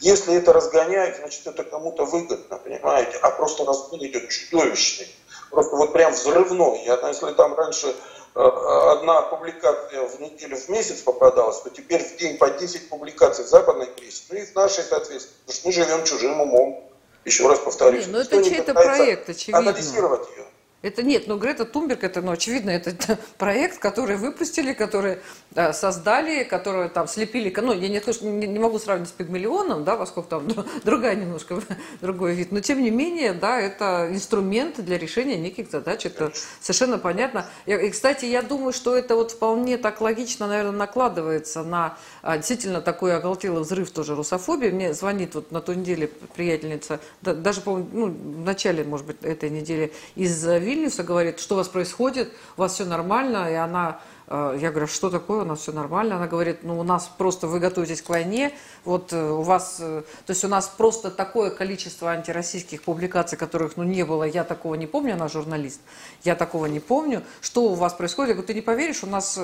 Если 0.00 0.34
это 0.34 0.52
разгоняет, 0.52 1.16
значит 1.16 1.46
это 1.46 1.64
кому-то 1.64 2.04
выгодно, 2.04 2.58
понимаете? 2.58 3.16
А 3.22 3.30
просто 3.30 3.64
разгон 3.64 4.04
идет 4.04 4.28
чудовищный. 4.28 5.08
Просто 5.50 5.74
вот 5.74 5.94
прям 5.94 6.12
взрывной. 6.12 6.84
Я, 6.84 7.00
если 7.08 7.32
там 7.32 7.54
раньше 7.54 7.96
э, 8.34 8.40
одна 8.40 9.22
публикация 9.22 10.06
в 10.06 10.20
неделю 10.20 10.58
в 10.58 10.68
месяц 10.68 11.00
попадалась, 11.00 11.62
то 11.62 11.70
теперь 11.70 12.04
в 12.04 12.18
день 12.18 12.36
по 12.36 12.50
10 12.50 12.90
публикаций 12.90 13.46
в 13.46 13.48
западной 13.48 13.86
прессе. 13.86 14.24
Ну 14.28 14.36
и 14.36 14.44
в 14.44 14.54
нашей, 14.54 14.84
соответственно. 14.84 15.34
Потому 15.46 15.56
что 15.56 15.66
мы 15.68 15.72
живем 15.72 16.04
чужим 16.04 16.40
умом. 16.42 16.91
Еще 17.24 17.48
раз 17.48 17.60
повторюсь. 17.60 18.06
Не, 18.06 18.12
ну 18.12 18.18
это 18.18 18.42
чей-то 18.42 18.74
проект, 18.74 19.28
очевидно. 19.28 19.58
Анализировать 19.58 20.28
ее. 20.36 20.44
Это 20.82 21.04
нет, 21.04 21.28
ну 21.28 21.38
Грета 21.38 21.64
Тумберг, 21.64 22.02
это, 22.02 22.20
ну, 22.22 22.32
очевидно, 22.32 22.70
это, 22.70 23.18
проект, 23.38 23.78
который 23.78 24.16
выпустили, 24.16 24.72
который 24.72 25.18
да, 25.52 25.72
создали, 25.72 26.42
который 26.42 26.88
там 26.88 27.06
слепили, 27.06 27.54
ну, 27.62 27.72
я 27.72 27.88
не, 27.88 28.46
не, 28.46 28.58
могу 28.58 28.80
сравнить 28.80 29.08
с 29.08 29.12
Пигмалионом, 29.12 29.84
да, 29.84 29.96
поскольку 29.96 30.28
там 30.28 30.48
другая 30.84 31.14
немножко, 31.14 31.62
другой 32.00 32.34
вид, 32.34 32.50
но 32.50 32.60
тем 32.60 32.82
не 32.82 32.90
менее, 32.90 33.32
да, 33.32 33.60
это 33.60 34.08
инструмент 34.10 34.84
для 34.84 34.98
решения 34.98 35.36
неких 35.36 35.70
задач, 35.70 36.04
это 36.04 36.32
совершенно 36.60 36.98
понятно. 36.98 37.46
И, 37.66 37.90
кстати, 37.90 38.24
я 38.24 38.42
думаю, 38.42 38.72
что 38.72 38.96
это 38.96 39.14
вот 39.14 39.30
вполне 39.30 39.78
так 39.78 40.00
логично, 40.00 40.48
наверное, 40.48 40.72
накладывается 40.72 41.62
на 41.62 41.96
а, 42.22 42.36
действительно 42.36 42.80
такой 42.80 43.16
оголтелый 43.16 43.62
взрыв 43.62 43.90
тоже 43.90 44.16
русофобии. 44.16 44.70
Мне 44.70 44.94
звонит 44.94 45.34
вот 45.34 45.52
на 45.52 45.60
той 45.60 45.76
неделе 45.76 46.10
приятельница, 46.34 46.98
да, 47.20 47.34
даже, 47.34 47.60
по 47.60 47.78
ну, 47.78 48.06
в 48.06 48.44
начале, 48.44 48.82
может 48.82 49.06
быть, 49.06 49.16
этой 49.22 49.50
недели 49.50 49.92
из 50.16 50.32
Вильнюса, 50.72 51.02
говорит, 51.02 51.38
что 51.38 51.54
у 51.54 51.58
вас 51.58 51.68
происходит, 51.68 52.32
у 52.56 52.62
вас 52.62 52.74
все 52.74 52.86
нормально, 52.86 53.50
и 53.50 53.54
она 53.54 54.00
э, 54.26 54.56
я 54.58 54.70
говорю, 54.70 54.86
что 54.86 55.10
такое, 55.10 55.42
у 55.42 55.44
нас 55.44 55.60
все 55.60 55.72
нормально. 55.72 56.16
Она 56.16 56.26
говорит, 56.26 56.60
ну 56.62 56.80
у 56.80 56.82
нас 56.82 57.10
просто 57.18 57.46
вы 57.46 57.60
готовитесь 57.60 58.00
к 58.00 58.08
войне, 58.08 58.52
вот 58.86 59.12
э, 59.12 59.22
у 59.22 59.42
вас, 59.42 59.76
э, 59.80 60.02
то 60.24 60.30
есть 60.30 60.42
у 60.44 60.48
нас 60.48 60.68
просто 60.68 61.10
такое 61.10 61.50
количество 61.50 62.10
антироссийских 62.10 62.82
публикаций, 62.82 63.36
которых 63.36 63.76
ну 63.76 63.82
не 63.82 64.02
было, 64.04 64.24
я 64.24 64.44
такого 64.44 64.76
не 64.76 64.86
помню, 64.86 65.12
она 65.12 65.28
журналист, 65.28 65.82
я 66.24 66.34
такого 66.34 66.64
не 66.64 66.80
помню. 66.80 67.22
Что 67.42 67.64
у 67.64 67.74
вас 67.74 67.92
происходит? 67.92 68.30
Я 68.30 68.34
говорю, 68.36 68.46
ты 68.46 68.54
не 68.54 68.62
поверишь, 68.62 69.02
у 69.02 69.06
нас, 69.06 69.38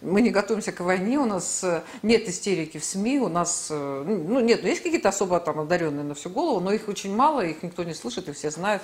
мы 0.00 0.20
не 0.20 0.30
готовимся 0.30 0.70
к 0.70 0.78
войне, 0.80 1.18
у 1.18 1.26
нас 1.26 1.64
нет 2.02 2.28
истерики 2.28 2.78
в 2.78 2.84
СМИ, 2.84 3.18
у 3.18 3.28
нас, 3.28 3.66
ну 3.70 4.38
нет, 4.38 4.60
ну 4.62 4.68
есть 4.68 4.84
какие-то 4.84 5.08
особо 5.08 5.40
там 5.40 5.58
одаренные 5.58 6.04
на 6.04 6.14
всю 6.14 6.30
голову, 6.30 6.60
но 6.60 6.72
их 6.72 6.88
очень 6.88 7.16
мало, 7.16 7.40
их 7.40 7.64
никто 7.64 7.82
не 7.82 7.94
слышит 7.94 8.28
и 8.28 8.32
все 8.32 8.52
знают. 8.52 8.82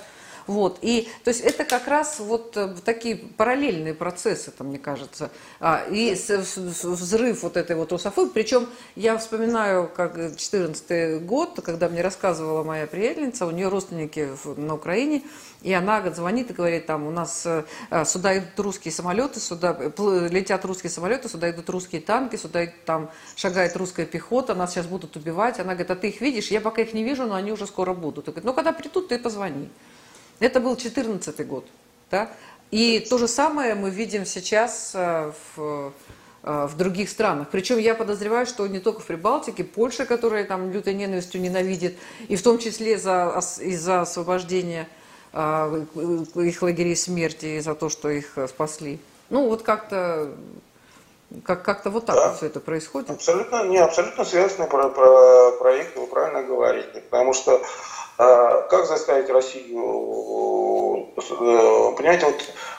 Вот. 0.49 0.79
И, 0.81 1.07
то 1.23 1.29
есть 1.29 1.41
это 1.41 1.63
как 1.63 1.87
раз 1.87 2.17
вот 2.17 2.57
э, 2.57 2.73
такие 2.83 3.17
параллельные 3.17 3.93
процессы, 3.93 4.49
там, 4.49 4.69
мне 4.69 4.79
кажется. 4.79 5.29
А, 5.59 5.85
и 5.91 6.15
взрыв 6.15 7.43
вот 7.43 7.55
этой 7.55 7.75
вот 7.75 7.91
русофобии. 7.91 8.31
Причем 8.31 8.67
я 8.95 9.15
вспоминаю, 9.19 9.87
как 9.95 10.15
14 10.35 11.23
год, 11.23 11.61
когда 11.63 11.87
мне 11.87 12.01
рассказывала 12.01 12.63
моя 12.63 12.87
приятельница, 12.87 13.45
у 13.45 13.51
нее 13.51 13.67
родственники 13.67 14.27
на 14.57 14.73
Украине, 14.73 15.21
и 15.61 15.71
она 15.71 16.01
звонит 16.09 16.49
и 16.49 16.53
говорит, 16.53 16.87
там, 16.87 17.05
у 17.05 17.11
нас 17.11 17.45
э, 17.45 17.63
сюда 18.05 18.39
идут 18.39 18.59
русские 18.59 18.91
самолеты, 18.91 19.39
сюда 19.39 19.77
летят 20.31 20.65
русские 20.65 20.89
самолеты, 20.89 21.29
сюда 21.29 21.51
идут 21.51 21.69
русские 21.69 22.01
танки, 22.01 22.37
сюда 22.37 22.65
там 22.87 23.11
шагает 23.35 23.77
русская 23.77 24.07
пехота, 24.07 24.55
нас 24.55 24.71
сейчас 24.71 24.87
будут 24.87 25.15
убивать. 25.15 25.59
Она 25.59 25.75
говорит, 25.75 25.91
а 25.91 25.95
ты 25.95 26.09
их 26.09 26.21
видишь? 26.21 26.47
Я 26.47 26.59
пока 26.59 26.81
их 26.81 26.95
не 26.95 27.03
вижу, 27.03 27.27
но 27.27 27.35
они 27.35 27.51
уже 27.51 27.67
скоро 27.67 27.93
будут. 27.93 28.27
И 28.27 28.31
говорит, 28.31 28.45
ну, 28.45 28.53
когда 28.53 28.73
придут, 28.73 29.09
ты 29.09 29.19
позвони. 29.19 29.69
Это 30.39 30.59
был 30.59 30.75
2014 30.75 31.47
год. 31.47 31.65
Да? 32.11 32.29
И 32.71 32.99
то 33.09 33.17
же 33.17 33.27
самое 33.27 33.75
мы 33.75 33.89
видим 33.89 34.25
сейчас 34.25 34.91
э, 34.93 35.31
в, 35.55 35.91
э, 36.43 36.67
в 36.67 36.77
других 36.77 37.09
странах. 37.09 37.47
Причем 37.51 37.77
я 37.77 37.95
подозреваю, 37.95 38.45
что 38.45 38.67
не 38.67 38.79
только 38.79 39.01
в 39.01 39.05
Прибалтике, 39.05 39.63
Польша, 39.63 40.05
которая 40.05 40.43
там 40.45 40.71
лютой 40.71 40.93
ненавистью 40.93 41.41
ненавидит, 41.41 41.97
и 42.27 42.35
в 42.35 42.43
том 42.43 42.59
числе 42.59 42.97
за, 42.97 43.41
из-за 43.59 44.01
освобождения 44.01 44.87
э, 45.33 45.85
их 46.35 46.61
лагерей 46.61 46.95
смерти 46.95 47.45
и 47.45 47.59
за 47.59 47.75
то, 47.75 47.89
что 47.89 48.09
их 48.09 48.37
спасли. 48.47 48.99
Ну, 49.29 49.47
вот 49.47 49.63
как-то 49.63 50.31
как, 51.45 51.63
как-то 51.63 51.89
вот 51.89 52.05
так 52.05 52.15
да. 52.15 52.33
все 52.33 52.47
это 52.47 52.59
происходит. 52.59 53.11
Абсолютно, 53.11 53.65
не, 53.67 53.77
абсолютно 53.77 54.25
связанный 54.25 54.67
про, 54.67 54.89
про 54.89 55.51
проект, 55.53 55.95
вы 55.95 56.07
правильно 56.07 56.43
говорите. 56.43 57.01
Потому 57.09 57.33
что 57.33 57.61
как 58.19 58.85
заставить 58.85 59.29
Россию, 59.29 61.07
э, 61.15 61.95
понимаете, 61.95 62.25
вот 62.25 62.35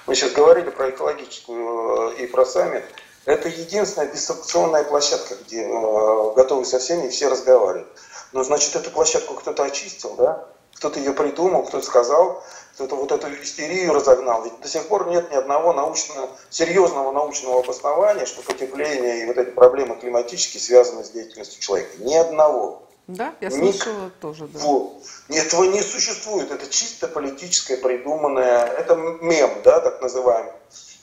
мы 0.07 0.14
сейчас 0.14 0.32
говорили 0.32 0.68
про 0.68 0.91
экологическую 0.91 2.11
э, 2.11 2.16
и 2.16 2.26
про 2.26 2.45
саммит, 2.45 2.84
это 3.24 3.49
единственная 3.49 4.09
дистанционная 4.09 4.84
площадка, 4.84 5.36
где 5.36 5.62
э, 5.62 6.32
готовы 6.36 6.66
со 6.66 6.78
всеми 6.78 7.07
и 7.07 7.09
все 7.09 7.28
разговаривают. 7.28 7.88
Но 8.32 8.45
значит, 8.45 8.76
эту 8.76 8.91
площадку 8.91 9.32
кто-то 9.32 9.64
очистил, 9.64 10.14
да? 10.16 10.45
Кто-то 10.74 10.99
ее 10.99 11.14
придумал, 11.14 11.62
кто-то 11.62 11.86
сказал, 11.86 12.45
кто-то 12.74 12.97
вот 12.97 13.11
эту 13.11 13.28
истерию 13.43 13.95
разогнал. 13.95 14.45
Ведь 14.45 14.61
до 14.61 14.68
сих 14.68 14.88
пор 14.88 15.09
нет 15.09 15.30
ни 15.30 15.36
одного 15.36 15.72
научного, 15.72 16.28
серьезного 16.51 17.12
научного 17.12 17.61
обоснования, 17.61 18.26
что 18.26 18.43
потепление 18.43 19.22
и 19.22 19.26
вот 19.26 19.38
эти 19.38 19.51
проблемы 19.51 19.97
климатические 19.97 20.61
связаны 20.61 21.03
с 21.03 21.11
деятельностью 21.11 21.62
человека. 21.62 21.93
Ни 21.99 22.14
одного. 22.14 22.82
Да, 23.17 23.35
я 23.41 23.51
слышала 23.51 24.05
Ник... 24.05 24.13
тоже. 24.21 24.47
Да. 24.47 24.59
Вот. 24.61 25.03
Этого 25.29 25.65
не 25.65 25.83
существует. 25.83 26.51
Это 26.51 26.69
чисто 26.71 27.09
политическое 27.09 27.77
придуманное, 27.77 28.67
это 28.67 28.95
мем, 28.95 29.51
да, 29.65 29.81
так 29.81 30.01
называемый. 30.01 30.53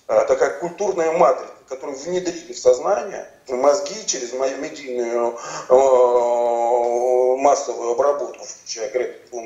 А, 0.08 0.24
такая 0.26 0.58
культурная 0.60 1.12
матрица, 1.12 1.51
которую 1.68 1.97
внедрили 1.97 2.53
в 2.53 2.60
сознание, 2.60 3.30
в 3.45 3.53
мозги 3.55 4.05
через 4.05 4.32
медийную 4.32 5.38
массовую 7.38 7.91
обработку, 7.91 8.45
включая 8.45 8.89
Грета 8.89 9.38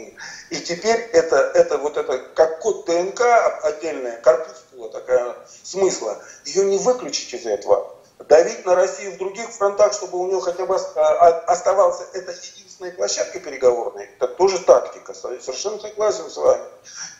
И 0.51 0.55
теперь 0.57 0.99
это, 1.13 1.37
это 1.55 1.77
вот 1.77 1.97
это, 1.97 2.19
как 2.35 2.59
код 2.59 2.85
ДНК 2.85 3.21
отдельная, 3.63 4.17
корпускула 4.21 4.89
такая 4.89 5.35
смысла, 5.63 6.17
ее 6.45 6.65
не 6.65 6.77
выключить 6.77 7.33
из 7.33 7.45
этого 7.45 7.95
давить 8.27 8.65
на 8.65 8.75
Россию 8.75 9.13
в 9.13 9.17
других 9.17 9.49
фронтах, 9.49 9.93
чтобы 9.93 10.19
у 10.19 10.27
нее 10.27 10.41
хотя 10.41 10.65
бы 10.65 10.75
а, 10.75 11.27
оставался 11.47 12.05
это 12.13 12.31
единственная 12.31 12.91
площадка 12.91 13.39
переговорная, 13.39 14.09
это 14.15 14.27
тоже 14.27 14.59
тактика, 14.59 15.13
совершенно 15.13 15.79
согласен 15.79 16.29
с 16.29 16.37
вами. 16.37 16.63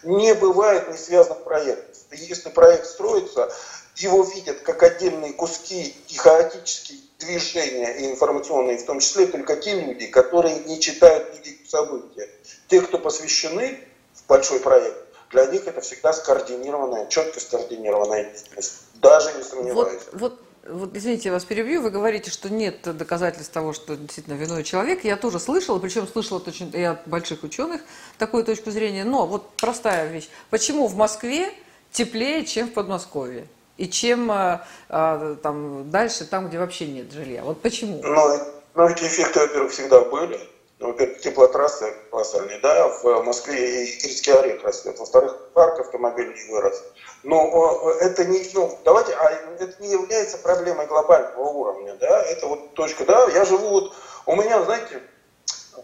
Не 0.04 0.34
бывает 0.34 0.89
не 0.89 0.97
связанных 0.97 1.43
проектов. 1.43 1.97
Если 2.12 2.49
проект 2.49 2.88
строится, 2.88 3.52
его 3.95 4.24
видят 4.24 4.62
как 4.62 4.84
отдельные 4.84 5.34
куски 5.34 5.95
и 6.08 6.16
хаотические 6.16 6.99
движения 7.20 7.97
и 7.97 8.12
информационные, 8.12 8.78
в 8.78 8.86
том 8.86 8.99
числе 8.99 9.28
только 9.28 9.56
те 9.56 9.80
люди, 9.80 10.08
которые 10.08 10.60
не 10.60 10.80
читают 10.80 11.34
никаких 11.34 11.70
события. 11.70 12.28
Те, 12.68 12.82
кто 12.82 12.97
посвящены 12.97 13.80
в 14.14 14.28
большой 14.28 14.60
проект, 14.60 14.97
для 15.30 15.45
них 15.45 15.68
это 15.68 15.82
всегда 15.82 16.12
скоординированная, 16.14 17.08
четко 17.08 17.39
скоординированная 17.39 18.26
деятельность. 18.26 18.74
Даже 18.95 19.34
не 19.34 19.43
сомневаюсь. 19.43 20.02
Вот, 20.12 20.20
вот 20.20 20.39
вот, 20.68 20.95
извините, 20.95 21.30
я 21.30 21.34
вас 21.34 21.43
перебью. 21.43 21.82
Вы 21.82 21.89
говорите, 21.89 22.30
что 22.30 22.49
нет 22.49 22.82
доказательств 22.84 23.51
того, 23.51 23.74
что 23.74 23.95
действительно 23.95 24.36
виной 24.36 24.64
человек. 24.64 25.03
Я 25.03 25.18
тоже 25.18 25.39
слышала, 25.39 25.80
причем 25.80 26.07
слышала 26.07 26.39
точно 26.39 26.70
и 26.74 26.84
от 26.84 27.07
больших 27.07 27.43
ученых 27.43 27.82
такую 28.20 28.43
точку 28.43 28.70
зрения. 28.70 29.03
Но 29.03 29.26
вот 29.26 29.49
простая 29.57 30.07
вещь. 30.12 30.30
Почему 30.51 30.88
в 30.88 30.95
Москве 30.95 31.51
теплее, 31.91 32.45
чем 32.45 32.68
в 32.68 32.74
Подмосковье? 32.74 33.47
И 33.78 33.89
чем 33.89 34.30
а, 34.30 34.68
а, 34.89 35.36
там 35.41 35.89
дальше, 35.89 36.26
там, 36.26 36.49
где 36.49 36.59
вообще 36.59 36.86
нет 36.86 37.12
жилья? 37.12 37.43
Вот 37.43 37.62
почему? 37.62 37.99
Ну, 38.03 38.38
ну 38.76 38.88
эти 38.88 39.05
эффекты, 39.05 39.39
во-первых, 39.39 39.72
всегда 39.72 40.01
были. 40.01 40.39
Ну, 40.82 40.88
во-первых, 40.88 41.21
теплотрассы 41.21 41.93
колоссальные, 42.09 42.59
да, 42.59 42.88
в 42.88 43.21
Москве 43.21 43.86
и 43.86 43.99
Критский 43.99 44.34
орех 44.34 44.63
растет, 44.63 44.97
во-вторых, 44.97 45.49
парк 45.53 45.79
автомобильный 45.79 46.49
вырос. 46.49 46.84
Но 47.21 47.91
это 47.99 48.25
не, 48.25 48.43
ну, 48.55 48.77
давайте, 48.84 49.13
а 49.13 49.29
это 49.59 49.79
не 49.79 49.91
является 49.91 50.39
проблемой 50.39 50.88
глобального 50.88 51.43
уровня, 51.43 51.93
да, 51.99 52.23
это 52.23 52.47
вот 52.47 52.73
точка, 52.73 53.05
да, 53.05 53.27
я 53.29 53.45
живу 53.45 53.69
вот, 53.69 53.93
у 54.25 54.36
меня, 54.36 54.63
знаете, 54.63 55.03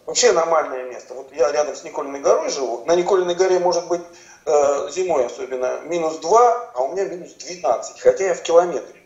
вообще 0.08 0.32
нормальное 0.32 0.86
место, 0.86 1.14
вот 1.14 1.32
я 1.32 1.52
рядом 1.52 1.76
с 1.76 1.84
Никольной 1.84 2.20
горой 2.20 2.50
живу, 2.50 2.84
на 2.86 2.96
Никольной 2.96 3.36
горе 3.36 3.60
может 3.60 3.88
быть 3.88 4.02
э, 4.48 4.90
зимой 4.90 5.28
особенно 5.28 5.80
минус 5.82 6.18
2, 6.18 6.72
а 6.74 6.82
у 6.82 6.94
меня 6.94 7.06
минус 7.06 7.34
12, 7.34 8.02
хотя 8.02 8.30
я 8.30 8.34
в 8.34 8.42
километре. 8.42 9.00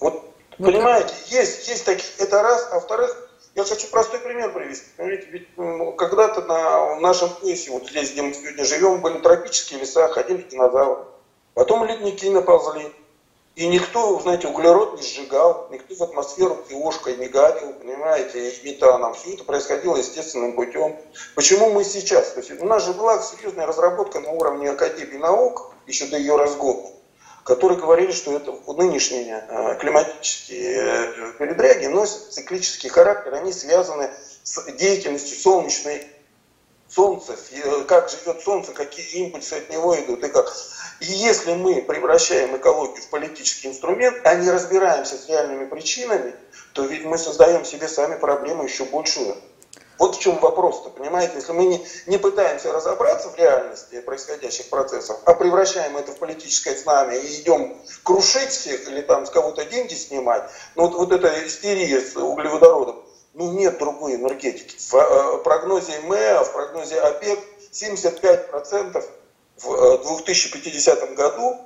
Вот, 0.00 0.14
вот 0.58 0.66
понимаете, 0.66 1.14
это... 1.14 1.36
есть, 1.36 1.68
есть 1.68 1.84
такие, 1.84 2.10
это 2.18 2.42
раз, 2.42 2.66
а 2.72 2.74
во-вторых, 2.74 3.29
я 3.54 3.64
хочу 3.64 3.88
простой 3.88 4.20
пример 4.20 4.52
привести. 4.52 4.86
Понимаете, 4.96 5.26
ведь 5.30 5.48
ну, 5.56 5.92
когда-то 5.92 6.42
на 6.42 6.96
нашем 7.00 7.30
поясе, 7.30 7.70
вот 7.70 7.88
здесь, 7.88 8.12
где 8.12 8.22
мы 8.22 8.32
сегодня 8.32 8.64
живем, 8.64 9.00
были 9.00 9.18
тропические 9.18 9.80
леса, 9.80 10.08
ходили 10.08 10.42
динозавры. 10.42 11.04
Потом 11.54 11.84
ледники 11.84 12.28
наползли. 12.30 12.92
И 13.56 13.66
никто, 13.66 14.20
знаете, 14.20 14.46
углерод 14.46 14.96
не 14.96 15.02
сжигал, 15.02 15.68
никто 15.70 15.94
в 15.96 16.02
атмосферу 16.02 16.64
киошкой 16.68 17.16
не 17.16 17.26
гадил, 17.26 17.72
понимаете, 17.74 18.50
и 18.50 18.66
метаном. 18.66 19.14
Все 19.14 19.34
это 19.34 19.44
происходило 19.44 19.96
естественным 19.96 20.54
путем. 20.54 20.96
Почему 21.34 21.70
мы 21.70 21.82
сейчас? 21.82 22.30
То 22.30 22.40
есть 22.40 22.52
у 22.62 22.64
нас 22.64 22.86
же 22.86 22.92
была 22.92 23.20
серьезная 23.20 23.66
разработка 23.66 24.20
на 24.20 24.30
уровне 24.30 24.70
Академии 24.70 25.18
наук, 25.18 25.72
еще 25.86 26.06
до 26.06 26.16
ее 26.16 26.36
разгона 26.36 26.99
которые 27.44 27.78
говорили, 27.78 28.12
что 28.12 28.36
это 28.36 28.52
нынешние 28.72 29.44
э, 29.48 29.76
климатические 29.78 30.74
э, 30.76 31.32
передряги 31.38 31.86
носят 31.86 32.32
циклический 32.32 32.88
характер, 32.88 33.34
они 33.34 33.52
связаны 33.52 34.10
с 34.42 34.64
деятельностью 34.72 35.38
солнечной 35.38 36.06
Солнца, 36.88 37.36
э, 37.52 37.84
как 37.86 38.10
живет 38.10 38.42
Солнце, 38.42 38.72
какие 38.72 39.24
импульсы 39.24 39.54
от 39.54 39.70
него 39.70 39.98
идут 39.98 40.24
и 40.24 40.28
как. 40.28 40.52
И 41.00 41.06
если 41.06 41.54
мы 41.54 41.82
превращаем 41.82 42.56
экологию 42.56 43.02
в 43.02 43.08
политический 43.08 43.68
инструмент, 43.68 44.18
а 44.24 44.34
не 44.34 44.50
разбираемся 44.50 45.16
с 45.16 45.28
реальными 45.28 45.66
причинами, 45.66 46.34
то 46.72 46.84
ведь 46.84 47.04
мы 47.04 47.16
создаем 47.16 47.64
себе 47.64 47.86
сами 47.86 48.18
проблему 48.18 48.64
еще 48.64 48.84
большую. 48.84 49.36
Вот 50.00 50.16
в 50.16 50.18
чем 50.18 50.38
вопрос-то, 50.38 50.88
понимаете? 50.88 51.34
Если 51.34 51.52
мы 51.52 51.66
не, 51.66 51.86
не 52.06 52.16
пытаемся 52.16 52.72
разобраться 52.72 53.28
в 53.28 53.36
реальности 53.36 54.00
происходящих 54.00 54.70
процессов, 54.70 55.18
а 55.26 55.34
превращаем 55.34 55.94
это 55.98 56.12
в 56.12 56.16
политическое 56.16 56.74
знамя 56.74 57.16
и 57.16 57.42
идем 57.42 57.76
крушить 58.02 58.48
всех 58.48 58.88
или 58.88 59.02
там 59.02 59.26
с 59.26 59.30
кого-то 59.30 59.62
деньги 59.66 59.92
снимать, 59.92 60.50
ну 60.74 60.86
вот, 60.86 60.94
вот 60.94 61.12
эта 61.12 61.46
истерия 61.46 62.00
с 62.00 62.16
углеводородом, 62.16 63.04
ну 63.34 63.52
нет 63.52 63.76
другой 63.76 64.14
энергетики. 64.14 64.74
В 64.78 64.94
э, 64.94 65.44
прогнозе 65.44 66.00
МЭА, 66.04 66.44
в 66.44 66.52
прогнозе 66.54 66.98
ОПЕК 66.98 67.38
75% 67.70 69.04
в 69.58 70.06
2050 70.16 70.98
э, 70.98 71.14
году 71.14 71.58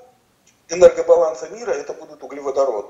энергобаланса 0.70 1.50
мира 1.50 1.70
это 1.70 1.92
будут 1.92 2.20
углеводороды. 2.24 2.88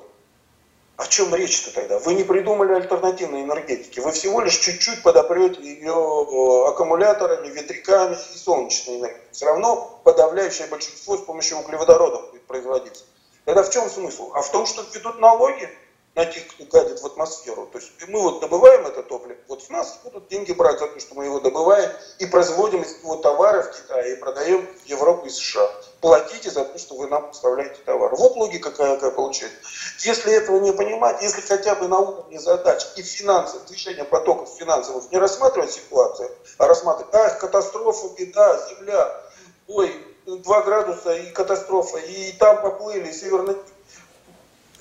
О 0.96 1.06
чем 1.06 1.34
речь-то 1.34 1.74
тогда? 1.74 1.98
Вы 1.98 2.14
не 2.14 2.22
придумали 2.22 2.72
альтернативной 2.72 3.42
энергетики. 3.42 3.98
Вы 3.98 4.12
всего 4.12 4.40
лишь 4.40 4.56
чуть-чуть 4.58 5.02
подопрете 5.02 5.60
ее 5.60 5.90
э, 5.92 6.68
аккумуляторами, 6.68 7.48
ветряками 7.48 8.14
и 8.14 8.38
солнечной 8.38 8.98
энергией. 8.98 9.22
Все 9.32 9.46
равно 9.46 10.00
подавляющее 10.04 10.68
большинство 10.68 11.16
с 11.16 11.22
помощью 11.22 11.58
углеводородов 11.58 12.30
будет 12.30 12.46
производиться. 12.46 13.04
Тогда 13.44 13.64
в 13.64 13.70
чем 13.70 13.90
смысл? 13.90 14.30
А 14.34 14.42
в 14.42 14.50
том, 14.52 14.66
что 14.66 14.84
ведут 14.94 15.18
налоги 15.18 15.68
на 16.14 16.24
тех, 16.24 16.46
кто 16.46 16.64
гадит 16.64 17.00
в 17.00 17.06
атмосферу. 17.06 17.66
То 17.66 17.78
есть 17.78 17.90
мы 18.08 18.20
вот 18.22 18.40
добываем 18.40 18.86
это 18.86 19.02
топливо, 19.02 19.38
вот 19.48 19.62
с 19.62 19.68
нас 19.68 19.98
будут 20.04 20.28
деньги 20.28 20.52
брать 20.52 20.78
за 20.78 20.86
то, 20.86 21.00
что 21.00 21.14
мы 21.14 21.24
его 21.24 21.40
добываем 21.40 21.90
и 22.18 22.26
производим 22.26 22.82
из 22.82 23.02
него 23.02 23.16
товары 23.16 23.62
в 23.62 23.72
Китае 23.72 24.14
и 24.14 24.20
продаем 24.20 24.66
в 24.66 24.86
Европу 24.86 25.26
и 25.26 25.30
США. 25.30 25.68
Платите 26.00 26.50
за 26.50 26.64
то, 26.64 26.78
что 26.78 26.94
вы 26.94 27.08
нам 27.08 27.26
поставляете 27.28 27.80
товар. 27.84 28.14
Вот 28.14 28.36
логика 28.36 28.70
какая, 28.70 28.94
какая 28.94 29.10
получается. 29.10 29.58
Если 30.00 30.32
этого 30.32 30.60
не 30.60 30.72
понимать, 30.72 31.22
если 31.22 31.40
хотя 31.40 31.74
бы 31.74 31.88
на 31.88 31.98
уровне 31.98 32.38
задач 32.38 32.86
и 32.96 33.02
финансов, 33.02 33.66
движения 33.66 34.04
потоков 34.04 34.50
финансовых 34.56 35.10
не 35.10 35.18
рассматривать 35.18 35.72
ситуацию, 35.72 36.30
а 36.58 36.66
рассматривать, 36.68 37.14
ах, 37.14 37.38
катастрофа, 37.38 38.08
беда, 38.16 38.68
земля, 38.68 39.20
ой, 39.66 39.92
2 40.26 40.62
градуса 40.62 41.14
и 41.14 41.30
катастрофа, 41.32 41.98
и 41.98 42.32
там 42.32 42.62
поплыли, 42.62 43.10
северный 43.12 43.56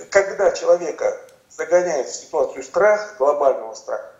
когда 0.09 0.51
человека 0.51 1.17
загоняет 1.49 2.07
в 2.07 2.15
ситуацию 2.15 2.63
страха, 2.63 3.15
глобального 3.17 3.73
страха, 3.73 4.13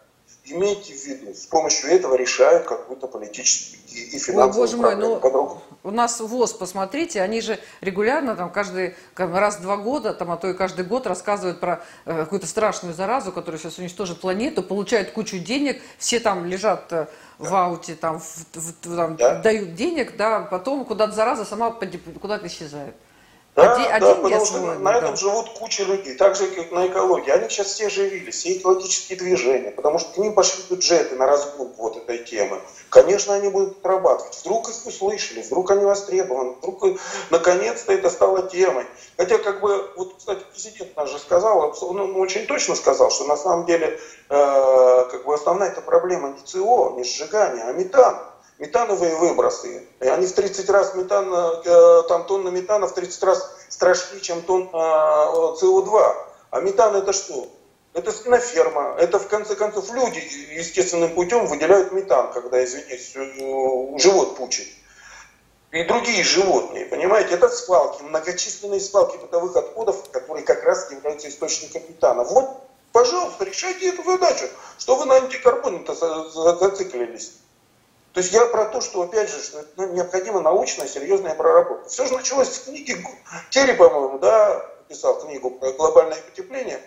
имейте 0.46 0.94
в 0.94 1.06
виду, 1.06 1.34
с 1.34 1.46
помощью 1.46 1.90
этого 1.90 2.16
решают 2.16 2.66
какую-то 2.66 3.08
политическую 3.08 3.82
и 3.94 4.20
финансовую 4.20 4.68
Ой, 4.68 4.76
боже 4.76 4.78
мой, 4.78 4.96
ну, 4.96 5.62
у 5.84 5.92
нас 5.92 6.20
ВОЗ, 6.20 6.54
посмотрите, 6.54 7.22
они 7.22 7.42
же 7.42 7.60
регулярно, 7.82 8.36
там, 8.36 8.52
каждый 8.52 8.96
раз 9.16 9.58
в 9.58 9.62
два 9.62 9.78
года, 9.78 10.14
там, 10.14 10.32
а 10.32 10.38
то 10.38 10.50
и 10.50 10.54
каждый 10.54 10.86
год 10.86 11.08
рассказывают 11.08 11.60
про 11.60 11.84
э, 12.06 12.24
какую-то 12.24 12.48
страшную 12.48 12.94
заразу, 12.94 13.32
которая 13.32 13.60
сейчас 13.60 13.78
уничтожит 13.78 14.20
планету, 14.20 14.64
получают 14.64 15.12
кучу 15.12 15.40
денег, 15.40 15.82
все 15.98 16.20
там 16.20 16.46
лежат 16.46 16.92
э, 16.92 17.08
в 17.38 17.54
ауте, 17.54 17.96
там, 17.96 18.20
в, 18.20 18.46
в, 18.54 18.96
там 18.96 19.16
да? 19.16 19.40
дают 19.40 19.76
денег, 19.76 20.16
да, 20.18 20.40
потом 20.40 20.86
куда-то 20.86 21.14
зараза 21.14 21.46
сама 21.46 21.72
куда-то 21.72 22.48
исчезает. 22.48 22.96
Да, 23.56 23.74
один, 23.74 23.86
да, 23.86 23.96
один 23.96 24.24
потому 24.24 24.46
что 24.46 24.60
на 24.60 24.92
да. 24.92 24.98
этом 24.98 25.16
живут 25.16 25.50
куча 25.52 25.84
людей, 25.84 26.16
так 26.16 26.36
же, 26.36 26.48
как 26.48 26.72
на 26.72 26.88
экологии. 26.88 27.30
Они 27.30 27.48
сейчас 27.50 27.68
все 27.68 27.86
оживились, 27.86 28.36
все 28.36 28.58
экологические 28.58 29.20
движения, 29.20 29.70
потому 29.70 30.00
что 30.00 30.12
к 30.12 30.18
ним 30.18 30.34
пошли 30.34 30.64
бюджеты 30.68 31.16
на 31.16 31.28
разгон 31.28 31.72
вот 31.78 31.98
этой 31.98 32.18
темы. 32.20 32.60
Конечно, 32.90 33.36
они 33.36 33.50
будут 33.50 33.78
отрабатывать. 33.78 34.36
Вдруг 34.40 34.70
их 34.70 34.86
услышали, 34.88 35.44
вдруг 35.44 35.70
они 35.70 35.86
востребованы, 35.86 36.54
вдруг 36.54 36.84
наконец-то 37.30 37.94
это 37.94 38.10
стало 38.10 38.42
темой. 38.42 38.88
Хотя, 39.18 39.38
как 39.38 39.62
бы, 39.62 39.88
вот, 39.98 40.16
кстати, 40.18 40.44
президент 40.52 40.98
наш 40.98 41.12
же 41.12 41.20
сказал, 41.20 41.76
он 41.82 42.16
очень 42.16 42.48
точно 42.48 42.76
сказал, 42.76 43.12
что 43.12 43.26
на 43.26 43.38
самом 43.38 43.68
деле, 43.68 44.00
э, 44.30 45.06
как 45.12 45.26
бы 45.26 45.34
основная 45.36 45.70
эта 45.70 45.82
проблема 45.82 46.30
не 46.30 46.44
ЦО, 46.44 46.96
не 46.98 47.04
сжигание, 47.04 47.66
а 47.66 47.72
метан 47.72 48.33
метановые 48.64 49.16
выбросы. 49.18 49.84
Они 50.00 50.26
в 50.26 50.32
30 50.32 50.70
раз 50.70 50.96
метан, 50.96 51.28
э, 51.34 52.04
там 52.08 52.26
тонна 52.26 52.48
метана 52.48 52.88
в 52.88 52.94
30 52.94 53.24
раз 53.24 53.56
страшнее, 53.68 54.22
чем 54.22 54.42
тонна 54.42 55.28
СО2. 55.62 56.16
А 56.52 56.62
метан 56.62 56.96
это 56.96 57.12
что? 57.12 57.50
Это 57.94 58.12
свиноферма. 58.12 58.96
Это, 58.98 59.20
в 59.20 59.28
конце 59.28 59.56
концов, 59.56 59.92
люди 59.92 60.20
естественным 60.58 61.14
путем 61.14 61.46
выделяют 61.48 61.92
метан, 61.92 62.32
когда, 62.32 62.64
извините, 62.64 62.96
э, 62.96 64.00
живот 64.00 64.38
пучит. 64.38 64.68
И 65.72 65.84
другие 65.84 66.24
животные, 66.24 66.86
понимаете, 66.86 67.34
это 67.34 67.50
свалки, 67.50 68.04
многочисленные 68.04 68.80
свалки 68.80 69.18
бытовых 69.18 69.56
отходов, 69.58 70.10
которые 70.12 70.46
как 70.46 70.64
раз 70.64 70.90
являются 70.92 71.28
источником 71.28 71.82
метана. 71.90 72.24
Вот, 72.24 72.62
пожалуйста, 72.94 73.44
решайте 73.44 73.90
эту 73.90 74.04
задачу. 74.04 74.46
Что 74.78 74.96
вы 74.96 75.06
на 75.06 75.16
антикарбоне-то 75.16 75.96
зациклились? 75.96 77.34
То 78.14 78.20
есть 78.20 78.32
я 78.32 78.46
про 78.46 78.66
то, 78.66 78.80
что, 78.80 79.02
опять 79.02 79.30
же, 79.30 79.42
что 79.42 79.66
ну, 79.76 79.92
необходима 79.94 80.40
научная, 80.40 80.88
серьезная 80.88 81.34
проработка. 81.34 81.90
Все 81.90 82.06
же 82.06 82.14
началось 82.14 82.50
с 82.50 82.60
книги, 82.60 82.96
Терри, 83.50 83.74
по-моему, 83.74 84.20
да, 84.20 84.70
писал 84.88 85.20
книгу 85.20 85.50
про 85.50 85.72
глобальное 85.72 86.22
потепление, 86.22 86.80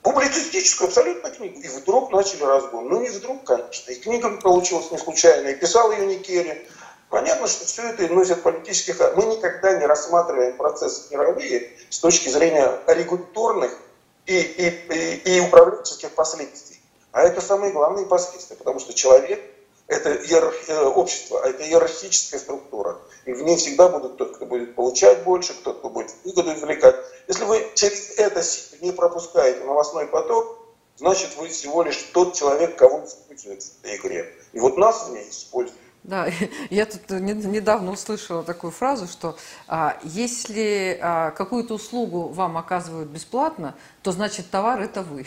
публицистическую 0.00 0.88
абсолютно 0.88 1.30
книгу, 1.30 1.60
и 1.60 1.68
вдруг 1.68 2.10
начали 2.12 2.44
разгон. 2.44 2.88
Ну, 2.88 3.02
не 3.02 3.10
вдруг, 3.10 3.44
конечно, 3.44 3.90
и 3.90 4.00
книга 4.00 4.30
получилась 4.38 4.90
не 4.90 4.96
случайно, 4.96 5.48
и 5.48 5.54
писал 5.54 5.92
ее 5.92 6.06
не 6.06 6.18
Керри. 6.18 6.66
Понятно, 7.10 7.46
что 7.46 7.66
все 7.66 7.82
это 7.90 8.08
носит 8.08 8.42
политических... 8.42 8.98
Мы 9.16 9.24
никогда 9.26 9.78
не 9.78 9.84
рассматриваем 9.84 10.56
процессы 10.56 11.12
мировые 11.12 11.70
с 11.90 11.98
точки 11.98 12.30
зрения 12.30 12.80
регуляторных 12.86 13.78
и, 14.24 14.38
и, 14.38 14.68
и, 14.68 15.36
и 15.36 15.40
управленческих 15.40 16.10
последствий. 16.14 16.80
А 17.12 17.22
это 17.22 17.42
самые 17.42 17.72
главные 17.72 18.06
последствия, 18.06 18.56
потому 18.56 18.80
что 18.80 18.94
человек 18.94 19.53
это 19.86 20.14
иерарх... 20.14 20.54
Э, 20.68 20.84
общество, 20.84 21.42
а 21.44 21.48
это 21.48 21.62
иерархическая 21.64 22.40
структура. 22.40 22.98
И 23.26 23.32
в 23.32 23.42
ней 23.42 23.56
всегда 23.56 23.88
будут 23.88 24.16
тот, 24.16 24.36
кто 24.36 24.46
будет 24.46 24.74
получать 24.74 25.24
больше, 25.24 25.54
кто, 25.54 25.74
кто 25.74 25.90
будет 25.90 26.14
выгоду 26.24 26.54
извлекать. 26.54 26.96
Если 27.28 27.44
вы 27.44 27.66
через 27.74 28.18
это 28.18 28.42
не 28.80 28.92
пропускаете 28.92 29.64
новостной 29.64 30.06
поток, 30.06 30.58
значит 30.96 31.36
вы 31.36 31.48
всего 31.48 31.82
лишь 31.82 31.98
тот 32.12 32.34
человек, 32.34 32.76
кого 32.76 33.04
используют 33.04 33.62
в 33.62 33.84
этой 33.84 33.96
игре. 33.96 34.32
И 34.52 34.58
вот 34.58 34.76
нас 34.76 35.08
в 35.08 35.12
ней 35.12 35.28
используют. 35.28 35.78
Да, 36.02 36.28
я 36.70 36.86
тут 36.86 37.10
недавно 37.10 37.92
услышала 37.92 38.42
такую 38.42 38.70
фразу, 38.70 39.06
что 39.06 39.36
а, 39.66 39.98
если 40.02 40.98
а, 41.00 41.30
какую-то 41.30 41.74
услугу 41.74 42.28
вам 42.28 42.56
оказывают 42.56 43.08
бесплатно, 43.08 43.74
то 44.02 44.12
значит 44.12 44.50
товар 44.50 44.80
это 44.80 45.02
вы. 45.02 45.26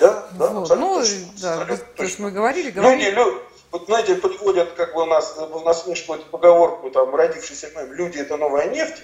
Да, 0.00 0.26
да, 0.32 0.46
вот. 0.48 0.68
Ну, 0.76 1.00
точно, 1.00 1.26
да, 1.40 1.76
то 1.96 2.02
есть 2.02 2.18
мы 2.18 2.30
говорили, 2.30 2.70
говорили. 2.70 3.10
Люди, 3.10 3.14
люди, 3.14 3.38
вот 3.70 3.86
знаете, 3.86 4.14
подводят 4.16 4.72
как 4.72 4.94
бы 4.94 5.02
у 5.02 5.06
нас 5.06 5.36
в 5.36 5.64
насмешку 5.64 6.14
эту 6.14 6.26
поговорку, 6.26 6.90
там, 6.90 7.14
родившийся 7.14 7.68
мной, 7.70 7.86
люди 7.88 8.18
это 8.18 8.36
новая 8.36 8.68
нефть. 8.68 9.02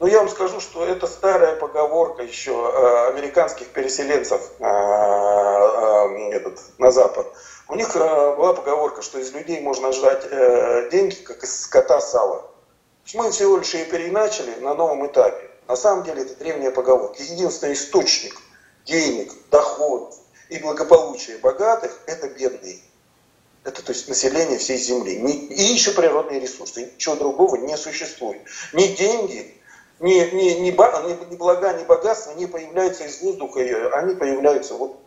Но 0.00 0.06
я 0.06 0.20
вам 0.20 0.28
скажу, 0.28 0.60
что 0.60 0.84
это 0.84 1.06
старая 1.06 1.56
поговорка 1.56 2.22
еще 2.22 2.52
э, 2.52 3.08
американских 3.08 3.66
переселенцев 3.68 4.40
э, 4.60 4.64
этот, 6.32 6.60
на 6.78 6.92
Запад, 6.92 7.26
у 7.66 7.74
них 7.74 7.94
э, 7.94 8.36
была 8.36 8.54
поговорка, 8.54 9.02
что 9.02 9.18
из 9.18 9.32
людей 9.32 9.60
можно 9.60 9.92
ждать 9.92 10.24
э, 10.30 10.88
деньги, 10.90 11.16
как 11.16 11.42
из 11.42 11.62
скота 11.62 12.00
сала. 12.00 12.48
Мы 13.12 13.30
всего 13.30 13.56
лишь 13.56 13.74
ее 13.74 13.86
переначали 13.86 14.54
на 14.60 14.74
новом 14.74 15.06
этапе. 15.06 15.50
На 15.66 15.76
самом 15.76 16.04
деле 16.04 16.22
это 16.22 16.36
древняя 16.36 16.70
поговорка. 16.70 17.22
Единственный 17.22 17.72
источник 17.74 18.40
денег, 18.88 19.32
доход 19.50 20.14
и 20.48 20.58
благополучия 20.58 21.38
богатых– 21.38 21.96
это 22.06 22.28
бедные. 22.28 22.78
Это 23.64 23.82
то 23.82 23.92
есть 23.92 24.08
население 24.08 24.58
всей 24.58 24.78
Земли. 24.78 25.14
И 25.14 25.62
еще 25.62 25.92
природные 25.92 26.40
ресурсы. 26.40 26.90
Ничего 26.94 27.16
другого 27.16 27.56
не 27.56 27.76
существует. 27.76 28.40
Ни 28.72 28.86
деньги, 28.86 29.54
ни, 30.00 30.14
ни, 30.34 30.54
ни, 30.60 30.70
ни, 30.70 30.70
ни 31.28 31.36
блага, 31.36 31.72
ни 31.74 31.84
богатства 31.84 32.32
не 32.32 32.46
появляются 32.46 33.04
из 33.04 33.20
воздуха, 33.20 33.60
они 33.98 34.14
появляются 34.14 34.74
вот 34.74 34.98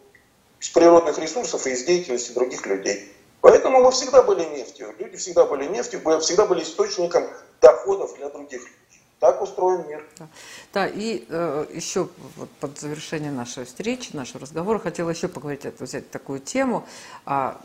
из 0.60 0.70
природных 0.70 1.18
ресурсов 1.18 1.66
и 1.66 1.72
из 1.72 1.84
деятельности 1.84 2.34
других 2.34 2.66
людей. 2.66 3.12
Поэтому 3.42 3.82
мы 3.82 3.92
всегда 3.92 4.22
были 4.22 4.44
нефтью. 4.46 4.94
Люди 5.00 5.18
всегда 5.18 5.46
были 5.46 5.66
нефтью, 5.66 6.02
всегда 6.20 6.46
были 6.46 6.62
источником 6.62 7.28
доходов 7.60 8.16
для 8.18 8.30
других 8.30 8.60
людей. 8.60 8.81
Так 9.22 9.40
устроен 9.40 9.88
мир. 9.88 10.04
Да, 10.18 10.28
да 10.74 10.88
и 10.88 11.26
э, 11.30 11.68
еще 11.72 12.10
вот 12.38 12.50
под 12.60 12.80
завершение 12.80 13.32
нашей 13.32 13.66
встречи, 13.66 14.16
нашего 14.16 14.40
разговора, 14.40 14.80
хотела 14.80 15.12
еще 15.12 15.28
поговорить, 15.28 15.64
взять 15.80 16.10
такую 16.10 16.40
тему. 16.40 16.88
А, 17.24 17.62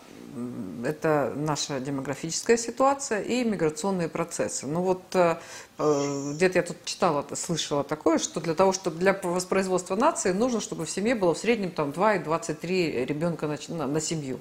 это 0.85 1.33
наша 1.35 1.81
демографическая 1.81 2.59
ситуация 2.59 3.23
и 3.23 3.43
миграционные 3.43 4.11
процессы. 4.11 4.67
Ну 4.67 4.83
вот 4.83 5.03
э, 5.15 5.39
э, 5.79 6.33
где-то 6.35 6.59
я 6.59 6.63
тут 6.63 6.85
читала, 6.85 7.25
слышала 7.35 7.85
такое, 7.85 8.19
что 8.19 8.43
для 8.43 8.55
того, 8.55 8.75
чтобы 8.75 8.99
для 8.99 9.19
воспроизводства 9.23 9.97
нации 9.97 10.33
нужно, 10.33 10.61
чтобы 10.61 10.85
в 10.85 10.91
семье 10.91 11.15
было 11.15 11.33
в 11.33 11.39
среднем 11.39 11.71
там 11.71 11.89
2,23 11.89 13.07
ребенка 13.07 13.47
на, 13.47 13.57
на, 13.69 13.87
на 13.87 14.01
семью. 14.03 14.41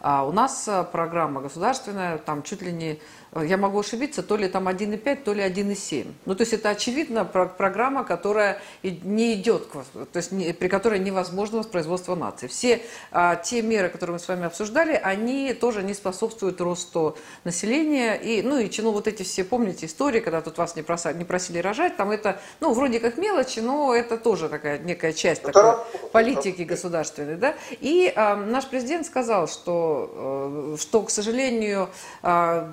А 0.00 0.24
у 0.24 0.32
нас 0.32 0.68
э, 0.68 0.84
программа 0.90 1.40
государственная, 1.40 2.18
там 2.18 2.42
чуть 2.42 2.62
ли 2.62 2.72
не 2.72 3.00
я 3.42 3.56
могу 3.56 3.80
ошибиться, 3.80 4.22
то 4.22 4.36
ли 4.36 4.48
там 4.48 4.68
1,5, 4.68 5.16
то 5.24 5.32
ли 5.32 5.42
1,7. 5.42 6.06
Ну, 6.24 6.34
то 6.34 6.42
есть 6.42 6.52
это 6.52 6.70
очевидно 6.70 7.24
программа, 7.24 8.04
которая 8.04 8.60
не 8.82 9.34
идет, 9.34 9.68
то 9.70 10.16
есть 10.16 10.30
при 10.58 10.68
которой 10.68 10.98
невозможно 10.98 11.58
воспроизводство 11.58 12.14
нации. 12.14 12.46
Все 12.46 12.82
а, 13.10 13.36
те 13.36 13.62
меры, 13.62 13.88
которые 13.88 14.14
мы 14.14 14.18
с 14.18 14.28
вами 14.28 14.46
обсуждали, 14.46 15.00
они 15.02 15.52
тоже 15.54 15.82
не 15.82 15.94
способствуют 15.94 16.60
росту 16.60 17.16
населения. 17.44 18.14
И, 18.14 18.42
ну, 18.42 18.58
и 18.58 18.70
ну, 18.78 18.92
вот 18.92 19.08
эти 19.08 19.22
все, 19.22 19.44
помните, 19.44 19.86
истории, 19.86 20.20
когда 20.20 20.40
тут 20.40 20.58
вас 20.58 20.76
не, 20.76 20.82
проса, 20.82 21.12
не 21.12 21.24
просили 21.24 21.58
рожать, 21.58 21.96
там 21.96 22.10
это, 22.10 22.40
ну, 22.60 22.72
вроде 22.72 23.00
как 23.00 23.16
мелочи, 23.18 23.60
но 23.60 23.94
это 23.94 24.16
тоже 24.18 24.48
такая 24.48 24.78
некая 24.78 25.12
часть 25.12 25.42
это 25.42 25.52
такой 25.52 26.10
политики 26.10 26.62
государственной, 26.62 27.36
да. 27.36 27.54
И 27.80 28.12
а, 28.14 28.36
наш 28.36 28.66
президент 28.66 29.06
сказал, 29.06 29.48
что, 29.48 30.74
э, 30.74 30.76
что 30.80 31.02
к 31.02 31.10
сожалению, 31.10 31.88
а, 32.22 32.70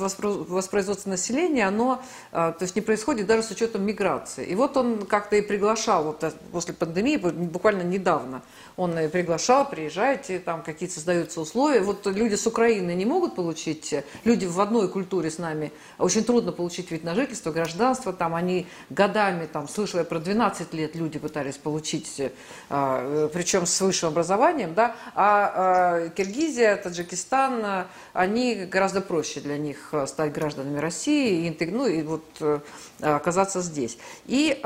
воспроизводство 0.00 1.10
населения, 1.10 1.66
оно 1.66 2.02
а, 2.32 2.52
то 2.52 2.64
есть 2.64 2.76
не 2.76 2.82
происходит 2.82 3.26
даже 3.26 3.42
с 3.42 3.50
учетом 3.50 3.82
миграции. 3.84 4.46
И 4.46 4.54
вот 4.54 4.76
он 4.76 5.06
как-то 5.06 5.36
и 5.36 5.42
приглашал, 5.42 6.04
вот 6.04 6.22
э, 6.24 6.32
после 6.52 6.74
пандемии, 6.74 7.16
буквально 7.16 7.82
недавно, 7.82 8.42
он 8.76 8.98
и 8.98 9.08
приглашал, 9.08 9.68
приезжайте, 9.68 10.38
там 10.38 10.62
какие-то 10.62 10.94
создаются 10.94 11.40
условия. 11.40 11.80
Вот 11.80 12.06
люди 12.06 12.34
с 12.34 12.46
Украины 12.46 12.94
не 12.94 13.04
могут 13.04 13.34
получить, 13.34 13.94
люди 14.24 14.46
в 14.46 14.60
одной 14.60 14.88
культуре 14.88 15.30
с 15.30 15.38
нами, 15.38 15.72
очень 15.98 16.24
трудно 16.24 16.52
получить 16.52 16.90
вид 16.90 17.04
на 17.04 17.14
жительство, 17.14 17.50
гражданство, 17.50 18.12
там 18.12 18.34
они 18.34 18.66
годами, 18.90 19.46
там, 19.46 19.68
слышала 19.68 20.04
про 20.04 20.18
12 20.18 20.72
лет 20.74 20.94
люди 20.94 21.18
пытались 21.18 21.56
получить, 21.56 22.22
причем 22.68 23.66
с 23.66 23.80
высшим 23.80 24.10
образованием, 24.10 24.74
да, 24.74 24.96
а 25.14 26.08
Киргизия, 26.10 26.76
Таджикистан, 26.76 27.86
они 28.12 28.66
гораздо 28.66 29.00
проще 29.00 29.40
для 29.40 29.58
них 29.58 29.79
э, 29.92 30.06
стать 30.06 30.32
гражданами 30.32 30.78
России, 30.78 31.46
и, 31.46 31.66
ну 31.66 31.86
и 31.86 32.02
вот 32.02 32.24
э, 32.40 32.60
оказаться 33.00 33.60
здесь. 33.60 33.98
И 34.26 34.60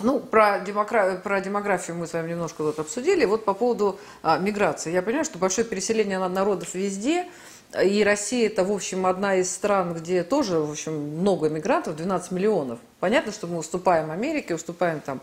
ну, 0.00 0.20
про, 0.20 0.60
демокра... 0.60 1.20
про 1.22 1.40
демографию 1.40 1.96
мы 1.96 2.06
с 2.06 2.12
вами 2.12 2.30
немножко 2.30 2.62
вот 2.62 2.78
обсудили. 2.78 3.24
Вот 3.24 3.44
по 3.44 3.52
поводу 3.52 3.98
а, 4.22 4.38
миграции. 4.38 4.92
Я 4.92 5.02
понимаю, 5.02 5.24
что 5.24 5.38
большое 5.38 5.66
переселение 5.66 6.18
народов 6.18 6.74
везде. 6.74 7.26
И 7.82 8.02
Россия 8.02 8.46
это, 8.46 8.64
в 8.64 8.72
общем, 8.72 9.06
одна 9.06 9.36
из 9.36 9.52
стран, 9.52 9.94
где 9.94 10.22
тоже, 10.22 10.58
в 10.60 10.70
общем, 10.70 10.92
много 10.92 11.48
мигрантов, 11.48 11.96
12 11.96 12.30
миллионов. 12.30 12.78
Понятно, 13.00 13.32
что 13.32 13.46
мы 13.46 13.58
уступаем 13.58 14.10
Америке, 14.10 14.54
уступаем 14.54 15.00
там 15.00 15.20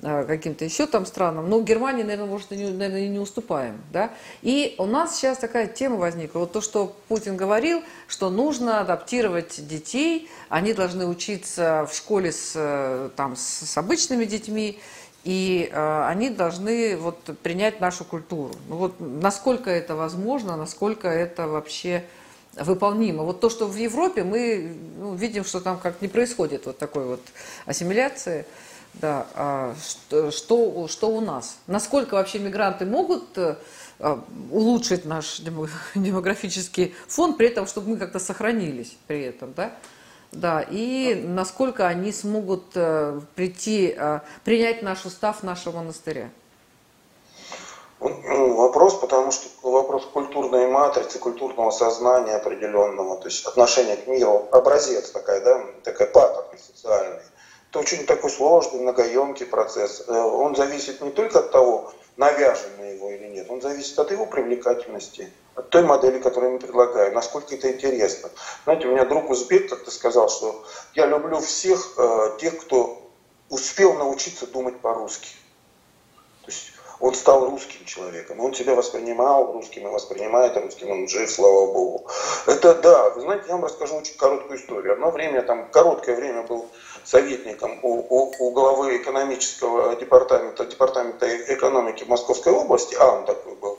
каким-то 0.00 0.64
еще 0.64 0.86
там 0.86 1.06
странам. 1.06 1.48
Но 1.48 1.60
Германии, 1.60 2.02
наверное, 2.02 2.26
может, 2.26 2.50
не, 2.52 2.70
наверное, 2.70 3.06
и 3.06 3.08
не 3.08 3.18
уступаем. 3.18 3.80
Да? 3.92 4.10
И 4.42 4.74
у 4.78 4.86
нас 4.86 5.16
сейчас 5.16 5.38
такая 5.38 5.66
тема 5.66 5.96
возникла. 5.96 6.40
Вот 6.40 6.52
то, 6.52 6.60
что 6.60 6.96
Путин 7.08 7.36
говорил, 7.36 7.82
что 8.06 8.30
нужно 8.30 8.80
адаптировать 8.80 9.66
детей, 9.66 10.28
они 10.48 10.72
должны 10.72 11.06
учиться 11.06 11.88
в 11.90 11.94
школе 11.96 12.32
с, 12.32 12.52
э, 12.54 13.10
там, 13.16 13.34
с 13.36 13.76
обычными 13.76 14.24
детьми, 14.24 14.78
и 15.24 15.68
э, 15.70 16.04
они 16.06 16.30
должны 16.30 16.96
вот, 16.96 17.18
принять 17.42 17.80
нашу 17.80 18.04
культуру. 18.04 18.54
Ну, 18.68 18.76
вот, 18.76 18.94
насколько 19.00 19.68
это 19.68 19.96
возможно, 19.96 20.56
насколько 20.56 21.08
это 21.08 21.48
вообще 21.48 22.04
выполнимо. 22.54 23.24
Вот 23.24 23.40
то, 23.40 23.50
что 23.50 23.66
в 23.66 23.76
Европе, 23.76 24.24
мы 24.24 24.74
ну, 24.98 25.14
видим, 25.14 25.44
что 25.44 25.60
там 25.60 25.78
как 25.78 26.00
не 26.02 26.08
происходит 26.08 26.66
вот 26.66 26.78
такой 26.78 27.04
вот 27.04 27.20
ассимиляции. 27.66 28.46
Да, 28.94 29.26
а 29.34 29.74
что, 30.30 30.88
что 30.88 31.08
у 31.08 31.20
нас? 31.20 31.58
Насколько 31.66 32.14
вообще 32.14 32.40
мигранты 32.40 32.84
могут 32.84 33.38
э, 33.38 33.56
а, 34.00 34.24
улучшить 34.50 35.04
наш 35.04 35.40
демографический 35.94 36.94
фон, 37.06 37.34
при 37.34 37.48
этом, 37.48 37.66
чтобы 37.66 37.90
мы 37.90 37.96
как-то 37.96 38.18
сохранились 38.18 38.96
при 39.06 39.22
этом, 39.22 39.52
да? 39.54 39.72
Да, 40.32 40.64
и 40.68 41.14
насколько 41.26 41.86
они 41.86 42.12
смогут 42.12 42.64
э, 42.74 43.20
прийти, 43.34 43.94
э, 43.96 44.20
принять 44.44 44.82
наш 44.82 45.06
устав 45.06 45.42
нашего 45.42 45.76
монастыря? 45.78 46.30
Ну, 48.00 48.54
вопрос, 48.54 48.94
потому 48.94 49.32
что 49.32 49.48
вопрос 49.62 50.04
культурной 50.06 50.68
матрицы, 50.68 51.18
культурного 51.18 51.70
сознания 51.70 52.36
определенного, 52.36 53.16
то 53.16 53.26
есть 53.26 53.44
отношения 53.46 53.96
к 53.96 54.06
миру, 54.06 54.48
образец 54.52 55.10
такая, 55.10 55.40
да, 55.40 55.64
такая 55.82 56.08
паттерн 56.08 56.58
социальный. 56.58 57.22
Это 57.70 57.80
очень 57.80 58.06
такой 58.06 58.30
сложный, 58.30 58.80
многоемкий 58.80 59.44
процесс. 59.44 60.04
Э, 60.06 60.12
он 60.12 60.56
зависит 60.56 61.02
не 61.02 61.10
только 61.10 61.40
от 61.40 61.50
того, 61.50 61.92
навяжем 62.16 62.70
мы 62.78 62.86
его 62.86 63.10
или 63.10 63.26
нет, 63.28 63.46
он 63.48 63.60
зависит 63.60 63.98
от 63.98 64.10
его 64.10 64.26
привлекательности, 64.26 65.32
от 65.54 65.70
той 65.70 65.84
модели, 65.84 66.18
которую 66.18 66.52
мы 66.52 66.58
предлагаем, 66.58 67.14
насколько 67.14 67.54
это 67.54 67.70
интересно. 67.70 68.30
Знаете, 68.64 68.88
у 68.88 68.92
меня 68.92 69.04
друг 69.04 69.30
узбек 69.30 69.68
как-то 69.68 69.90
сказал, 69.90 70.28
что 70.28 70.64
я 70.94 71.06
люблю 71.06 71.40
всех 71.40 71.94
э, 71.96 72.38
тех, 72.40 72.58
кто 72.58 73.02
успел 73.50 73.94
научиться 73.94 74.46
думать 74.46 74.80
по-русски. 74.80 75.28
То 76.42 76.50
есть 76.50 76.72
он 77.00 77.14
стал 77.14 77.48
русским 77.48 77.84
человеком, 77.84 78.40
он 78.40 78.52
себя 78.54 78.74
воспринимал 78.74 79.52
русским 79.52 79.86
и 79.86 79.90
воспринимает 79.90 80.56
русским, 80.56 80.90
он 80.90 81.06
жив, 81.06 81.30
слава 81.30 81.72
богу. 81.72 82.06
Это 82.46 82.74
да, 82.74 83.10
вы 83.10 83.20
знаете, 83.20 83.44
я 83.48 83.54
вам 83.54 83.64
расскажу 83.64 83.96
очень 83.96 84.16
короткую 84.16 84.58
историю. 84.58 84.94
Одно 84.94 85.10
время, 85.10 85.42
там, 85.42 85.70
короткое 85.70 86.16
время 86.16 86.42
был 86.42 86.66
советником 87.08 87.80
у, 87.82 87.94
у, 87.94 88.34
у 88.38 88.50
главы 88.50 88.98
экономического 88.98 89.96
департамента, 89.96 90.66
департамента 90.66 91.26
экономики 91.54 92.04
Московской 92.06 92.52
области, 92.52 92.94
а 92.96 93.06
он 93.12 93.24
такой 93.24 93.54
был, 93.54 93.78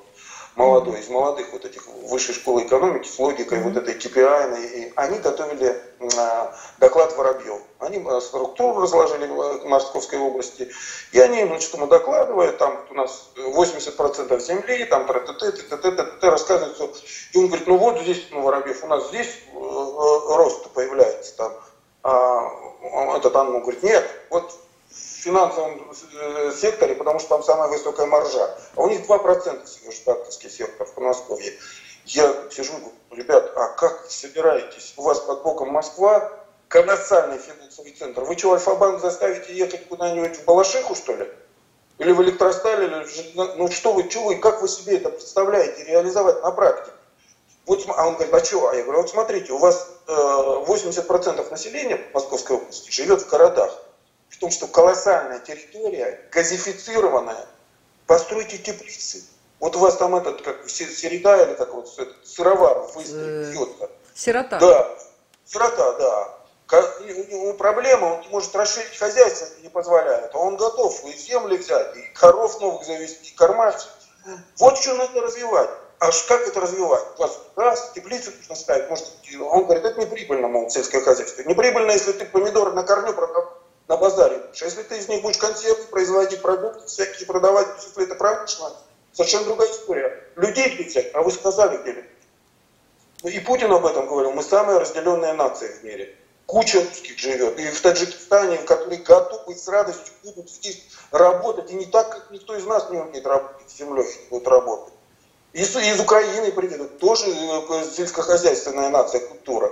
молодой, 0.55 0.99
из 0.99 1.09
молодых 1.09 1.53
вот 1.53 1.63
этих 1.63 1.88
высшей 2.09 2.34
школы 2.34 2.63
экономики 2.63 3.07
с 3.07 3.19
логикой 3.19 3.61
вот 3.61 3.77
этой 3.77 3.93
KPI, 3.93 4.65
и 4.65 4.93
они 4.95 5.19
готовили 5.19 5.80
а, 6.17 6.55
доклад 6.80 7.15
Воробьев. 7.15 7.61
Они 7.77 8.03
а, 8.03 8.19
структуру 8.19 8.82
разложили 8.82 9.27
в 9.27 9.65
Московской 9.65 10.17
области, 10.17 10.71
и 11.11 11.19
они, 11.19 11.59
что 11.59 11.77
мы 11.77 11.86
докладывают, 11.86 12.57
там 12.57 12.84
у 12.89 12.93
нас 12.95 13.30
80% 13.38 14.39
земли, 14.39 14.86
там 14.86 15.05
про 15.05 15.19
т 15.19 15.51
т 15.51 16.30
рассказывают, 16.30 16.75
все. 16.75 16.91
и 17.34 17.38
он 17.38 17.47
говорит, 17.47 17.67
ну 17.67 17.77
вот 17.77 18.01
здесь, 18.01 18.27
ну, 18.32 18.41
Воробьев, 18.41 18.84
у 18.84 18.88
нас 18.88 19.07
здесь 19.09 19.27
э, 19.27 19.55
э, 19.55 20.36
рост 20.36 20.67
появляется 20.71 21.38
там, 21.38 21.53
этот 22.04 23.36
Анну 23.36 23.62
говорит, 23.62 23.84
нет, 23.84 24.10
вот 24.30 24.54
в 24.89 25.22
финансовом 25.22 25.91
э, 26.14 26.52
секторе, 26.52 26.95
потому 26.95 27.20
что 27.20 27.30
там 27.30 27.43
самая 27.43 27.70
высокая 27.70 28.06
маржа. 28.08 28.58
А 28.76 28.82
у 28.82 28.89
них 28.89 29.02
2% 29.08 29.66
всего 29.66 29.91
же 29.91 29.97
банковский 30.06 30.50
сектор 30.50 30.88
в 30.88 30.93
Подмосковье. 30.93 31.54
Я 32.06 32.34
сижу 32.50 32.74
говорю, 32.74 32.93
ребят, 33.12 33.52
а 33.56 33.68
как 33.68 34.06
собираетесь? 34.10 34.93
У 34.97 35.04
вас 35.04 35.20
под 35.20 35.43
боком 35.43 35.70
Москва, 35.70 36.32
колоссальный 36.68 37.38
финансовый 37.38 37.91
центр. 37.91 38.22
Вы 38.22 38.38
что, 38.38 38.54
Альфа-банк 38.54 39.02
заставите 39.02 39.54
ехать 39.54 39.88
куда-нибудь 39.88 40.38
в 40.38 40.45
Балашиху, 40.45 40.95
что 40.95 41.16
ли? 41.16 41.30
Или 41.97 42.14
в 42.14 42.22
Электросталь, 42.24 42.86
или 42.86 43.06
ну 43.58 43.70
что 43.70 43.91
вы, 43.93 44.10
что 44.10 44.24
вы, 44.24 44.38
как 44.38 44.62
вы 44.62 44.70
себе 44.70 44.97
это 44.97 45.10
представляете 45.10 45.84
реализовать 45.84 46.41
на 46.41 46.52
практике? 46.52 46.93
Вот, 47.70 47.86
а 47.88 48.07
он 48.07 48.15
говорит, 48.15 48.34
а 48.34 48.43
что? 48.43 48.67
А 48.70 48.76
я 48.76 48.82
говорю, 48.82 49.01
вот 49.01 49.11
смотрите, 49.11 49.53
у 49.53 49.59
вас 49.59 49.89
э, 50.07 50.11
80% 50.11 51.51
населения 51.51 52.01
Московской 52.15 52.57
области 52.57 52.89
живет 52.89 53.22
в 53.22 53.30
городах. 53.30 53.72
В 54.30 54.39
том, 54.39 54.49
что 54.49 54.65
колоссальная 54.65 55.38
территория, 55.38 56.28
газифицированная. 56.32 57.45
Постройте 58.07 58.57
теплицы. 58.57 59.24
Вот 59.59 59.76
у 59.76 59.80
вас 59.80 59.97
там 59.97 60.15
этот, 60.15 60.41
как 60.41 60.67
середа 60.67 61.43
или 61.43 61.53
как 61.53 61.72
вот 61.76 61.93
этот, 61.95 62.28
сыровар 62.28 62.88
выставили, 62.95 63.53
Сирота. 63.53 63.89
Да, 64.57 64.97
сирота, 65.45 65.93
да. 65.99 66.38
У 67.01 67.03
него 67.03 67.53
проблема, 67.53 68.05
он 68.05 68.22
не 68.22 68.30
может 68.30 68.55
расширить 68.55 68.97
хозяйство, 68.97 69.47
не 69.61 69.70
позволяет. 69.70 70.34
А 70.34 70.39
он 70.39 70.57
готов 70.57 71.05
и 71.05 71.15
земли 71.15 71.57
взять, 71.57 71.95
и 71.95 72.01
коров 72.15 72.59
новых 72.61 72.84
завести, 72.84 73.32
и 73.32 73.36
кормать. 73.36 73.88
Вот 74.57 74.80
что 74.80 74.95
надо 74.95 75.22
развивать. 75.22 75.70
А 76.00 76.12
как 76.28 76.47
это 76.47 76.62
развивать? 76.62 77.04
Раз, 77.56 77.91
теплицу 77.93 78.32
нужно 78.38 78.56
ставить. 78.56 78.89
Может, 78.89 79.06
он 79.41 79.66
говорит, 79.66 79.84
это 79.84 80.00
не 80.00 80.06
прибыльно, 80.06 80.47
мол, 80.47 80.70
сельское 80.70 81.02
хозяйство. 81.02 81.41
Не 81.43 81.54
прибыльно, 81.54 81.91
если 81.91 82.14
ты 82.14 82.26
помидоры 82.26 82.72
на 82.72 82.84
корню 82.84 83.14
продал 83.14 83.60
на 83.89 83.97
базаре. 83.97 84.38
А 84.38 84.66
если 84.66 84.84
ты 84.84 84.97
из 84.97 85.10
них 85.10 85.22
будешь 85.22 85.38
консервы 85.38 85.84
производить, 85.86 86.41
продукты 86.41 86.86
всякие 86.88 87.28
продавать, 87.28 87.68
если 87.84 88.04
это 88.04 88.16
промышленность, 88.16 88.78
совершенно 89.12 89.45
другая 89.45 89.70
история. 89.70 90.24
Людей 90.38 90.70
где 90.70 91.02
а 91.14 91.22
вы 91.22 91.32
сказали, 91.32 91.78
где 91.82 92.06
И 93.30 93.39
Путин 93.41 93.72
об 93.74 93.86
этом 93.86 94.08
говорил. 94.08 94.32
Мы 94.32 94.43
самая 94.43 94.80
разделенная 94.80 95.34
нация 95.34 95.70
в 95.70 95.84
мире. 95.84 96.16
Куча 96.45 96.80
русских 96.80 97.20
живет. 97.20 97.60
И 97.60 97.68
в 97.68 97.82
Таджикистане, 97.82 98.58
которые 98.60 99.02
готовы 99.02 99.54
с 99.54 99.68
радостью 99.68 100.14
будут 100.24 100.50
здесь 100.50 100.82
работать. 101.12 101.72
И 101.72 101.74
не 101.74 101.88
так, 101.88 102.10
как 102.10 102.32
никто 102.32 102.56
из 102.56 102.66
нас 102.66 102.89
не 102.89 103.00
умеет 103.00 103.28
работать 103.28 103.70
с 103.70 103.78
землей, 103.78 104.08
будут 104.30 104.47
работать. 104.47 104.93
Из, 105.54 105.76
из 105.76 106.00
Украины 106.00 106.52
приведут. 106.52 107.00
Тоже 107.00 107.26
э, 107.30 107.86
сельскохозяйственная 107.95 108.89
нация, 108.89 109.22
культура. 109.22 109.72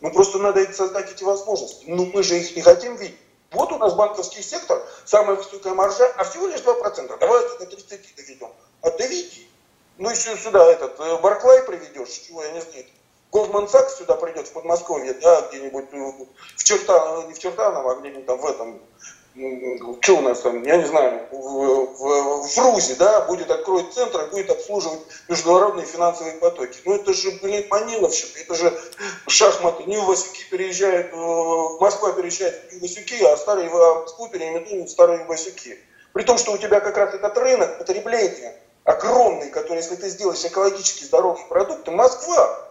Ну 0.00 0.10
просто 0.10 0.38
надо 0.38 0.72
создать 0.72 1.10
эти 1.12 1.24
возможности. 1.24 1.84
Но 1.86 2.06
мы 2.06 2.22
же 2.22 2.38
их 2.38 2.56
не 2.56 2.62
хотим 2.62 2.96
видеть. 2.96 3.18
Вот 3.50 3.72
у 3.72 3.78
нас 3.78 3.94
банковский 3.94 4.42
сектор, 4.42 4.82
самая 5.04 5.36
высокая 5.36 5.72
маржа, 5.74 6.06
а 6.16 6.24
всего 6.24 6.46
лишь 6.46 6.60
2%. 6.60 7.16
Давайте 7.18 7.58
до 7.58 7.66
30 7.66 8.14
доведем. 8.16 8.50
А 8.82 8.90
доведи. 8.90 9.48
Ну 9.98 10.10
еще 10.10 10.36
сюда 10.36 10.64
этот 10.64 10.98
э, 11.00 11.18
Барклай 11.18 11.62
приведешь, 11.62 12.10
чего 12.10 12.42
я 12.44 12.52
не 12.52 12.60
знаю. 12.60 12.84
Goldman 13.30 13.68
Сакс 13.68 13.98
сюда 13.98 14.16
придет 14.16 14.48
в 14.48 14.52
Подмосковье, 14.52 15.12
да, 15.14 15.42
где-нибудь 15.48 15.86
э, 15.92 16.12
в 16.56 16.64
Чертаново, 16.64 17.26
не 17.26 17.34
в 17.34 17.38
Чертаново, 17.38 17.92
а 17.92 17.94
где-нибудь 17.96 18.26
там 18.26 18.38
в 18.38 18.46
этом 18.46 18.80
что 20.00 20.16
у 20.16 20.20
нас 20.22 20.40
там, 20.40 20.62
я 20.64 20.76
не 20.76 20.86
знаю, 20.86 21.20
в, 21.30 21.36
в, 21.36 22.48
в 22.48 22.58
Рузе, 22.58 22.94
да, 22.96 23.22
будет 23.22 23.50
откроет 23.50 23.92
центр 23.92 24.24
и 24.24 24.30
будет 24.30 24.50
обслуживать 24.50 25.00
международные 25.28 25.86
финансовые 25.86 26.34
потоки. 26.36 26.78
Ну 26.84 26.94
это 26.94 27.12
же, 27.12 27.30
блин, 27.42 27.64
Маниловщина, 27.70 28.30
это 28.40 28.54
же 28.54 28.80
шахматы. 29.26 29.84
Не 29.84 29.98
Васюки 29.98 30.44
переезжают, 30.50 31.12
в 31.12 31.78
Москва 31.80 32.12
переезжает 32.12 32.72
в 32.72 32.80
Васюки, 32.80 33.22
а 33.22 33.36
старые 33.36 33.68
в 33.68 34.00
Москву 34.02 34.28
переименуют 34.28 34.90
старые 34.90 35.24
Васюки. 35.26 35.78
При 36.12 36.22
том, 36.24 36.38
что 36.38 36.52
у 36.52 36.58
тебя 36.58 36.80
как 36.80 36.96
раз 36.96 37.14
этот 37.14 37.36
рынок 37.38 37.78
потребления 37.78 38.60
огромный, 38.84 39.50
который, 39.50 39.76
если 39.78 39.96
ты 39.96 40.08
сделаешь 40.08 40.44
экологически 40.44 41.04
здоровые 41.04 41.46
продукты, 41.46 41.90
Москва 41.90 42.67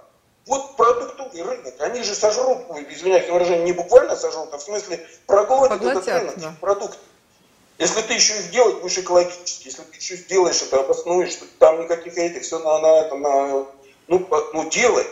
вот 0.47 0.75
продуктовый 0.75 1.41
рынок, 1.41 1.75
они 1.79 2.03
же 2.03 2.15
сожрут, 2.15 2.59
извиняюсь 2.89 3.27
на 3.27 3.33
выражение, 3.33 3.65
не 3.65 3.73
буквально 3.73 4.15
сожрут, 4.15 4.53
а 4.53 4.57
в 4.57 4.61
смысле 4.61 5.05
проглотят 5.25 5.81
этот 5.81 6.07
рынок 6.07 6.37
да. 6.37 6.55
продукт. 6.59 6.97
Если 7.77 8.01
ты 8.01 8.13
еще 8.13 8.37
их 8.39 8.49
делать 8.49 8.81
будешь 8.81 8.97
экологически, 8.97 9.67
если 9.67 9.83
ты 9.83 9.97
еще 9.97 10.15
сделаешь 10.15 10.61
это, 10.63 10.79
обоснуешь, 10.79 11.31
что 11.31 11.45
там 11.59 11.81
никаких 11.81 12.17
этих, 12.17 12.41
все 12.41 12.57
на, 12.59 12.79
на 12.79 13.01
этом, 13.01 13.21
на, 13.21 13.67
ну, 14.07 14.27
ну 14.53 14.69
делай. 14.69 15.05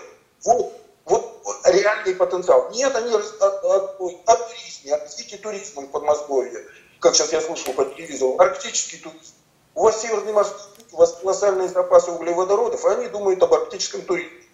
Вот, 0.43 0.73
вот 1.05 1.43
реальный 1.65 2.15
потенциал. 2.15 2.71
Нет, 2.71 2.95
они 2.95 3.13
от, 3.13 3.41
от, 3.41 3.65
от 3.65 3.97
туризма, 3.99 4.95
от 4.95 5.01
развития 5.03 5.37
туризма 5.37 5.83
в 5.83 5.87
Подмосковье, 5.87 6.65
как 6.99 7.13
сейчас 7.13 7.33
я 7.33 7.41
слышал 7.41 7.73
по 7.73 7.85
телевизору, 7.85 8.39
арктический 8.39 8.99
туризм. 8.99 9.33
У 9.75 9.83
вас 9.83 10.01
Северный 10.01 10.31
морской 10.31 10.75
у 10.93 10.97
вас 10.97 11.17
колоссальные 11.21 11.67
запасы 11.67 12.09
углеводородов, 12.11 12.83
а 12.85 12.93
они 12.93 13.07
думают 13.09 13.43
об 13.43 13.53
арктическом 13.53 14.01
туризме. 14.03 14.44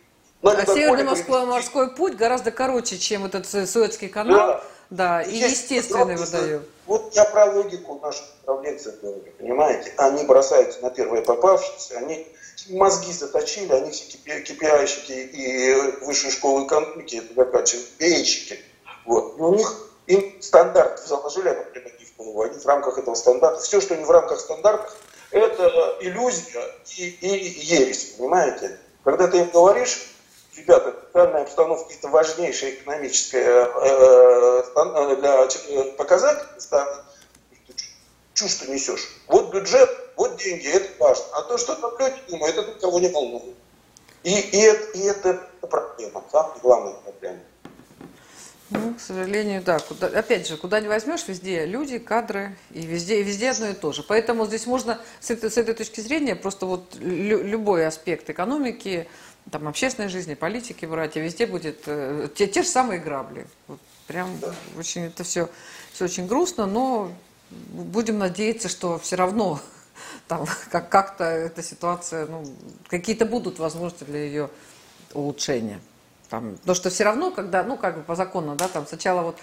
Но 0.41 0.51
а 0.51 0.65
Северный 0.65 1.03
Москва 1.03 1.45
морской 1.45 1.93
путь 1.93 2.15
гораздо 2.15 2.51
короче, 2.51 2.97
чем 2.97 3.25
этот 3.25 3.47
Суэцкий 3.47 4.09
канал. 4.09 4.37
Да, 4.37 4.63
да 4.89 5.21
и 5.21 5.37
естественный 5.37 6.15
выдает. 6.15 6.67
Вот 6.85 7.13
я 7.15 7.25
про 7.25 7.45
логику 7.45 7.99
наших 8.01 8.25
управленцев 8.41 8.99
говорю, 9.01 9.23
понимаете? 9.37 9.93
Они 9.97 10.25
бросаются 10.25 10.81
на 10.81 10.89
первые 10.89 11.21
попавшиеся, 11.21 11.97
они 11.97 12.27
мозги 12.69 13.13
заточили, 13.13 13.71
они 13.71 13.91
все 13.91 14.17
кипиайщики 14.41 15.11
и 15.11 16.03
высшие 16.05 16.31
школы 16.31 16.65
экономики, 16.65 17.17
это 17.23 17.33
заканчивают 17.33 17.87
пейщики. 17.97 18.59
Вот. 19.05 19.37
И 19.37 19.41
у 19.41 19.55
них 19.55 19.89
им 20.07 20.41
стандарт 20.41 20.99
заложили, 21.07 21.49
например, 21.49 21.91
в 22.13 22.17
голову, 22.17 22.41
они 22.41 22.59
в 22.59 22.65
рамках 22.65 22.97
этого 22.97 23.15
стандарта. 23.15 23.61
Все, 23.61 23.79
что 23.79 23.95
не 23.95 24.03
в 24.03 24.11
рамках 24.11 24.39
стандарта, 24.39 24.91
это 25.31 25.97
иллюзия 26.01 26.63
и, 26.97 27.05
и 27.05 27.63
ересь, 27.63 28.15
понимаете? 28.17 28.77
Когда 29.03 29.27
ты 29.27 29.37
им 29.37 29.49
говоришь, 29.49 30.10
ребята, 30.61 30.95
данная 31.13 31.41
обстановка 31.43 31.93
это 31.93 32.07
важнейшая 32.07 32.71
экономическая 32.71 33.65
э, 33.65 34.63
э, 34.75 35.15
для 35.17 35.43
э, 35.43 35.91
показатель 35.93 36.47
страны. 36.59 37.03
Чушь 38.33 38.55
ты 38.55 38.71
несешь. 38.71 39.09
Вот 39.27 39.53
бюджет, 39.53 39.89
вот 40.15 40.37
деньги, 40.37 40.67
это 40.67 40.87
важно. 40.99 41.25
А 41.33 41.41
то, 41.43 41.57
что 41.57 41.75
там 41.75 41.91
люди 41.99 42.15
думают, 42.29 42.57
это 42.57 42.73
никого 42.73 42.99
не 42.99 43.09
волнует. 43.09 43.55
И, 44.23 44.39
и, 44.39 44.61
это, 44.61 44.97
и 44.97 45.01
это 45.01 45.33
проблема, 45.61 46.23
самая 46.31 46.57
главная 46.61 46.93
проблема. 46.93 47.39
Ну, 48.69 48.93
к 48.93 49.01
сожалению, 49.01 49.61
да. 49.61 49.79
Куда, 49.79 50.07
опять 50.07 50.47
же, 50.47 50.55
куда 50.55 50.79
не 50.79 50.87
возьмешь, 50.87 51.27
везде 51.27 51.65
люди, 51.65 51.97
кадры, 51.97 52.55
и 52.71 52.81
везде, 52.81 53.19
и 53.19 53.23
везде 53.23 53.49
одно 53.49 53.67
и 53.67 53.73
то 53.73 53.91
же. 53.91 54.01
Поэтому 54.01 54.45
здесь 54.45 54.65
можно 54.65 55.01
с 55.19 55.29
этой, 55.29 55.51
с 55.51 55.57
этой 55.57 55.75
точки 55.75 55.99
зрения 55.99 56.37
просто 56.37 56.65
вот 56.65 56.95
лю, 56.95 57.43
любой 57.43 57.85
аспект 57.85 58.29
экономики, 58.29 59.09
там, 59.49 59.67
общественной 59.67 60.09
жизни, 60.09 60.33
политики 60.33 60.85
брать, 60.85 61.17
и 61.17 61.19
везде 61.19 61.47
будет 61.47 61.83
э, 61.85 62.29
те, 62.35 62.47
те 62.47 62.63
же 62.63 62.67
самые 62.67 62.99
грабли. 62.99 63.47
Вот 63.67 63.79
прям 64.07 64.29
очень 64.77 65.03
это 65.03 65.23
все, 65.23 65.49
все 65.93 66.05
очень 66.05 66.27
грустно, 66.27 66.67
но 66.67 67.11
будем 67.49 68.17
надеяться, 68.17 68.69
что 68.69 68.99
все 68.99 69.15
равно 69.15 69.59
там 70.27 70.45
как, 70.69 70.89
как-то 70.89 71.23
эта 71.23 71.63
ситуация, 71.63 72.27
ну, 72.27 72.43
какие-то 72.87 73.25
будут 73.25 73.59
возможности 73.59 74.03
для 74.03 74.19
ее 74.19 74.49
улучшения. 75.13 75.79
Там, 76.29 76.55
потому 76.55 76.75
что 76.75 76.89
все 76.89 77.03
равно, 77.03 77.31
когда, 77.31 77.61
ну, 77.63 77.75
как 77.75 77.97
бы 77.97 78.03
по 78.03 78.15
закону, 78.15 78.55
да, 78.55 78.69
там 78.69 78.87
сначала 78.87 79.21
вот 79.21 79.37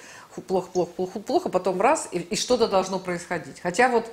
плохо, 0.47 0.71
плохо, 0.73 0.91
плохо, 0.97 1.21
плохо, 1.21 1.49
потом 1.51 1.83
раз, 1.83 2.09
и, 2.13 2.19
и 2.19 2.37
что-то 2.37 2.67
должно 2.67 2.99
происходить. 2.99 3.61
Хотя 3.61 3.91
вот 3.91 4.07
а, 4.07 4.11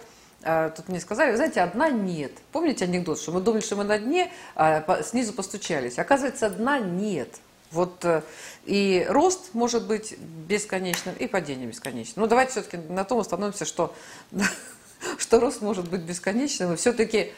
тут 0.76 0.90
мне 0.90 1.00
сказали, 1.00 1.32
вы 1.32 1.38
знаете, 1.38 1.62
одна 1.62 1.90
нет. 1.90 2.32
Помните 2.52 2.86
анекдот, 2.86 3.20
что 3.20 3.32
мы 3.32 3.42
думали, 3.42 3.62
что 3.62 3.76
мы 3.76 3.84
на 3.84 3.98
дне, 3.98 4.32
а 4.56 5.02
снизу 5.04 5.34
постучались. 5.34 5.98
Оказывается, 5.98 6.50
дна 6.50 6.80
нет. 6.80 7.30
Вот 7.72 8.06
э, 8.06 8.22
и 8.66 9.06
рост 9.10 9.54
может 9.54 9.88
быть 9.88 10.18
бесконечным, 10.20 11.16
и 11.16 11.28
падение 11.28 11.68
бесконечным. 11.68 12.24
Но 12.24 12.28
давайте 12.28 12.52
все-таки 12.52 12.78
на 12.78 13.04
том 13.04 13.20
остановимся, 13.20 13.66
что, 13.66 13.94
что 15.18 15.40
рост 15.40 15.62
может 15.62 15.90
быть 15.90 16.02
бесконечным, 16.02 16.74
и 16.74 16.76
все-таки 16.78 17.34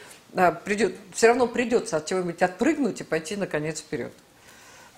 придет, 0.64 0.94
все 1.14 1.28
равно 1.28 1.46
придется 1.46 1.96
от 1.96 2.06
чего-нибудь 2.06 2.42
отпрыгнуть 2.42 3.00
и 3.00 3.04
пойти 3.04 3.36
наконец 3.36 3.80
вперед. 3.80 4.12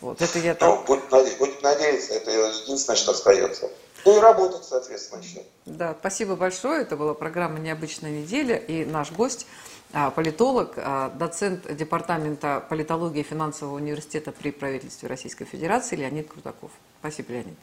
Вот, 0.01 0.21
это 0.21 0.39
я 0.39 0.55
так... 0.55 0.69
Ну, 0.69 0.85
будем 0.87 1.63
надеяться, 1.63 2.15
это 2.15 2.31
единственное, 2.31 2.97
что 2.97 3.13
остается. 3.13 3.71
Ну 4.05 4.17
и 4.17 4.21
работать, 4.21 4.65
соответственно, 4.65 5.21
еще. 5.21 5.43
Да, 5.67 5.95
спасибо 5.99 6.37
большое. 6.37 6.83
Это 6.83 6.97
была 6.97 7.15
программа 7.15 7.59
«Необычная 7.59 8.11
неделя». 8.11 8.57
И 8.57 8.85
наш 8.85 9.13
гость, 9.13 9.47
а, 9.93 10.11
политолог, 10.11 10.75
а, 10.77 11.11
доцент 11.11 11.75
Департамента 11.75 12.65
политологии 12.69 13.23
финансового 13.23 13.77
университета 13.77 14.33
при 14.33 14.51
правительстве 14.51 15.09
Российской 15.09 15.45
Федерации 15.45 15.97
Леонид 15.97 16.29
Крутаков. 16.29 16.71
Спасибо, 17.01 17.33
Леонид. 17.33 17.59